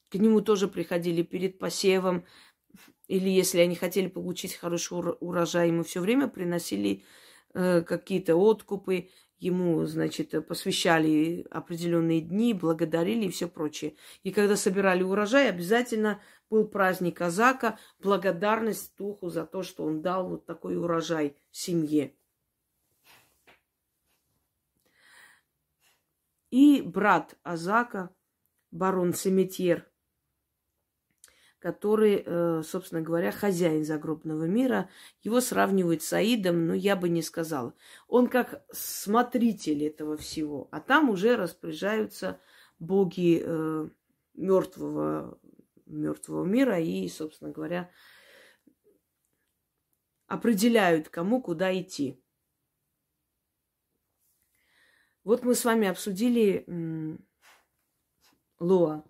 К 0.09 0.15
нему 0.15 0.41
тоже 0.41 0.67
приходили 0.67 1.22
перед 1.24 1.57
посевом, 1.57 2.26
или 3.07 3.30
если 3.30 3.59
они 3.59 3.76
хотели 3.76 4.07
получить 4.07 4.55
хороший 4.55 4.97
урожай, 5.19 5.67
ему 5.67 5.84
все 5.84 6.01
время 6.01 6.28
приносили 6.28 7.03
э, 7.53 7.82
какие-то 7.82 8.36
откупы, 8.36 9.09
ему, 9.39 9.86
значит, 9.86 10.47
посвящали 10.47 11.45
определенные 11.49 12.22
дни, 12.22 12.53
благодарили 12.53 13.26
и 13.26 13.32
все 13.32 13.47
прочее. 13.47 13.95
И 14.24 14.32
когда 14.32 14.55
собирали 14.55 15.03
урожай, 15.03 15.49
обязательно 15.49 16.22
был 16.49 16.67
праздник 16.67 17.17
казака, 17.17 17.80
благодарность 17.99 18.95
духу 18.97 19.30
за 19.30 19.45
то, 19.45 19.63
что 19.63 19.84
он 19.84 20.01
дал 20.01 20.30
вот 20.30 20.45
такой 20.45 20.78
урожай 20.78 21.36
семье. 21.51 22.13
И 26.52 26.82
брат 26.82 27.38
Азака, 27.43 28.14
барон 28.72 29.14
Семетьер, 29.14 29.89
который, 31.60 32.24
э, 32.26 32.64
собственно 32.64 33.02
говоря, 33.02 33.32
хозяин 33.32 33.86
загробного 33.86 34.45
мира. 34.45 34.89
Его 35.22 35.39
сравнивают 35.41 36.04
с 36.04 36.12
Аидом, 36.12 36.68
но 36.68 36.74
я 36.74 36.95
бы 36.95 37.08
не 37.08 37.22
сказала. 37.22 37.74
Он 38.08 38.28
как 38.28 38.66
смотритель 38.72 39.86
этого 39.86 40.18
всего, 40.18 40.68
а 40.72 40.82
там 40.82 41.10
уже 41.10 41.36
распоряжаются 41.38 42.39
боги 42.80 43.41
э, 43.45 43.89
мертвого, 44.34 45.39
мертвого 45.86 46.43
мира 46.45 46.80
и, 46.80 47.08
собственно 47.08 47.52
говоря, 47.52 47.91
определяют, 50.28 51.10
кому 51.10 51.41
куда 51.41 51.80
идти. 51.80 52.22
Вот 55.24 55.43
мы 55.43 55.53
с 55.55 55.65
вами 55.65 55.88
обсудили 55.88 56.63
м- 56.67 57.26
Лоа, 58.59 59.03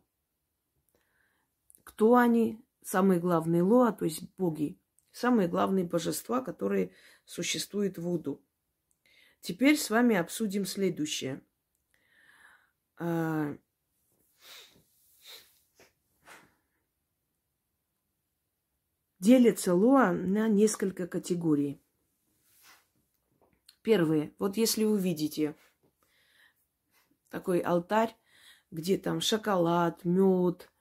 кто 1.84 2.16
они? 2.16 2.59
Самые 2.84 3.20
главные 3.20 3.62
лоа, 3.62 3.91
то 3.91 4.05
есть 4.05 4.24
боги. 4.38 4.80
Самые 5.12 5.47
главные 5.47 5.86
божества, 5.86 6.41
которые 6.41 6.93
существуют 7.26 7.97
в 7.97 8.09
Уду. 8.09 8.41
Теперь 9.41 9.78
с 9.78 9.89
вами 9.89 10.16
обсудим 10.16 10.66
следующее. 10.66 11.41
А, 12.97 13.55
делится 19.20 19.76
лоа 19.76 20.12
на 20.12 20.47
несколько 20.47 21.07
категорий. 21.07 21.82
Первое. 23.82 24.34
Вот 24.39 24.57
если 24.57 24.86
вы 24.86 24.99
видите 24.99 25.55
такой 27.32 27.60
алтарь, 27.60 28.16
где 28.70 28.98
там 28.98 29.22
шоколад, 29.22 30.06
мед, 30.06 30.72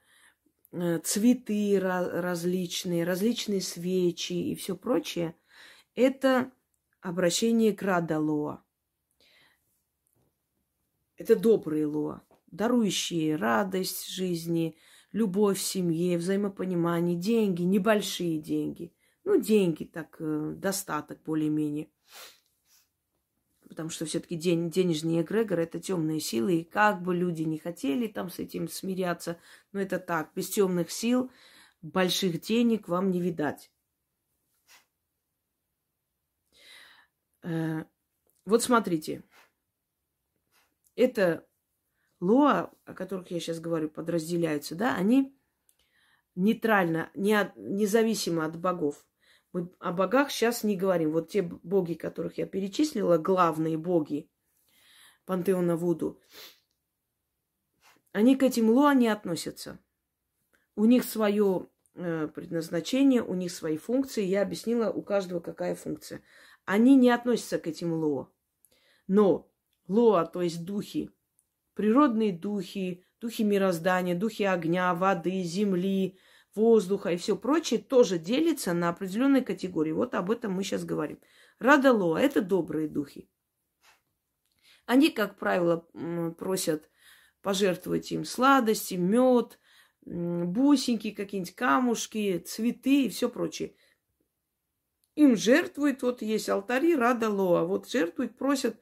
Э, 0.72 1.00
цветы 1.02 1.80
различные, 1.80 3.02
различные 3.04 3.60
свечи 3.60 4.32
и 4.32 4.54
все 4.54 4.76
прочее, 4.76 5.34
это 5.96 6.52
обращение 7.00 7.72
к 7.72 7.82
Радалоа. 7.82 8.62
Это 11.16 11.34
добрые 11.34 11.86
лоа, 11.86 12.22
дарующие 12.46 13.34
радость 13.34 14.08
жизни, 14.08 14.76
любовь 15.10 15.58
в 15.58 15.62
семье, 15.62 16.16
взаимопонимание, 16.18 17.16
деньги, 17.16 17.62
небольшие 17.62 18.38
деньги. 18.38 18.94
Ну, 19.24 19.40
деньги 19.40 19.84
так, 19.84 20.16
э, 20.20 20.54
достаток 20.56 21.20
более-менее 21.24 21.90
потому 23.70 23.88
что 23.88 24.04
все-таки 24.04 24.34
день, 24.34 24.68
денежный 24.68 25.22
эгрегор– 25.22 25.58
это 25.60 25.78
темные 25.78 26.18
силы, 26.18 26.56
и 26.56 26.64
как 26.64 27.02
бы 27.02 27.14
люди 27.14 27.42
не 27.42 27.56
хотели 27.56 28.08
там 28.08 28.28
с 28.28 28.40
этим 28.40 28.68
смиряться, 28.68 29.38
но 29.70 29.80
это 29.80 30.00
так, 30.00 30.32
без 30.34 30.50
темных 30.50 30.90
сил 30.90 31.30
больших 31.80 32.40
денег 32.40 32.88
вам 32.88 33.12
не 33.12 33.20
видать. 33.20 33.70
Э, 37.44 37.84
вот 38.44 38.64
смотрите, 38.64 39.22
это 40.96 41.46
лоа, 42.18 42.72
о 42.84 42.94
которых 42.94 43.30
я 43.30 43.38
сейчас 43.38 43.60
говорю, 43.60 43.88
подразделяются, 43.88 44.74
да, 44.74 44.96
они 44.96 45.32
нейтрально, 46.34 47.08
не 47.14 47.34
от, 47.34 47.54
независимо 47.54 48.44
от 48.44 48.58
богов. 48.58 49.06
Мы 49.52 49.68
о 49.80 49.92
богах 49.92 50.30
сейчас 50.30 50.62
не 50.62 50.76
говорим. 50.76 51.12
Вот 51.12 51.28
те 51.28 51.42
боги, 51.42 51.94
которых 51.94 52.38
я 52.38 52.46
перечислила, 52.46 53.18
главные 53.18 53.76
боги 53.76 54.30
пантеона 55.24 55.76
Вуду, 55.76 56.20
они 58.12 58.36
к 58.36 58.42
этим 58.42 58.70
лоа 58.70 58.94
не 58.94 59.08
относятся. 59.08 59.78
У 60.76 60.84
них 60.84 61.04
свое 61.04 61.68
э, 61.94 62.28
предназначение, 62.28 63.22
у 63.22 63.34
них 63.34 63.52
свои 63.52 63.76
функции. 63.76 64.24
Я 64.24 64.42
объяснила, 64.42 64.90
у 64.90 65.02
каждого 65.02 65.40
какая 65.40 65.74
функция. 65.74 66.22
Они 66.64 66.96
не 66.96 67.10
относятся 67.10 67.58
к 67.58 67.66
этим 67.66 67.92
лоа. 67.92 68.28
Но 69.06 69.50
лоа, 69.88 70.24
то 70.26 70.42
есть 70.42 70.64
духи, 70.64 71.10
природные 71.74 72.32
духи, 72.32 73.04
духи 73.20 73.42
мироздания, 73.42 74.14
духи 74.14 74.44
огня, 74.44 74.94
воды, 74.94 75.42
земли, 75.42 76.18
воздуха 76.54 77.10
и 77.10 77.16
все 77.16 77.36
прочее 77.36 77.80
тоже 77.80 78.18
делится 78.18 78.72
на 78.72 78.88
определенные 78.88 79.42
категории. 79.42 79.92
Вот 79.92 80.14
об 80.14 80.30
этом 80.30 80.52
мы 80.52 80.64
сейчас 80.64 80.84
говорим. 80.84 81.20
Радалоа– 81.58 82.18
это 82.20 82.40
добрые 82.40 82.88
духи. 82.88 83.28
Они, 84.86 85.10
как 85.10 85.38
правило, 85.38 85.86
просят 86.38 86.90
пожертвовать 87.42 88.10
им 88.12 88.24
сладости, 88.24 88.94
мед, 88.94 89.58
бусинки, 90.02 91.10
какие-нибудь 91.10 91.54
камушки, 91.54 92.38
цветы 92.38 93.04
и 93.04 93.08
все 93.08 93.28
прочее. 93.28 93.74
Им 95.14 95.36
жертвуют, 95.36 96.02
вот 96.02 96.22
есть 96.22 96.48
алтари 96.48 96.94
Радалоа, 96.94 97.64
вот 97.64 97.88
жертвуют, 97.88 98.38
просят 98.38 98.80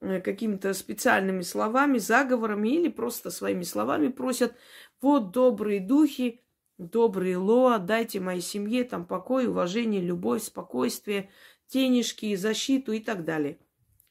э, 0.00 0.20
какими-то 0.20 0.72
специальными 0.72 1.42
словами, 1.42 1.98
заговорами 1.98 2.68
или 2.68 2.88
просто 2.88 3.30
своими 3.30 3.64
словами 3.64 4.08
просят, 4.08 4.54
вот 5.00 5.32
добрые 5.32 5.80
духи, 5.80 6.43
добрые 6.78 7.36
Лоа, 7.36 7.78
дайте 7.78 8.20
моей 8.20 8.40
семье 8.40 8.84
там 8.84 9.06
покой, 9.06 9.46
уважение, 9.46 10.00
любовь, 10.00 10.42
спокойствие, 10.42 11.30
денежки, 11.68 12.34
защиту 12.36 12.92
и 12.92 13.00
так 13.00 13.24
далее. 13.24 13.58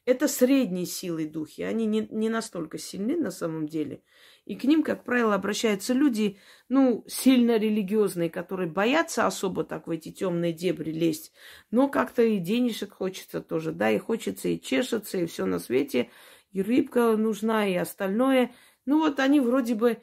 Это 0.06 0.28
средние 0.28 0.86
силы 0.86 1.26
духи, 1.26 1.62
они 1.62 1.86
не, 1.86 2.08
не 2.12 2.28
настолько 2.28 2.78
сильны 2.78 3.16
на 3.16 3.32
самом 3.32 3.68
деле. 3.68 4.04
И 4.44 4.56
к 4.56 4.66
ним, 4.66 4.84
как 4.84 5.06
правило, 5.06 5.36
обращаются 5.36 5.94
люди, 5.94 6.38
ну, 6.68 7.06
сильно 7.08 7.58
религиозные, 7.58 8.30
которые 8.30 8.70
боятся 8.70 9.26
особо 9.26 9.64
так 9.64 9.88
в 9.88 9.92
эти 9.92 10.12
темные 10.12 10.52
дебри 10.52 10.92
лезть, 10.92 11.32
но 11.72 11.88
как-то 11.88 12.22
и 12.22 12.40
денежек 12.40 12.94
хочется 12.94 13.40
тоже, 13.40 13.72
да, 13.72 13.90
и 13.92 13.98
хочется 13.98 14.50
и 14.50 14.60
чешется, 14.60 15.20
и 15.20 15.26
все 15.26 15.46
на 15.46 15.60
свете, 15.60 16.10
и 16.52 16.62
рыбка 16.62 17.16
нужна, 17.16 17.66
и 17.66 17.76
остальное. 17.76 18.52
Ну 18.86 19.00
вот 19.00 19.22
они 19.22 19.40
вроде 19.40 19.76
бы 19.76 20.02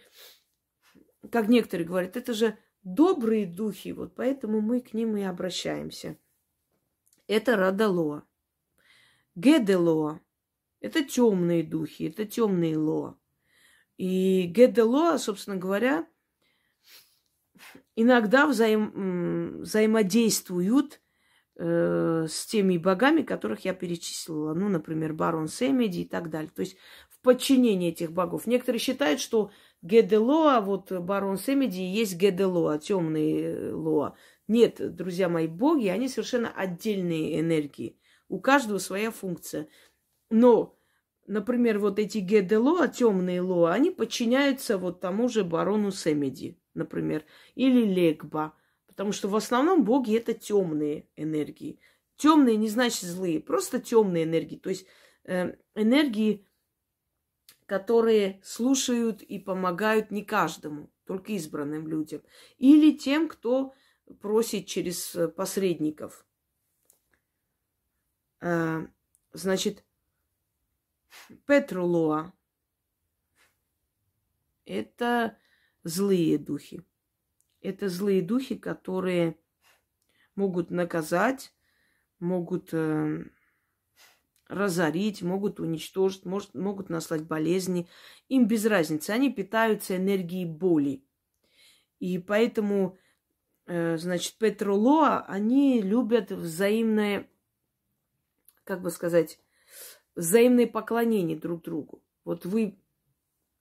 как 1.30 1.48
некоторые 1.48 1.86
говорят, 1.86 2.16
это 2.16 2.32
же 2.32 2.56
добрые 2.82 3.46
духи, 3.46 3.92
вот 3.92 4.14
поэтому 4.14 4.60
мы 4.60 4.80
к 4.80 4.94
ним 4.94 5.16
и 5.16 5.22
обращаемся. 5.22 6.16
Это 7.26 7.56
Радалоа. 7.56 8.24
Геделоа– 9.34 10.20
это 10.80 11.04
темные 11.04 11.62
духи, 11.62 12.04
это 12.04 12.24
темные 12.24 12.76
лоа. 12.76 13.16
И 13.96 14.44
Геделоа, 14.46 15.18
собственно 15.18 15.56
говоря, 15.56 16.06
иногда 17.94 18.46
взаим, 18.46 19.60
взаимодействуют 19.60 21.00
э, 21.56 22.26
с 22.28 22.46
теми 22.46 22.78
богами, 22.78 23.22
которых 23.22 23.64
я 23.64 23.74
перечислила. 23.74 24.54
Ну, 24.54 24.68
например, 24.68 25.12
барон 25.12 25.48
Семеди 25.48 26.00
и 26.00 26.08
так 26.08 26.30
далее. 26.30 26.50
То 26.50 26.60
есть 26.60 26.76
в 27.10 27.20
подчинении 27.20 27.90
этих 27.90 28.12
богов. 28.12 28.46
Некоторые 28.46 28.80
считают, 28.80 29.20
что 29.20 29.50
Геделоа, 29.82 30.60
вот 30.60 30.92
барон 30.92 31.38
Семеди, 31.38 31.80
есть 31.80 32.16
Геделоа, 32.16 32.78
темный 32.78 33.40
э, 33.40 33.72
Лоа. 33.72 34.14
Нет, 34.48 34.94
друзья 34.94 35.28
мои, 35.28 35.46
боги, 35.46 35.88
они 35.88 36.08
совершенно 36.08 36.50
отдельные 36.50 37.40
энергии. 37.40 37.98
У 38.28 38.40
каждого 38.40 38.78
своя 38.78 39.10
функция. 39.10 39.68
Но 40.28 40.80
например, 41.30 41.78
вот 41.78 41.98
эти 41.98 42.18
Геделоа, 42.18 42.88
темные 42.88 43.40
Лоа, 43.40 43.72
они 43.72 43.90
подчиняются 43.90 44.76
вот 44.76 45.00
тому 45.00 45.28
же 45.28 45.44
барону 45.44 45.92
Семеди, 45.92 46.58
например, 46.74 47.24
или 47.54 47.84
Легба. 47.84 48.54
Потому 48.86 49.12
что 49.12 49.28
в 49.28 49.36
основном 49.36 49.84
боги 49.84 50.16
это 50.16 50.34
темные 50.34 51.06
энергии. 51.16 51.78
Темные 52.16 52.56
не 52.56 52.68
значит 52.68 53.04
злые, 53.04 53.40
просто 53.40 53.80
темные 53.80 54.24
энергии. 54.24 54.56
То 54.56 54.70
есть 54.70 54.86
э, 55.24 55.54
энергии, 55.74 56.46
которые 57.70 58.40
слушают 58.42 59.22
и 59.22 59.38
помогают 59.38 60.10
не 60.10 60.24
каждому, 60.24 60.90
только 61.04 61.30
избранным 61.34 61.86
людям. 61.86 62.20
Или 62.58 62.98
тем, 62.98 63.28
кто 63.28 63.72
просит 64.20 64.66
через 64.66 65.14
э, 65.14 65.28
посредников. 65.28 66.26
Э, 68.40 68.88
значит, 69.32 69.84
Петрулоа– 71.46 72.32
это 74.64 75.38
злые 75.84 76.38
духи. 76.38 76.84
Это 77.60 77.88
злые 77.88 78.20
духи, 78.20 78.56
которые 78.56 79.38
могут 80.34 80.72
наказать, 80.72 81.54
могут 82.18 82.70
э, 82.74 83.26
разорить, 84.51 85.22
могут 85.22 85.61
уничтожить, 85.61 86.24
может, 86.24 86.55
могут 86.55 86.90
наслать 86.90 87.22
болезни. 87.22 87.88
Им 88.28 88.46
без 88.46 88.66
разницы. 88.66 89.11
Они 89.11 89.32
питаются 89.32 89.96
энергией 89.96 90.44
боли. 90.44 91.05
И 92.01 92.18
поэтому, 92.18 92.98
э, 93.66 93.96
значит, 93.96 94.34
Петролоа, 94.38 95.20
они 95.26 95.80
любят 95.80 96.32
взаимное, 96.32 97.28
как 98.64 98.82
бы 98.82 98.90
сказать, 98.90 99.38
взаимное 100.16 100.66
поклонение 100.66 101.38
друг 101.38 101.62
другу. 101.62 102.03
Вот 102.24 102.44
вы 102.44 102.78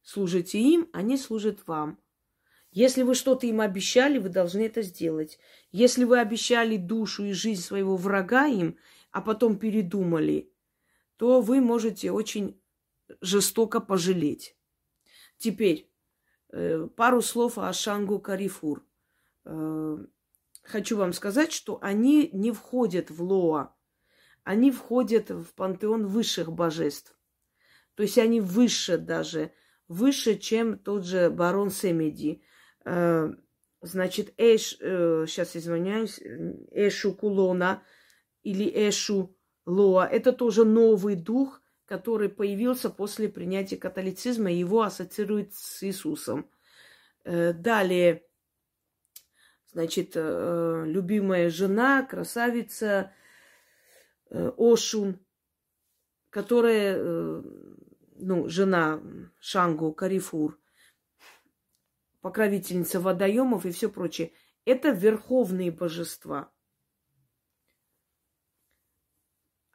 служите 0.02 0.60
им, 0.60 0.90
они 0.92 1.18
служат 1.18 1.68
вам. 1.68 2.00
Если 2.72 3.04
вы 3.04 3.16
что-то 3.16 3.48
им 3.48 3.62
обещали, 3.62 4.20
вы 4.20 4.30
должны 4.30 4.62
это 4.62 4.82
сделать. 4.82 5.40
Если 5.72 6.04
вы 6.04 6.20
обещали 6.20 6.78
душу 6.78 7.26
и 7.26 7.32
жизнь 7.32 7.62
своего 7.62 7.96
врага 7.96 8.48
им, 8.48 8.78
а 9.12 9.22
потом 9.22 9.58
передумали, 9.58 10.52
то 11.20 11.42
вы 11.42 11.60
можете 11.60 12.12
очень 12.14 12.64
жестоко 13.20 13.82
пожалеть. 13.82 14.56
Теперь 15.38 15.92
э, 16.54 16.88
пару 16.96 17.22
слов 17.22 17.58
о 17.58 17.74
Шангу 17.74 18.20
Карифур. 18.20 18.88
Э, 19.44 19.98
хочу 20.64 20.96
вам 20.96 21.12
сказать, 21.12 21.52
что 21.52 21.78
они 21.82 22.30
не 22.32 22.54
входят 22.54 23.12
в 23.12 23.22
Лоа 23.22 23.76
они 24.46 24.72
входят 24.72 25.30
в 25.30 25.54
пантеон 25.54 26.08
высших 26.08 26.52
божеств. 26.52 27.16
То 27.94 28.04
есть 28.04 28.18
они 28.18 28.42
выше 28.42 28.98
даже, 28.98 29.52
выше, 29.88 30.40
чем 30.40 30.80
тот 30.80 31.06
же 31.06 31.30
барон 31.30 31.70
Семеди. 31.70 32.42
Э, 32.86 33.32
значит, 33.82 34.34
Эш, 34.38 34.70
сейчас 34.70 35.56
извиняюсь, 35.56 36.20
Эшу 36.72 37.14
Кулона 37.14 37.84
или 38.42 38.64
Эшу 38.90 39.38
Лоа, 39.70 40.06
это 40.06 40.34
тоже 40.34 40.66
новый 40.66 41.16
дух, 41.16 41.62
который 41.86 42.30
появился 42.30 42.90
после 42.90 43.30
принятия 43.30 43.78
католицизма, 43.78 44.52
его 44.52 44.82
ассоциируют 44.82 45.54
с 45.54 45.84
Иисусом. 45.84 46.50
Э, 47.24 47.54
далее, 47.54 48.24
значит, 49.72 50.16
любимая 50.16 51.50
жена, 51.50 52.04
красавица, 52.04 53.12
Э, 54.30 54.52
Ошун, 54.58 55.20
которая, 56.30 56.98
э, 56.98 57.42
ну, 58.20 58.48
жена 58.48 59.02
Шангу 59.40 59.92
Карифур, 59.92 60.60
покровительница 62.22 63.00
водоемов 63.00 63.66
и 63.66 63.72
все 63.72 63.90
прочее. 63.90 64.32
Это 64.66 64.90
верховные 64.90 65.72
божества. 65.72 66.52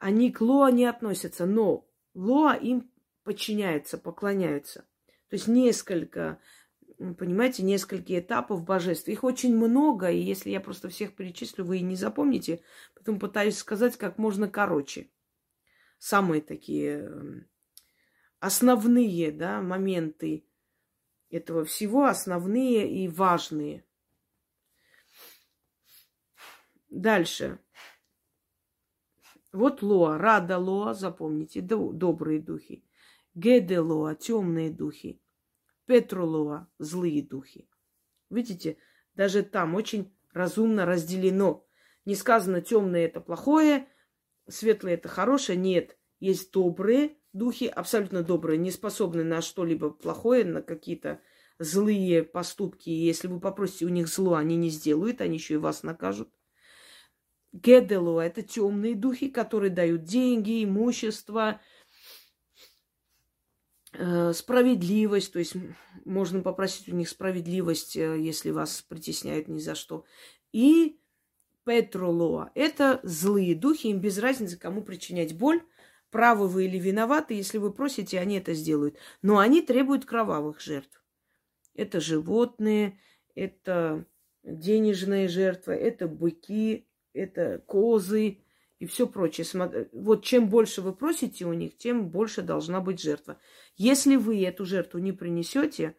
Они 0.05 0.31
к 0.31 0.43
Лоа 0.43 0.71
не 0.71 0.85
относятся, 0.85 1.47
но 1.47 1.89
Лоа 2.13 2.53
им 2.57 2.93
подчиняются, 3.23 3.97
поклоняются. 3.97 4.81
То 5.31 5.37
есть 5.37 5.49
несколько 5.49 6.39
понимаете, 7.17 7.63
несколько 7.63 8.19
этапов 8.19 8.67
божеств. 8.67 9.09
Их 9.09 9.25
очень 9.25 9.57
много, 9.57 10.11
и 10.11 10.19
если 10.19 10.51
я 10.51 10.61
просто 10.61 10.91
всех 10.91 11.17
перечислю, 11.17 11.65
вы 11.65 11.79
и 11.79 11.83
не 11.83 11.97
запомните. 11.97 12.61
Поэтому 12.95 13.19
пытаюсь 13.19 13.57
сказать 13.57 13.97
как 13.97 14.19
можно 14.19 14.47
короче. 14.47 15.09
Самые 15.97 16.43
такие 16.43 17.07
эм, 17.07 17.49
основные 18.41 19.33
да, 19.33 19.63
моменты 19.63 20.45
этого 21.31 21.65
всего, 21.65 22.05
основные 22.05 22.93
и 22.95 23.09
важные. 23.09 23.87
Дальше. 26.91 27.59
Вот 29.55 29.83
Лоа, 29.83 30.19
Рада 30.19 30.59
Лоа, 30.59 30.95
запомните, 30.95 31.61
добрые 31.61 32.41
духи. 32.41 32.85
Геде 33.37 33.79
Лоа, 33.79 34.17
темные 34.17 34.69
духи. 34.69 35.23
Петролова– 35.87 36.69
злые 36.79 37.23
духи. 37.23 37.69
Видите, 38.31 38.79
даже 39.15 39.45
там 39.45 39.77
очень 39.77 40.13
разумно 40.33 40.85
разделено. 40.85 41.65
Не 42.05 42.17
сказано 42.17 42.63
темное 42.63 43.07
это 43.07 43.21
плохое, 43.21 43.87
светлое 44.49 44.95
это 44.95 45.09
хорошее. 45.09 45.57
Нет, 45.57 45.97
есть 46.19 46.53
добрые 46.53 47.17
духи, 47.33 47.67
абсолютно 47.67 48.25
добрые, 48.25 48.59
не 48.59 48.73
способные 48.73 49.25
на 49.25 49.41
что-либо 49.41 49.91
плохое, 49.91 50.45
на 50.45 50.63
какие-то 50.63 51.21
злые 51.61 52.25
поступки. 52.25 52.91
Если 52.91 53.29
вы 53.29 53.39
попросите 53.39 53.85
у 53.85 53.91
них 53.91 54.09
зло, 54.09 54.35
они 54.35 54.57
не 54.57 54.71
сделают, 54.71 55.21
они 55.21 55.37
еще 55.37 55.55
и 55.55 55.59
вас 55.59 55.85
накажут. 55.85 56.29
Гедело– 57.55 58.21
это 58.21 58.43
темные 58.43 58.95
духи, 58.95 59.31
которые 59.31 59.71
дают 59.71 60.05
деньги, 60.05 60.65
имущество– 60.65 61.61
Э, 63.97 64.33
справедливость, 64.33 65.33
то 65.33 65.39
есть 65.39 65.55
можно 66.05 66.41
попросить 66.41 66.89
у 66.89 66.97
них 66.97 67.09
справедливость, 67.09 67.97
э, 67.97 68.19
если 68.19 68.51
вас 68.51 68.83
притесняют 68.83 69.47
ни 69.47 69.59
за 69.59 69.77
что. 69.77 70.05
И 70.53 70.99
Петролоа– 71.65 72.51
это 72.57 72.99
злые 73.05 73.55
духи, 73.55 73.89
им 73.89 74.01
без 74.01 74.19
разницы, 74.19 74.59
кому 74.59 74.83
причинять 74.83 75.39
боль, 75.39 75.63
правы 76.11 76.49
вы 76.49 76.65
или 76.65 76.77
виноваты, 76.77 77.35
если 77.35 77.59
вы 77.59 77.73
просите, 77.73 78.19
они 78.19 78.39
это 78.39 78.53
сделают. 78.55 78.97
Но 79.23 79.39
они 79.39 79.63
требуют 79.63 80.05
кровавых 80.05 80.61
жертв. 80.61 81.05
Это 81.75 82.01
животные, 82.01 82.99
это 83.37 84.07
денежные 84.43 85.29
жертвы, 85.29 85.75
это 85.75 86.09
быки, 86.09 86.89
это 87.15 87.63
козы, 87.67 88.41
и 88.81 88.87
все 88.87 89.07
прочее. 89.07 89.47
Вот 89.93 90.25
чем 90.25 90.49
больше 90.49 90.83
вы 90.83 90.95
просите 90.95 91.47
у 91.47 91.53
них, 91.53 91.79
тем 91.79 92.11
больше 92.11 92.43
должна 92.43 92.81
быть 92.81 93.01
жертва. 93.01 93.39
Если 93.77 94.17
вы 94.17 94.45
эту 94.45 94.67
жертву 94.67 94.99
не 94.99 95.13
принесете, 95.13 95.97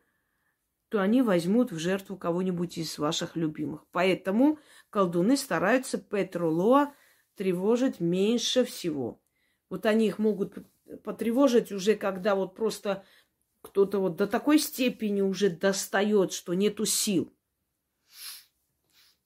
то 0.90 1.02
они 1.02 1.22
возьмут 1.22 1.72
в 1.72 1.80
жертву 1.80 2.16
кого-нибудь 2.16 2.78
из 2.78 2.98
ваших 3.00 3.36
любимых. 3.36 3.86
Поэтому 3.92 4.60
колдуны 4.92 5.36
стараются 5.36 5.98
Петролоа 5.98 6.94
тревожить 7.36 8.00
меньше 8.00 8.66
всего. 8.66 9.20
Вот 9.70 9.86
они 9.86 10.08
их 10.08 10.20
могут 10.20 10.58
потревожить 11.04 11.72
уже, 11.72 11.96
когда 11.96 12.36
вот 12.36 12.56
просто 12.56 13.04
кто-то 13.62 14.00
вот 14.00 14.16
до 14.16 14.28
такой 14.28 14.60
степени 14.60 15.22
уже 15.22 15.50
достает, 15.50 16.34
что 16.34 16.54
нету 16.54 16.86
сил. 16.86 17.34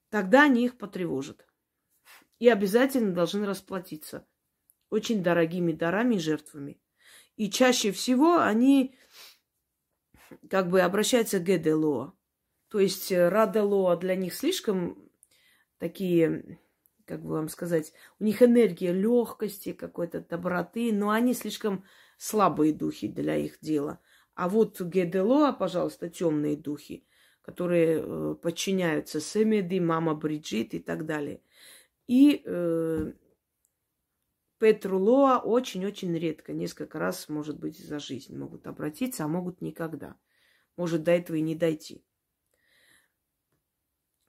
Тогда 0.10 0.44
они 0.44 0.66
их 0.66 0.78
потревожат 0.78 1.49
и 2.40 2.50
обязательно 2.50 3.14
должны 3.14 3.46
расплатиться 3.46 4.26
очень 4.90 5.22
дорогими 5.22 5.72
дарами 5.72 6.16
и 6.16 6.20
жертвами. 6.20 6.82
И 7.36 7.50
чаще 7.50 7.92
всего 7.92 8.40
они 8.40 8.96
как 10.50 10.70
бы 10.70 10.82
обращаются 10.82 11.40
к 11.40 11.44
Геделоа. 11.44 12.14
То 12.70 12.80
есть 12.80 13.12
э, 13.12 13.30
Раделоа 13.30 13.96
для 13.98 14.16
них 14.16 14.34
слишком 14.34 15.10
такие, 15.78 16.60
как 17.06 17.24
бы 17.24 17.32
вам 17.32 17.50
сказать, 17.50 17.94
у 18.20 18.24
них 18.24 18.42
энергия 18.42 18.94
легкости, 18.94 19.74
какой-то 19.74 20.22
доброты, 20.22 20.94
но 20.94 21.10
они 21.10 21.34
слишком 21.34 21.84
слабые 22.18 22.74
духи 22.74 23.08
для 23.08 23.38
их 23.38 23.60
дела. 23.62 24.00
А 24.36 24.50
вот 24.50 24.80
Геделоа, 24.80 25.52
пожалуйста, 25.52 26.10
темные 26.10 26.56
духи, 26.56 27.06
которые 27.42 28.02
э, 28.02 28.36
подчиняются 28.36 29.20
Семеди, 29.20 29.80
мама 29.80 30.14
Бриджит 30.14 30.74
и 30.74 30.80
так 30.80 31.06
далее. 31.06 31.42
И 32.10 32.41
э, 32.43 33.12
Петрулоа 34.57 35.38
очень-очень 35.38 36.18
редко, 36.18 36.53
несколько 36.53 36.97
раз, 36.97 37.30
может 37.30 37.60
быть, 37.60 37.78
за 37.78 37.99
жизнь 37.99 38.36
могут 38.36 38.66
обратиться, 38.66 39.26
а 39.26 39.28
могут 39.28 39.62
никогда. 39.62 40.16
Может 40.76 41.03
до 41.03 41.12
этого 41.12 41.36
и 41.36 41.41
не 41.41 41.53
дойти. 41.53 42.03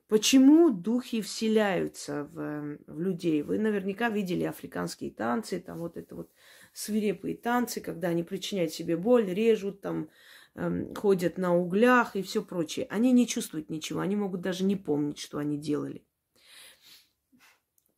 Почему 0.08 0.68
духи 0.68 1.22
вселяются 1.22 2.24
в, 2.24 2.76
в 2.86 3.00
людей? 3.00 3.40
Вы 3.40 3.58
наверняка 3.58 4.10
видели 4.10 4.44
африканские 4.44 5.10
танцы, 5.10 5.58
там 5.58 5.78
вот 5.78 5.96
это 5.96 6.14
вот 6.16 6.30
свирепые 6.74 7.34
танцы, 7.34 7.80
когда 7.80 8.08
они 8.08 8.24
причиняют 8.24 8.74
себе 8.74 8.98
боль, 8.98 9.24
режут, 9.32 9.80
там, 9.80 10.10
эм, 10.54 10.94
ходят 10.94 11.38
на 11.38 11.56
углях 11.56 12.14
и 12.14 12.20
все 12.20 12.44
прочее. 12.44 12.86
Они 12.90 13.10
не 13.10 13.26
чувствуют 13.26 13.70
ничего, 13.70 14.00
они 14.00 14.16
могут 14.16 14.42
даже 14.42 14.64
не 14.64 14.76
помнить, 14.76 15.18
что 15.18 15.38
они 15.38 15.56
делали. 15.56 16.04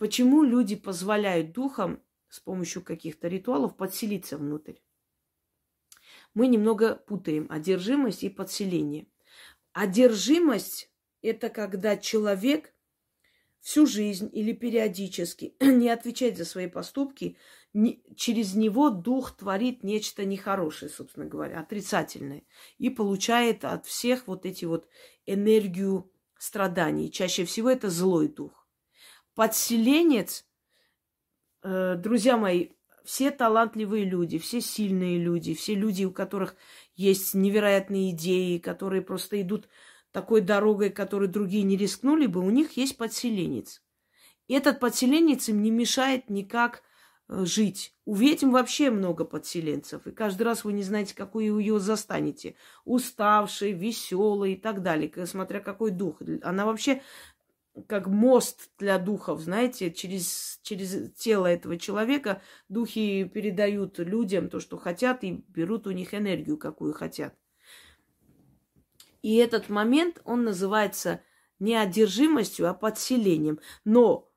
Почему 0.02 0.42
люди 0.42 0.74
позволяют 0.74 1.52
духам 1.52 2.02
с 2.28 2.40
помощью 2.40 2.82
каких-то 2.82 3.28
ритуалов 3.28 3.76
подселиться 3.76 4.36
внутрь? 4.36 4.78
Мы 6.34 6.48
немного 6.48 6.96
путаем 6.96 7.46
одержимость 7.48 8.24
и 8.24 8.28
подселение. 8.28 9.06
Одержимость– 9.72 10.90
это 11.22 11.50
когда 11.50 11.96
человек 11.96 12.74
всю 13.60 13.86
жизнь 13.86 14.28
или 14.32 14.52
периодически 14.52 15.54
не 15.60 15.88
отвечает 15.88 16.36
за 16.36 16.46
свои 16.46 16.66
поступки, 16.66 17.36
не, 17.72 18.02
через 18.16 18.56
него 18.56 18.90
дух 18.90 19.36
творит 19.36 19.84
нечто 19.84 20.24
нехорошее, 20.24 20.90
собственно 20.90 21.26
говоря, 21.26 21.60
отрицательное, 21.60 22.42
и 22.76 22.90
получает 22.90 23.64
от 23.64 23.86
всех 23.86 24.26
вот 24.26 24.46
эти 24.46 24.64
вот 24.64 24.88
энергию 25.26 26.10
страданий. 26.36 27.08
Чаще 27.08 27.44
всего 27.44 27.70
это 27.70 27.88
злой 27.88 28.26
дух. 28.26 28.61
Подселенец, 29.34 30.44
э, 31.62 31.96
друзья 31.96 32.36
мои, 32.36 32.68
все 33.04 33.30
талантливые 33.30 34.04
люди, 34.04 34.38
все 34.38 34.60
сильные 34.60 35.18
люди, 35.18 35.54
все 35.54 35.74
люди, 35.74 36.04
у 36.04 36.12
которых 36.12 36.54
есть 36.94 37.34
невероятные 37.34 38.10
идеи, 38.10 38.58
которые 38.58 39.02
просто 39.02 39.40
идут 39.40 39.68
такой 40.12 40.42
дорогой, 40.42 40.90
которой 40.90 41.28
другие 41.28 41.64
не 41.64 41.76
рискнули 41.76 42.26
бы, 42.26 42.40
у 42.40 42.50
них 42.50 42.76
есть 42.76 42.96
подселенец. 42.96 43.82
И 44.48 44.54
этот 44.54 44.80
подселенец 44.80 45.48
им 45.48 45.62
не 45.62 45.70
мешает 45.70 46.28
никак 46.28 46.82
э, 47.28 47.44
жить. 47.46 47.94
У 48.04 48.14
ведьм 48.14 48.50
вообще 48.50 48.90
много 48.90 49.24
подселенцев. 49.24 50.06
И 50.06 50.12
каждый 50.12 50.42
раз 50.42 50.64
вы 50.64 50.74
не 50.74 50.82
знаете, 50.82 51.14
какую 51.14 51.58
ее 51.58 51.80
застанете. 51.80 52.56
Уставший, 52.84 53.72
веселый 53.72 54.54
и 54.54 54.56
так 54.56 54.82
далее. 54.82 55.10
Смотря 55.26 55.60
какой 55.60 55.90
дух. 55.90 56.20
Она 56.42 56.66
вообще 56.66 57.02
как 57.86 58.06
мост 58.06 58.70
для 58.78 58.98
духов, 58.98 59.40
знаете, 59.40 59.90
через, 59.90 60.60
через 60.62 61.12
тело 61.14 61.46
этого 61.46 61.78
человека 61.78 62.42
духи 62.68 63.24
передают 63.24 63.98
людям 63.98 64.48
то, 64.50 64.60
что 64.60 64.76
хотят, 64.76 65.24
и 65.24 65.44
берут 65.48 65.86
у 65.86 65.90
них 65.90 66.14
энергию, 66.14 66.58
какую 66.58 66.92
хотят. 66.92 67.34
И 69.22 69.36
этот 69.36 69.68
момент, 69.68 70.20
он 70.24 70.44
называется 70.44 71.22
не 71.58 71.76
одержимостью, 71.76 72.68
а 72.68 72.74
подселением. 72.74 73.60
Но 73.84 74.30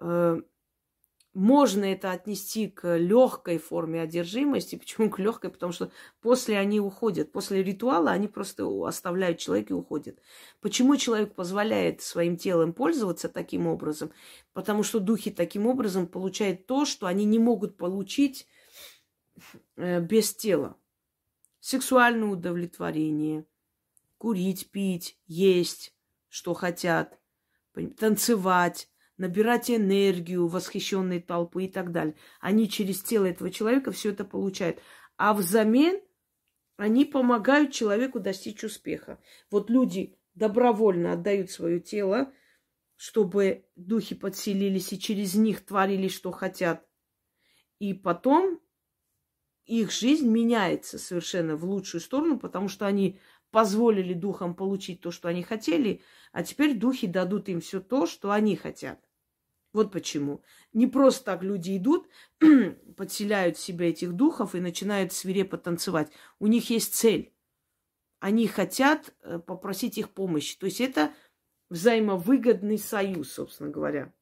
э, 0.00 0.40
можно 1.36 1.84
это 1.84 2.12
отнести 2.12 2.66
к 2.66 2.96
легкой 2.96 3.58
форме 3.58 4.00
одержимости. 4.00 4.76
Почему 4.78 5.10
к 5.10 5.18
легкой? 5.18 5.50
Потому 5.50 5.70
что 5.70 5.90
после 6.22 6.58
они 6.58 6.80
уходят. 6.80 7.30
После 7.30 7.62
ритуала 7.62 8.10
они 8.10 8.26
просто 8.26 8.66
оставляют 8.86 9.38
человека 9.38 9.74
и 9.74 9.76
уходят. 9.76 10.18
Почему 10.62 10.96
человек 10.96 11.34
позволяет 11.34 12.00
своим 12.00 12.38
телом 12.38 12.72
пользоваться 12.72 13.28
таким 13.28 13.66
образом? 13.66 14.12
Потому 14.54 14.82
что 14.82 14.98
духи 14.98 15.30
таким 15.30 15.66
образом 15.66 16.06
получают 16.06 16.66
то, 16.66 16.86
что 16.86 17.06
они 17.06 17.26
не 17.26 17.38
могут 17.38 17.76
получить 17.76 18.46
э, 19.76 20.00
без 20.00 20.34
тела. 20.34 20.74
Сексуальное 21.60 22.28
удовлетворение– 22.28 23.44
курить, 24.18 24.70
пить, 24.70 25.18
есть, 25.26 25.94
что 26.30 26.54
хотят, 26.54 27.20
танцевать, 27.98 28.88
набирать 29.18 29.70
энергию 29.70 30.46
восхищенной 30.46 31.20
толпы 31.20 31.64
и 31.64 31.68
так 31.68 31.92
далее. 31.92 32.14
Они 32.40 32.68
через 32.68 33.02
тело 33.02 33.26
этого 33.26 33.50
человека 33.50 33.92
все 33.92 34.10
это 34.10 34.24
получают. 34.24 34.80
А 35.16 35.32
взамен 35.32 36.00
они 36.76 37.04
помогают 37.04 37.72
человеку 37.72 38.20
достичь 38.20 38.62
успеха. 38.62 39.18
Вот 39.50 39.70
люди 39.70 40.18
добровольно 40.34 41.12
отдают 41.12 41.50
свое 41.50 41.80
тело, 41.80 42.32
чтобы 42.96 43.66
духи 43.76 44.14
подселились 44.14 44.92
и 44.92 45.00
через 45.00 45.34
них 45.34 45.64
творили, 45.64 46.08
что 46.08 46.32
хотят. 46.32 46.86
И 47.78 47.94
потом 47.94 48.60
их 49.64 49.90
жизнь 49.90 50.28
меняется 50.28 50.98
совершенно 50.98 51.56
в 51.56 51.64
лучшую 51.64 52.00
сторону, 52.00 52.38
потому 52.38 52.68
что 52.68 52.86
они 52.86 53.18
позволили 53.50 54.12
духам 54.12 54.54
получить 54.54 55.00
то, 55.00 55.10
что 55.10 55.28
они 55.28 55.42
хотели, 55.42 56.02
а 56.32 56.42
теперь 56.42 56.76
духи 56.76 57.06
дадут 57.06 57.48
им 57.48 57.60
все 57.60 57.80
то, 57.80 58.06
что 58.06 58.30
они 58.30 58.56
хотят. 58.56 59.05
Вот 59.72 59.92
почему. 59.92 60.42
Не 60.72 60.86
просто 60.86 61.24
так 61.24 61.42
люди 61.42 61.76
идут, 61.76 62.08
подселяют 62.96 63.56
в 63.56 63.60
себя 63.60 63.90
этих 63.90 64.12
духов 64.12 64.54
и 64.54 64.60
начинают 64.60 65.12
свирепо 65.12 65.58
танцевать. 65.58 66.10
У 66.38 66.46
них 66.46 66.70
есть 66.70 66.94
цель. 66.94 67.34
Они 68.20 68.46
хотят 68.46 69.14
э, 69.20 69.38
попросить 69.38 69.98
их 69.98 70.10
помощи. 70.10 70.58
То 70.58 70.66
есть 70.66 70.80
это 70.80 71.12
взаимовыгодный 71.68 72.78
союз, 72.78 73.32
собственно 73.32 73.70
говоря. 73.70 74.12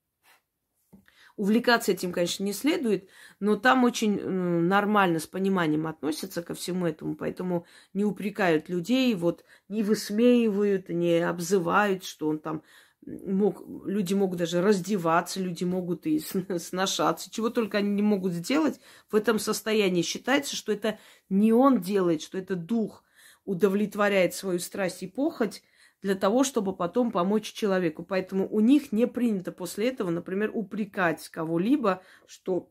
Увлекаться 1.37 1.91
этим, 1.91 2.13
конечно, 2.13 2.45
не 2.45 2.53
следует, 2.53 3.09
но 3.41 3.57
там 3.57 3.83
очень 3.83 4.25
нормально, 4.25 5.19
с 5.19 5.27
пониманием 5.27 5.89
относятся 5.89 6.45
ко 6.45 6.55
всему 6.55 6.87
этому, 6.87 7.17
поэтому 7.17 7.67
не 7.93 8.05
упрекают 8.05 8.69
людей, 8.69 9.13
вот 9.17 9.45
не 9.69 9.83
высмеивают, 9.83 10.91
не 10.91 11.19
обзывают, 11.19 12.05
что 12.05 12.29
он 12.29 12.39
там 12.39 12.63
мог, 13.07 13.63
люди 13.87 14.15
могут 14.15 14.39
даже 14.39 14.63
раздеваться, 14.63 15.41
люди 15.41 15.65
могут 15.65 16.07
и 16.07 16.19
сношаться, 16.59 17.31
чего 17.31 17.51
только 17.51 17.79
они 17.79 17.91
не 17.91 18.03
могут 18.03 18.33
сделать 18.33 18.81
в 19.11 19.17
этом 19.17 19.39
состоянии. 19.39 20.03
Считается, 20.03 20.57
что 20.57 20.73
это 20.73 20.99
не 21.29 21.53
он 21.53 21.81
делает, 21.81 22.23
что 22.23 22.39
это 22.39 22.57
дух 22.57 23.05
удовлетворяет 23.45 24.35
свою 24.35 24.59
страсть 24.59 25.03
и 25.03 25.07
похоть, 25.07 25.63
для 26.05 26.15
того, 26.15 26.45
чтобы 26.45 26.77
потом 26.77 27.11
помочь 27.11 27.51
человеку. 27.51 28.05
Поэтому 28.05 28.47
у 28.47 28.61
них 28.61 28.93
не 28.93 29.07
принято 29.07 29.53
после 29.53 29.89
этого, 29.89 30.11
например, 30.11 30.51
упрекать 30.53 31.27
кого-либо, 31.31 32.03
что 32.27 32.71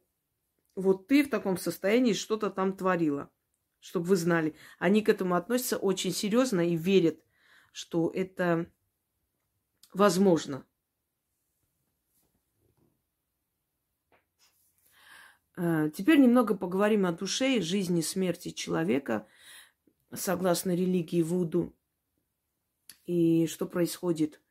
вот 0.76 1.08
ты 1.08 1.24
в 1.24 1.32
таком 1.32 1.58
состоянии 1.58 2.14
что-то 2.14 2.52
там 2.52 2.78
творила, 2.78 3.32
чтобы 3.80 4.06
вы 4.06 4.18
знали. 4.18 4.56
Они 4.78 5.02
к 5.02 5.10
этому 5.10 5.34
относятся 5.34 5.78
очень 5.78 6.12
серьезно 6.12 6.62
и 6.62 6.76
верят, 6.76 7.20
что 7.72 8.12
это 8.14 8.72
возможно. 9.94 10.66
А, 15.56 15.90
теперь 15.90 16.20
немного 16.20 16.56
поговорим 16.56 17.06
о 17.06 17.12
душе 17.12 17.58
и 17.58 17.62
жизни 17.62 18.02
смерти 18.02 18.50
человека, 18.50 19.28
согласно 20.14 20.72
религии 20.76 21.22
Вуду 21.22 21.76
и 23.06 23.48
что 23.48 23.66
происходит 23.66 24.42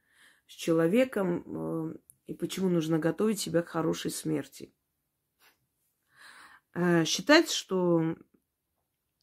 с 0.47 0.53
человеком, 0.53 1.45
э, 1.47 1.95
и 2.27 2.35
почему 2.35 2.69
нужно 2.69 2.99
готовить 2.99 3.41
себя 3.41 3.63
к 3.63 3.69
хорошей 3.69 4.11
смерти. 4.11 4.75
Э, 6.75 7.05
считается, 7.05 7.57
что 7.57 8.17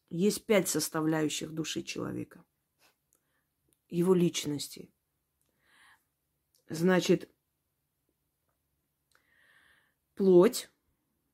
есть 0.09 0.45
пять 0.45 0.67
составляющих 0.67 1.51
души 1.51 1.83
человека, 1.83 2.43
его 3.89 4.13
личности. 4.13 4.91
Значит, 6.69 7.27
плоть, 10.13 10.69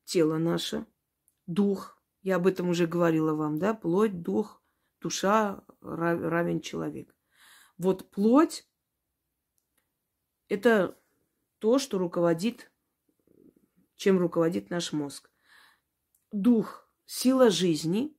тело 0.04 0.38
наше, 0.38 0.86
дух, 1.46 2.00
я 2.22 2.36
об 2.36 2.46
этом 2.46 2.70
уже 2.70 2.86
говорила 2.86 3.34
вам, 3.34 3.58
да, 3.58 3.74
плоть, 3.74 4.22
дух, 4.22 4.62
душа 5.00 5.62
равен 5.82 6.60
человек. 6.60 7.14
Вот 7.76 8.10
плоть– 8.10 8.66
это 10.48 10.98
то, 11.58 11.78
что 11.78 11.98
руководит, 11.98 12.70
чем 13.96 14.18
руководит 14.18 14.70
наш 14.70 14.94
мозг. 14.94 15.30
Дух– 16.32 16.88
сила 17.04 17.50
жизни, 17.50 18.16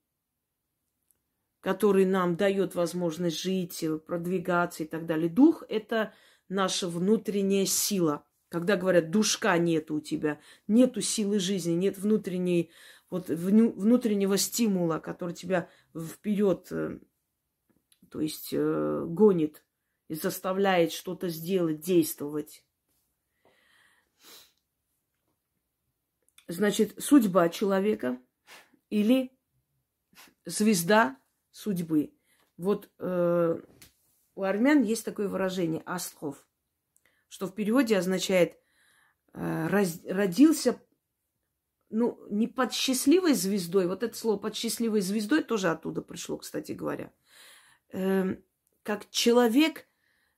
который 1.62 2.06
нам 2.06 2.36
дает 2.36 2.76
возможность 2.76 3.40
жить, 3.40 3.84
продвигаться 4.06 4.84
и 4.84 4.88
так 4.88 5.08
далее. 5.08 5.30
Дух– 5.30 5.64
это 5.70 6.14
наша 6.50 6.88
внутренняя 6.88 7.66
сила. 7.66 8.26
Когда 8.50 8.78
говорят, 8.78 9.12
душка 9.12 9.58
нет 9.58 9.92
у 9.92 10.00
тебя, 10.00 10.40
нету 10.68 11.02
силы 11.02 11.40
жизни, 11.40 11.74
нет 11.74 11.98
внутренней, 11.98 12.72
вот, 13.10 13.28
внутреннего 13.30 14.38
стимула, 14.38 15.00
который 15.00 15.34
тебя 15.34 15.70
вперед 15.94 16.68
э, 16.72 17.00
то 18.10 18.22
есть 18.22 18.50
э, 18.52 19.06
гонит 19.08 19.64
и 20.08 20.16
заставляет 20.16 20.92
что-то 20.92 21.30
сделать, 21.30 21.82
действовать. 21.82 22.64
Значит, 26.48 27.04
судьба 27.04 27.50
человека 27.50 28.20
или 28.90 29.38
звезда 30.46 31.18
судьбы. 31.52 32.14
Вот 32.56 32.90
э, 33.00 33.60
у 34.38 34.44
армян 34.44 34.84
есть 34.84 35.04
такое 35.04 35.28
выражение 35.28 35.82
«астров», 35.88 36.48
что 37.28 37.48
в 37.48 37.56
переводе 37.56 37.98
означает 37.98 38.60
э, 39.34 39.68
раз, 39.68 40.00
«родился 40.08 40.80
ну, 41.90 42.20
не 42.30 42.48
под 42.48 42.72
счастливой 42.72 43.34
звездой, 43.34 43.88
вот 43.88 44.04
это 44.04 44.16
слово 44.16 44.38
под 44.38 44.56
счастливой 44.56 45.02
звездой 45.02 45.42
тоже 45.42 45.70
оттуда 45.70 46.04
пришло, 46.04 46.38
кстати 46.38 46.74
говоря, 46.74 47.12
э, 47.94 48.36
как 48.84 49.10
человек 49.10 49.88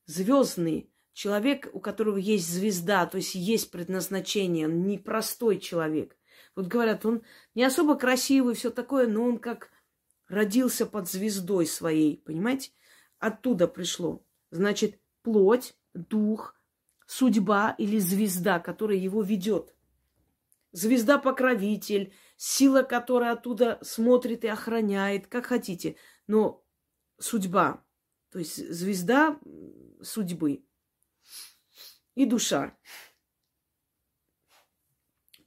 звездный, 0.06 0.90
человек, 1.12 1.70
у 1.74 1.82
которого 1.82 2.18
есть 2.18 2.48
звезда, 2.48 3.06
то 3.06 3.18
есть 3.18 3.36
есть 3.36 3.70
предназначение, 3.70 4.68
он 4.68 4.84
непростой 4.84 5.60
человек. 5.60 6.16
Вот 6.56 6.68
говорят, 6.68 7.06
он 7.06 7.24
не 7.54 7.66
особо 7.66 7.96
красивый, 7.96 8.56
все 8.56 8.70
такое, 8.70 9.08
но 9.08 9.26
он 9.26 9.40
как 9.40 9.72
родился 10.30 10.86
под 10.86 11.10
звездой 11.10 11.66
своей, 11.66 12.18
понимаете? 12.18 12.72
Оттуда 13.20 13.68
пришло. 13.68 14.26
Значит, 14.50 15.00
плоть, 15.22 15.76
дух, 15.94 16.56
судьба 17.06 17.76
или 17.78 18.00
звезда, 18.00 18.60
которая 18.60 18.98
его 18.98 19.22
ведет. 19.22 19.76
Звезда-покровитель, 20.72 22.14
сила, 22.38 22.84
которая 22.84 23.34
оттуда 23.34 23.80
смотрит 23.82 24.44
и 24.44 24.48
охраняет, 24.48 25.28
как 25.28 25.48
хотите. 25.48 25.98
Но 26.28 26.64
судьба, 27.18 27.84
то 28.32 28.40
есть 28.40 28.56
звезда 28.74 29.40
судьбы 30.02 30.64
и 32.16 32.26
душа. 32.26 32.78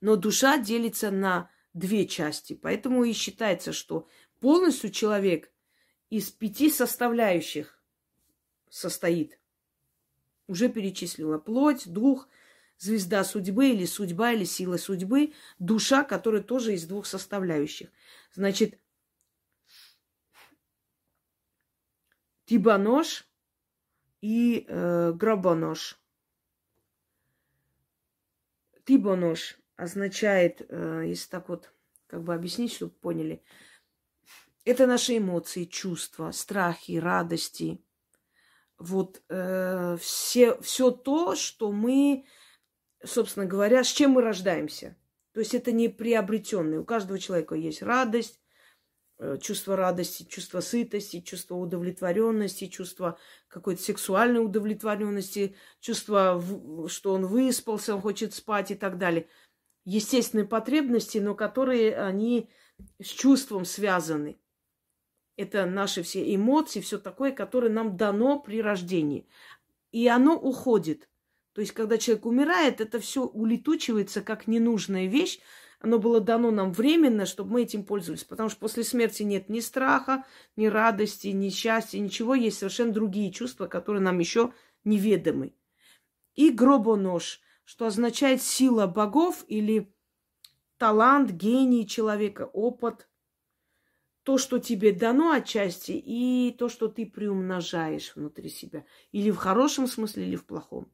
Но 0.00 0.16
душа 0.16 0.58
делится 0.58 1.10
на 1.10 1.50
две 1.72 2.06
части. 2.06 2.54
Поэтому 2.54 3.04
и 3.04 3.12
считается, 3.12 3.72
что 3.72 4.08
полностью 4.40 4.90
человек 4.90 5.51
из 6.12 6.30
пяти 6.30 6.70
составляющих 6.70 7.82
состоит. 8.68 9.40
Уже 10.46 10.68
перечислила 10.68 11.38
плоть, 11.38 11.90
дух, 11.90 12.28
звезда 12.76 13.24
судьбы 13.24 13.70
или 13.70 13.86
судьба 13.86 14.32
или 14.32 14.44
сила 14.44 14.76
судьбы, 14.76 15.32
душа, 15.58 16.04
которая 16.04 16.42
тоже 16.42 16.74
из 16.74 16.84
двух 16.84 17.06
составляющих. 17.06 17.88
Значит, 18.34 18.78
тибанож 22.44 23.26
и 24.20 24.66
э, 24.68 25.12
грабонож. 25.14 25.98
Тибонож 28.84 29.56
означает, 29.76 30.60
э, 30.68 31.04
если 31.06 31.30
так 31.30 31.48
вот 31.48 31.72
как 32.06 32.22
бы 32.22 32.34
объяснить, 32.34 32.74
чтобы 32.74 32.92
поняли, 32.92 33.42
это 34.64 34.86
наши 34.86 35.18
эмоции, 35.18 35.64
чувства, 35.64 36.30
страхи, 36.30 36.92
радости. 36.92 37.84
Вот 38.78 39.22
э, 39.28 39.96
все, 40.00 40.60
все 40.60 40.90
то, 40.90 41.34
что 41.34 41.72
мы, 41.72 42.26
собственно 43.04 43.46
говоря, 43.46 43.84
с 43.84 43.88
чем 43.88 44.12
мы 44.12 44.22
рождаемся. 44.22 44.96
То 45.32 45.40
есть 45.40 45.54
это 45.54 45.72
не 45.72 45.88
приобретенное. 45.88 46.80
У 46.80 46.84
каждого 46.84 47.18
человека 47.18 47.54
есть 47.54 47.82
радость, 47.82 48.40
э, 49.18 49.38
чувство 49.40 49.76
радости, 49.76 50.24
чувство 50.24 50.60
сытости, 50.60 51.20
чувство 51.20 51.56
удовлетворенности, 51.56 52.66
чувство 52.66 53.18
какой-то 53.48 53.82
сексуальной 53.82 54.44
удовлетворенности, 54.44 55.56
чувство, 55.80 56.42
что 56.88 57.14
он 57.14 57.26
выспался, 57.26 57.94
он 57.94 58.00
хочет 58.00 58.34
спать 58.34 58.70
и 58.70 58.74
так 58.74 58.98
далее. 58.98 59.28
Естественные 59.84 60.46
потребности, 60.46 61.18
но 61.18 61.34
которые 61.34 61.96
они 61.96 62.50
с 63.00 63.06
чувством 63.08 63.64
связаны. 63.64 64.38
Это 65.36 65.64
наши 65.64 66.02
все 66.02 66.34
эмоции, 66.34 66.80
все 66.80 66.98
такое, 66.98 67.32
которое 67.32 67.70
нам 67.70 67.96
дано 67.96 68.38
при 68.38 68.60
рождении. 68.60 69.26
И 69.90 70.06
оно 70.06 70.36
уходит. 70.36 71.08
То 71.54 71.60
есть, 71.60 71.72
когда 71.72 71.98
человек 71.98 72.26
умирает, 72.26 72.80
это 72.80 72.98
все 73.00 73.24
улетучивается 73.24 74.22
как 74.22 74.46
ненужная 74.46 75.06
вещь. 75.06 75.40
Оно 75.80 75.98
было 75.98 76.20
дано 76.20 76.50
нам 76.50 76.72
временно, 76.72 77.26
чтобы 77.26 77.52
мы 77.52 77.62
этим 77.62 77.84
пользовались. 77.84 78.24
Потому 78.24 78.48
что 78.50 78.60
после 78.60 78.84
смерти 78.84 79.22
нет 79.22 79.48
ни 79.48 79.60
страха, 79.60 80.24
ни 80.56 80.66
радости, 80.66 81.28
ни 81.28 81.48
счастья, 81.48 81.98
ничего. 81.98 82.34
Есть 82.34 82.58
совершенно 82.58 82.92
другие 82.92 83.32
чувства, 83.32 83.66
которые 83.66 84.02
нам 84.02 84.18
еще 84.18 84.52
неведомы. 84.84 85.54
И 86.34 86.50
гробонож, 86.50 87.40
что 87.64 87.86
означает 87.86 88.42
сила 88.42 88.86
богов 88.86 89.44
или 89.48 89.92
талант, 90.78 91.30
гений 91.30 91.86
человека, 91.86 92.42
опыт– 92.52 93.08
то, 94.22 94.38
что 94.38 94.58
тебе 94.58 94.92
дано 94.92 95.32
отчасти, 95.32 95.92
и 95.92 96.54
то, 96.56 96.68
что 96.68 96.88
ты 96.88 97.06
приумножаешь 97.06 98.14
внутри 98.14 98.48
себя. 98.48 98.84
Или 99.10 99.30
в 99.30 99.36
хорошем 99.36 99.86
смысле, 99.86 100.26
или 100.26 100.36
в 100.36 100.44
плохом. 100.44 100.92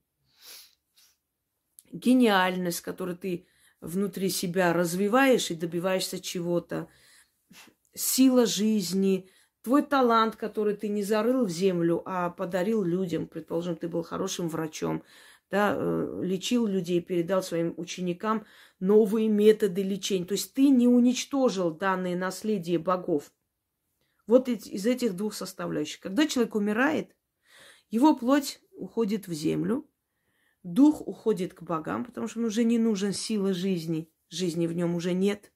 Гениальность, 1.93 2.81
которую 2.81 3.19
ты 3.19 3.47
внутри 3.81 4.31
себя 4.31 4.73
развиваешь 4.73 5.51
и 5.51 5.55
добиваешься 5.55 6.21
чего-то. 6.21 6.89
Сила 7.95 8.47
жизни, 8.47 9.29
твой 9.63 9.83
талант, 9.83 10.37
который 10.37 10.75
ты 10.75 10.89
не 10.89 11.03
зарыл 11.03 11.45
в 11.45 11.51
землю, 11.51 12.03
а 12.07 12.31
подарил 12.31 12.83
людям. 12.83 13.27
Предположим, 13.27 13.77
ты 13.77 13.89
был 13.89 14.03
хорошим 14.03 14.49
врачом, 14.49 15.03
да, 15.51 15.75
э, 15.77 16.21
лечил 16.23 16.67
людей, 16.67 17.01
передал 17.01 17.43
своим 17.43 17.75
ученикам 17.77 18.47
новые 18.81 19.29
методы 19.29 19.83
лечения. 19.83 20.25
То 20.25 20.33
есть 20.33 20.55
ты 20.55 20.69
не 20.69 20.87
уничтожил 20.87 21.71
данное 21.71 22.17
наследие 22.17 22.79
богов. 22.79 23.33
Вот 24.27 24.49
из 24.49 24.87
этих 24.87 25.17
двух 25.17 25.35
составляющих. 25.35 26.01
Когда 26.01 26.27
человек 26.27 26.55
умирает, 26.55 27.17
его 27.91 28.15
плоть 28.15 28.61
уходит 28.73 29.27
в 29.27 29.33
землю, 29.33 29.89
дух 30.63 31.07
уходит 31.07 31.55
к 31.55 31.63
богам, 31.63 32.05
потому 32.05 32.29
что 32.29 32.41
он 32.41 32.47
уже 32.47 32.65
не 32.65 32.79
нужен 32.79 33.13
сила 33.13 33.55
жизни, 33.55 34.11
жизни 34.29 34.67
в 34.67 34.75
нем 34.75 34.95
уже 34.95 35.15
нет. 35.15 35.53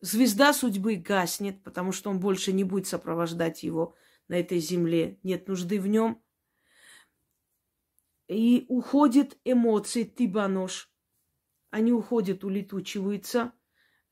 Звезда 0.00 0.52
судьбы 0.52 0.94
гаснет, 0.96 1.62
потому 1.62 1.92
что 1.92 2.10
он 2.10 2.20
больше 2.20 2.52
не 2.52 2.64
будет 2.64 2.86
сопровождать 2.86 3.62
его 3.62 3.94
на 4.28 4.34
этой 4.34 4.58
земле, 4.58 5.18
нет 5.22 5.48
нужды 5.48 5.80
в 5.80 5.86
нем. 5.86 6.22
И 8.28 8.66
уходит 8.68 9.38
эмоции, 9.44 10.04
тибанош, 10.04 10.87
они 11.70 11.92
уходят, 11.92 12.44
улетучиваются. 12.44 13.52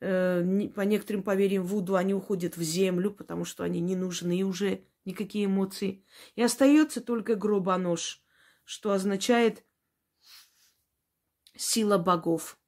Э, 0.01 0.43
по 0.75 0.83
некоторым 0.83 1.23
поверьям 1.23 1.65
Вуду 1.65 1.97
они 1.97 2.15
уходят 2.15 2.57
в 2.57 2.63
землю, 2.63 3.11
потому 3.11 3.45
что 3.45 3.65
они 3.65 3.81
не 3.81 3.97
нужны 3.97 4.43
уже, 4.45 4.85
никакие 5.05 5.47
эмоции. 5.47 6.05
И 6.35 6.43
остается 6.43 7.01
только 7.01 7.35
гробонож, 7.35 8.23
что 8.65 8.93
означает 8.93 9.65
сила 11.57 11.99
богов. 11.99 12.59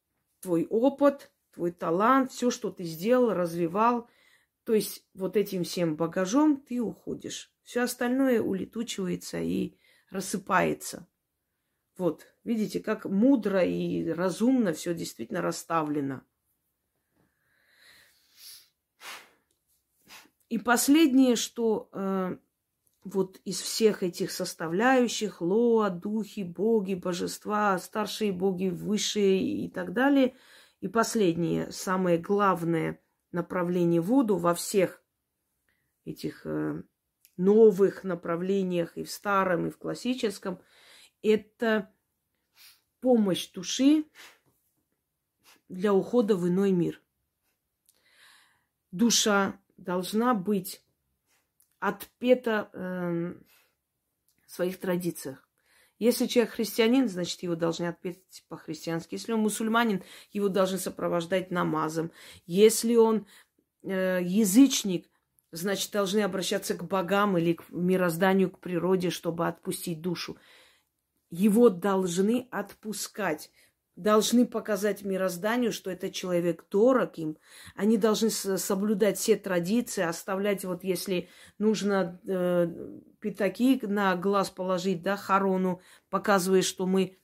Твой 0.41 0.67
опыт, 0.67 1.31
твой 1.53 1.73
талант, 1.73 2.33
все, 2.33 2.51
что 2.51 2.71
ты 2.71 2.85
сделал, 2.85 3.35
развивал. 3.35 4.09
То 4.65 4.75
есть 4.75 5.05
вот 5.15 5.37
этим 5.37 5.65
всем 5.65 5.97
багажом 5.97 6.61
ты 6.61 6.81
уходишь. 6.81 7.53
Все 7.63 7.83
остальное 7.83 8.41
улетучивается 8.41 9.41
и 9.41 9.77
рассыпается. 10.11 11.07
Вот, 11.99 12.27
видите, 12.49 12.81
как 12.81 13.05
мудро 13.05 13.63
и 13.63 14.09
разумно 14.09 14.73
все 14.73 14.95
действительно 14.95 15.43
расставлено. 15.43 16.23
И 20.49 20.57
последнее, 20.57 21.37
что 21.37 21.91
э, 21.93 22.39
вот 23.05 23.39
из 23.45 23.61
всех 23.61 24.03
этих 24.03 24.31
составляющих, 24.31 25.43
лоа, 25.43 25.91
духи, 25.91 26.43
боги, 26.43 26.95
божества, 26.95 27.79
старшие 27.79 28.33
боги, 28.33 28.69
высшие 28.69 29.39
и 29.43 29.69
так 29.69 29.93
далее, 29.93 30.35
и 30.81 30.89
последнее, 30.89 31.71
самое 31.71 32.17
главное 32.17 32.99
направление 33.31 34.01
Вуду 34.01 34.39
во 34.39 34.55
всех 34.55 35.03
этих 36.07 36.47
э, 36.47 36.83
новых 37.37 38.05
направлениях 38.05 38.97
и 38.97 39.05
в 39.05 39.11
старом, 39.11 39.67
и 39.67 39.71
в 39.71 39.77
классическом– 39.77 40.63
это 41.23 41.93
помощь 43.01 43.51
души 43.51 44.05
для 45.69 45.93
ухода 45.93 46.37
в 46.37 46.49
иной 46.49 46.73
мир. 46.73 47.03
Душа 48.91 49.61
должна 49.77 50.35
быть 50.35 50.83
отпета 51.79 52.71
э, 52.73 53.35
своих 54.47 54.81
традициях. 54.81 55.49
Если 55.99 56.27
человек 56.27 56.55
христианин, 56.55 57.09
значит, 57.09 57.43
его 57.43 57.57
должны 57.57 57.87
отпеть 57.87 58.45
по-христиански. 58.49 59.15
Если 59.15 59.33
он 59.33 59.41
мусульманин, 59.41 60.03
его 60.33 60.49
должны 60.49 60.79
сопровождать 60.79 61.51
намазом. 61.51 62.13
Если 62.47 62.95
он 62.95 63.27
э, 63.83 64.21
язычник, 64.23 65.11
значит, 65.51 65.91
должны 65.91 66.21
обращаться 66.21 66.75
к 66.75 66.85
богам 66.85 67.37
или 67.37 67.55
к 67.55 67.69
мирозданию, 67.71 68.51
к 68.51 68.61
природе, 68.61 69.11
чтобы 69.11 69.49
отпустить 69.49 70.01
душу 70.01 70.39
его 71.31 71.69
должны 71.69 72.49
отпускать, 72.51 73.51
должны 73.97 74.47
показать 74.47 75.03
мирозданию, 75.03 75.73
что 75.73 75.91
этот 75.91 76.13
человек 76.13 76.65
дорог 76.71 77.19
им. 77.19 77.37
Они 77.75 77.97
должны 77.99 78.31
соблюдать 78.31 79.19
все 79.19 79.37
традиции, 79.37 80.03
оставлять, 80.03 80.65
вот 80.65 80.85
если 80.85 81.29
нужно 81.59 82.21
э, 82.27 82.69
пятаки 83.21 83.81
на 83.83 84.15
глаз 84.17 84.51
положить, 84.51 85.03
да, 85.03 85.17
хорону, 85.17 85.81
показывая, 86.11 86.63
что 86.63 86.87
мы 86.87 87.19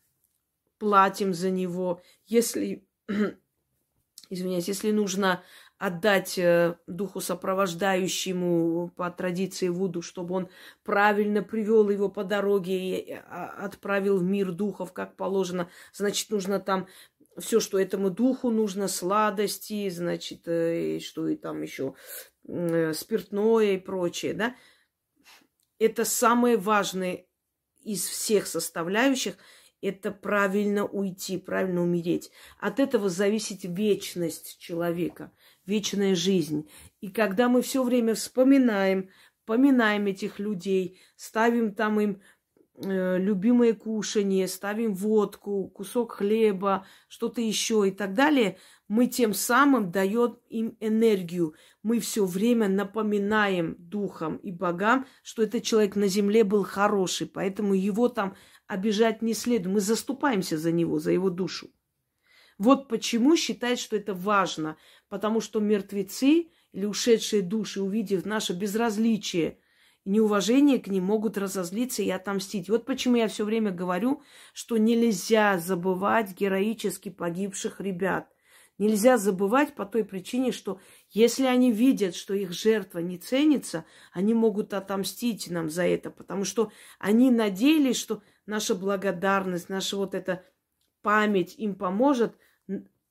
платим 0.79 1.33
за 1.33 1.51
него. 1.51 2.03
Если 2.27 2.87
извиняюсь, 4.29 4.69
если 4.69 4.91
нужно 4.91 5.43
отдать 5.79 6.39
э, 6.39 6.77
духу 6.87 7.21
сопровождающему 7.21 8.91
по 8.97 9.11
традиции 9.11 9.69
Вуду, 9.69 10.03
чтобы 10.03 10.35
он 10.35 10.49
правильно 10.83 11.43
привел 11.43 11.91
его 11.91 12.09
по 12.09 12.25
дороге 12.25 12.99
и 13.01 13.13
а, 13.13 13.55
отправил 13.65 14.19
в 14.19 14.23
мир 14.23 14.53
духов, 14.53 14.93
как 14.93 15.17
положено, 15.17 15.69
значит, 15.93 16.31
нужно 16.31 16.61
там 16.61 16.87
все, 17.39 17.59
что 17.59 17.79
этому 17.79 18.11
духу 18.11 18.51
нужно, 18.51 18.87
сладости, 18.87 19.89
значит, 19.91 20.47
э, 20.47 20.97
и 20.97 21.01
что 21.01 21.29
и 21.29 21.37
там 21.37 21.63
еще 21.63 21.95
э, 22.47 22.93
спиртное 22.93 23.75
и 23.75 23.79
прочее, 23.79 24.35
да. 24.35 24.55
Это 25.81 26.05
самое 26.05 26.57
важное 26.57 27.27
из 27.83 28.07
всех 28.07 28.47
составляющих– 28.47 29.35
это 29.85 30.11
правильно 30.13 30.87
уйти, 30.87 31.37
правильно 31.37 31.83
умереть. 31.83 32.31
От 32.59 32.81
этого 32.81 33.11
зависит 33.11 33.65
вечность 33.65 34.59
человека, 34.59 35.31
вечная 35.67 36.15
жизнь. 36.15 36.69
И 37.01 37.09
когда 37.09 37.49
мы 37.49 37.63
все 37.63 37.83
время 37.83 38.15
вспоминаем, 38.15 39.11
поминаем 39.45 40.07
этих 40.07 40.39
людей, 40.39 40.99
ставим 41.17 41.75
там 41.75 42.01
им 42.01 42.21
э, 42.77 43.19
любимое 43.19 43.75
кушание, 43.75 44.49
ставим 44.49 44.95
водку, 44.95 45.69
кусок 45.69 46.13
хлеба, 46.13 46.87
что-то 47.09 47.41
еще 47.41 47.89
и 47.89 47.91
так 47.91 48.15
далее, 48.15 48.59
мы 48.89 49.07
тем 49.07 49.33
самым 49.33 49.91
даем 49.91 50.39
им 50.49 50.77
энергию. 50.81 51.55
Мы 51.83 52.01
все 52.01 52.25
время 52.25 52.69
напоминаем 52.69 53.77
духам 53.79 54.37
и 54.37 54.53
богам, 54.53 55.07
что 55.23 55.43
этот 55.43 55.63
человек 55.63 55.97
на 55.97 56.07
земле 56.07 56.45
был 56.45 56.65
хороший, 56.65 57.27
поэтому 57.27 57.75
его 57.75 58.09
там 58.09 58.35
обижать 58.67 59.23
не 59.23 59.35
следует. 59.35 59.75
Мы 59.75 59.81
заступаемся 59.81 60.59
за 60.59 60.73
него, 60.73 60.99
за 60.99 61.13
его 61.13 61.31
душу. 61.31 61.71
Вот 62.59 62.89
почему 62.89 63.37
считает, 63.37 63.79
что 63.79 63.97
это 63.97 64.15
важно. 64.15 64.77
Потому 65.09 65.41
что 65.41 65.61
мертвецы 65.61 66.51
или 66.73 66.85
ушедшие 66.85 67.43
души, 67.43 67.81
увидев 67.81 68.25
наше 68.25 68.53
безразличие 68.53 69.59
и 70.05 70.11
неуважение 70.11 70.79
к 70.79 70.89
ним, 70.89 71.05
могут 71.05 71.39
разозлиться 71.39 72.03
и 72.03 72.11
отомстить. 72.11 72.69
Вот 72.69 72.85
почему 72.85 73.17
я 73.17 73.29
все 73.29 73.45
время 73.45 73.71
говорю, 73.71 74.23
что 74.53 74.77
нельзя 74.77 75.59
забывать 75.59 76.33
героически 76.39 77.09
погибших 77.09 77.81
ребят. 77.81 78.29
Нельзя 78.77 79.19
забывать 79.19 79.77
по 79.77 79.87
той 79.87 80.05
причине, 80.05 80.51
что 80.51 80.81
если 81.11 81.45
они 81.45 81.71
видят, 81.71 82.17
что 82.17 82.35
их 82.35 82.51
жертва 82.53 82.99
не 82.99 83.19
ценится, 83.19 83.85
они 84.13 84.35
могут 84.35 84.75
отомстить 84.75 85.49
нам 85.49 85.71
за 85.71 85.87
это, 85.87 86.11
потому 86.11 86.45
что 86.45 86.73
они 86.99 87.31
надеялись, 87.31 87.97
что 87.97 88.21
наша 88.47 88.75
благодарность, 88.75 89.69
наша 89.69 89.97
вот 89.97 90.15
эта 90.15 90.45
память 91.05 91.55
им 91.59 91.77
поможет 91.77 92.35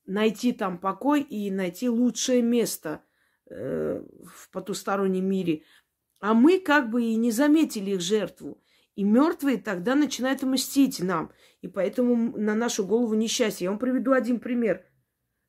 найти 0.06 0.52
там 0.52 0.78
покой 0.78 1.22
и 1.22 1.49
найти 1.52 1.88
лучшее 1.88 2.41
место 2.41 3.02
э, 3.49 4.03
в 4.26 4.49
потустороннем 4.49 5.26
мире. 5.26 5.64
А 6.20 6.34
мы 6.34 6.60
как 6.60 6.90
бы 6.90 7.03
и 7.03 7.15
не 7.15 7.32
заметили 7.32 7.91
их 7.91 8.02
жертву. 8.02 8.61
И 8.95 9.03
мертвые 9.03 9.57
тогда 9.57 9.95
начинают 9.95 10.44
мстить 10.44 10.99
нам. 10.99 11.32
И 11.61 11.68
поэтому 11.68 12.38
на 12.38 12.56
нашу 12.56 12.86
голову 12.86 13.14
несчастье. 13.14 13.65
Я 13.65 13.70
вам 13.70 13.80
приведу 13.80 14.11
один 14.11 14.40
пример. 14.40 14.84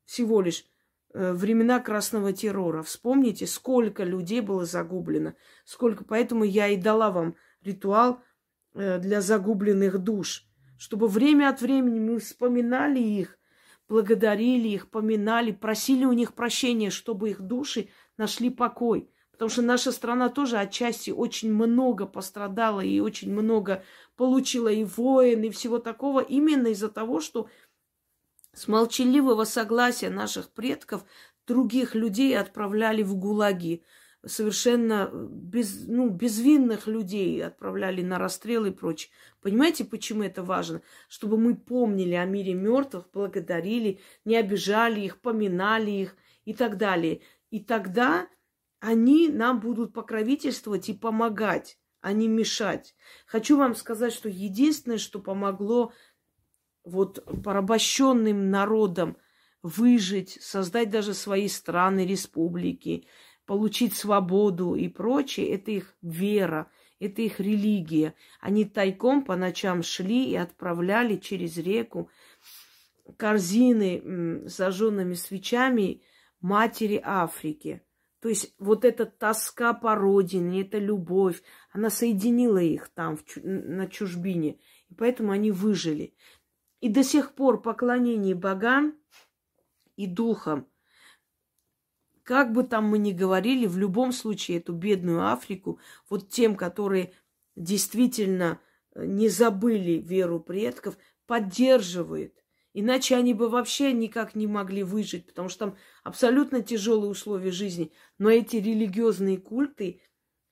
Всего 0.05 0.41
лишь 0.41 0.65
э, 1.13 1.33
времена 1.33 1.79
красного 1.79 2.31
террора. 2.31 2.83
Вспомните, 2.83 3.47
сколько 3.47 4.03
людей 4.03 4.41
было 4.41 4.65
загублено. 4.65 5.33
Сколько. 5.65 6.05
Поэтому 6.05 6.43
я 6.43 6.67
и 6.67 6.77
дала 6.77 7.09
вам 7.09 7.35
ритуал 7.63 8.21
Э, 8.75 8.99
для 8.99 9.21
загубленных 9.21 9.99
душ, 9.99 10.45
чтобы 10.77 11.07
время 11.07 11.49
от 11.49 11.61
времени 11.61 11.99
мы 11.99 12.19
вспоминали 12.19 12.99
их, 12.99 13.37
благодарили 13.87 14.69
их, 14.69 14.89
поминали, 14.89 15.51
просили 15.51 16.05
у 16.05 16.13
них 16.13 16.33
прощения, 16.33 16.89
чтобы 16.89 17.29
их 17.29 17.41
души 17.41 17.89
нашли 18.17 18.49
покой. 18.49 19.09
Потому 19.31 19.49
что 19.49 19.61
наша 19.61 19.91
страна 19.91 20.29
тоже 20.29 20.57
отчасти 20.57 21.11
очень 21.11 21.53
много 21.53 22.05
пострадала 22.05 22.79
и 22.79 23.01
очень 23.01 23.33
много 23.33 23.83
получила 24.15 24.69
и 24.69 24.85
войн, 24.85 25.43
и 25.43 25.49
всего 25.49 25.77
такого, 25.77 26.21
именно 26.21 26.67
из-за 26.67 26.87
того, 26.87 27.19
что 27.19 27.49
с 28.53 28.69
молчаливого 28.69 29.43
согласия 29.43 30.09
наших 30.09 30.51
предков 30.51 31.03
других 31.45 31.95
людей 31.95 32.37
отправляли 32.37 33.03
в 33.03 33.15
гулаги 33.15 33.83
совершенно 34.25 35.09
э, 35.11 35.27
без, 35.29 35.87
ну, 35.87 36.09
безвинных 36.09 36.87
людей 36.87 37.43
отправляли 37.43 38.01
на 38.01 38.17
расстрел 38.17 38.65
и 38.65 38.71
прочее. 38.71 39.11
Понимаете, 39.41 39.85
почему 39.85 40.23
это 40.23 40.43
важно? 40.43 40.81
Чтобы 41.07 41.37
мы 41.37 41.55
помнили 41.55 42.13
о 42.13 42.25
мире 42.25 42.53
мертвых, 42.53 43.09
благодарили, 43.13 43.99
не 44.23 44.35
обижали 44.35 45.01
их, 45.01 45.19
поминали 45.21 45.91
их 45.91 46.15
и 46.45 46.53
так 46.53 46.77
далее. 46.77 47.21
И 47.51 47.59
тогда 47.59 48.27
они 48.79 49.29
нам 49.29 49.59
будут 49.59 49.93
покровительствовать 49.93 50.89
и 50.89 50.93
помогать, 50.93 51.79
а 52.01 52.13
не 52.13 52.27
мешать. 52.27 52.95
Хочу 53.25 53.57
вам 53.57 53.75
сказать, 53.75 54.13
что 54.13 54.29
единственное, 54.29 54.97
что 54.97 55.19
помогло 55.19 55.91
вот 56.83 57.23
порабощенным 57.43 58.51
народам 58.51 59.17
выжить, 59.63 60.37
создать 60.41 60.91
даже 60.91 61.15
свои 61.15 61.47
страны, 61.47 62.05
республики, 62.05 63.07
получить 63.45 63.95
свободу 63.95 64.75
и 64.75 64.87
прочее, 64.87 65.49
это 65.49 65.71
их 65.71 65.95
вера, 66.01 66.71
это 66.99 67.21
их 67.21 67.39
религия. 67.39 68.15
Они 68.39 68.65
тайком 68.65 69.23
по 69.23 69.35
ночам 69.35 69.83
шли 69.83 70.31
и 70.31 70.35
отправляли 70.35 71.17
через 71.17 71.57
реку 71.57 72.09
корзины 73.17 74.47
с 74.47 74.57
зажженными 74.57 75.13
свечами 75.13 76.01
матери 76.41 76.99
Африки. 77.03 77.81
То 78.19 78.29
есть 78.29 78.55
вот 78.57 78.85
эта 78.85 79.05
тоска 79.05 79.73
по 79.73 79.93
родине, 79.93 80.61
эта 80.61 80.79
любовь, 80.79 81.43
она 81.71 81.91
соединила 81.91 82.57
их 82.57 82.89
там, 82.89 83.17
в, 83.17 83.23
на 83.43 83.87
чужбине. 83.87 84.57
И 84.89 84.95
поэтому 84.95 85.31
они 85.31 85.51
выжили. 85.51 86.15
И 86.79 86.89
до 86.89 87.03
сих 87.03 87.35
пор 87.35 87.61
поклонение 87.61 88.33
богам 88.33 88.95
и 89.95 90.07
духам– 90.07 90.67
как 92.25 92.51
бы 92.51 92.63
там 92.63 92.85
мы 92.85 92.97
ни 92.97 93.11
говорили, 93.11 93.67
в 93.67 93.77
любом 93.77 94.11
случае 94.11 94.57
эту 94.57 94.73
бедную 94.73 95.31
Африку, 95.31 95.79
вот 96.09 96.29
тем, 96.29 96.55
которые 96.55 97.13
действительно 97.55 98.59
э, 98.93 99.05
не 99.05 99.29
забыли 99.29 99.99
веру 99.99 100.39
предков, 100.39 100.97
поддерживает. 101.27 102.43
Иначе 102.73 103.15
они 103.15 103.35
бы 103.35 103.47
вообще 103.47 103.93
никак 103.93 104.33
не 104.33 104.47
могли 104.47 104.81
выжить, 104.81 105.27
потому 105.27 105.49
что 105.49 105.67
там 105.67 105.77
абсолютно 106.03 106.63
тяжелые 106.63 107.11
условия 107.11 107.51
жизни. 107.51 107.93
Но 108.17 108.29
эти 108.31 108.55
религиозные 108.57 109.37
культы, 109.37 110.01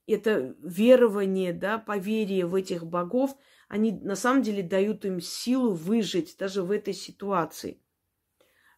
это 0.06 0.56
верование, 0.62 1.54
да, 1.54 1.80
поверие 1.80 2.46
в 2.46 2.54
этих 2.54 2.86
богов, 2.86 3.36
они 3.68 3.92
на 3.92 4.16
самом 4.16 4.44
деле 4.44 4.62
дают 4.62 5.06
им 5.06 5.20
силу 5.20 5.74
выжить 5.74 6.36
даже 6.38 6.62
в 6.62 6.70
этой 6.70 6.94
ситуации. 6.94 7.82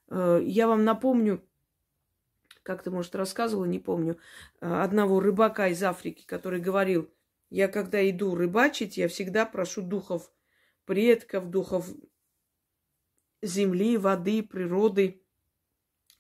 Э, 0.09 0.39
я 0.41 0.69
вам 0.69 0.85
напомню, 0.85 1.43
как-то, 2.66 2.90
может, 2.90 3.14
рассказывала, 3.16 3.66
не 3.66 3.78
помню, 3.78 4.18
а, 4.60 4.84
одного 4.84 5.20
рыбака 5.20 5.68
из 5.68 5.84
Африки, 5.84 6.26
который 6.26 6.60
говорил, 6.60 7.14
я 7.52 7.68
когда 7.68 8.10
иду 8.10 8.36
рыбачить, 8.36 8.98
я 8.98 9.08
всегда 9.08 9.46
прошу 9.46 9.84
духов 9.84 10.32
предков, 10.86 11.52
духов 11.52 11.88
земли, 13.44 13.98
воды, 13.98 14.42
природы 14.42 15.24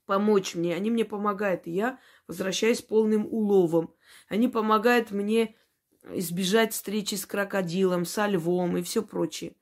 помочь 0.05 0.53
мне. 0.53 0.75
Они 0.75 0.91
мне 0.91 1.03
помогают, 1.03 1.65
и 1.65 1.71
я 1.71 1.99
возвращаюсь 2.27 2.83
полным 2.83 3.25
уловом. 3.25 3.95
Они 4.27 4.47
помогают 4.47 5.09
мне 5.09 5.55
избежать 6.03 6.73
встречи 6.73 7.15
с 7.15 7.25
крокодилом, 7.25 8.05
со 8.05 8.27
львом 8.27 8.77
и 8.77 8.83
все 8.83 9.01
прочее. 9.01 9.55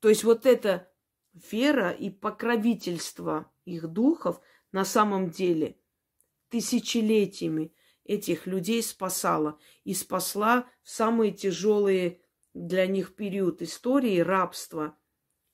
То 0.00 0.08
есть 0.08 0.24
вот 0.24 0.44
эта 0.44 0.90
вера 1.52 1.92
и 1.92 2.10
покровительство 2.10 3.48
их 3.64 3.86
духов– 3.86 4.40
на 4.72 4.84
самом 4.84 5.30
деле 5.30 5.78
тысячелетиями 6.48 7.72
этих 8.04 8.46
людей 8.46 8.82
спасала 8.82 9.58
и 9.84 9.94
спасла 9.94 10.68
в 10.82 10.90
самые 10.90 11.32
тяжелые 11.32 12.20
для 12.54 12.86
них 12.86 13.14
период 13.14 13.62
истории 13.62 14.18
рабства. 14.20 14.96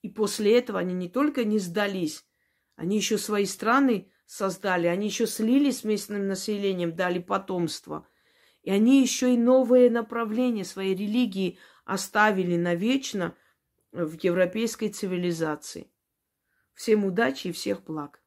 И 0.01 0.09
после 0.09 0.57
этого 0.57 0.79
они 0.79 0.93
не 0.93 1.09
только 1.09 1.43
не 1.43 1.59
сдались, 1.59 2.25
они 2.75 2.97
еще 2.97 3.17
свои 3.17 3.45
страны 3.45 4.11
создали, 4.25 4.87
они 4.87 5.07
еще 5.07 5.27
слились 5.27 5.79
с 5.79 5.83
местным 5.83 6.27
населением, 6.27 6.95
дали 6.95 7.19
потомство. 7.19 8.07
И 8.63 8.71
они 8.71 9.01
еще 9.01 9.33
и 9.33 9.37
новые 9.37 9.89
направления 9.89 10.65
своей 10.65 10.95
религии 10.95 11.59
оставили 11.85 12.55
навечно 12.55 13.35
в 13.91 14.17
европейской 14.23 14.89
цивилизации. 14.89 15.91
Всем 16.73 17.05
удачи 17.05 17.47
и 17.47 17.51
всех 17.51 17.83
благ. 17.83 18.21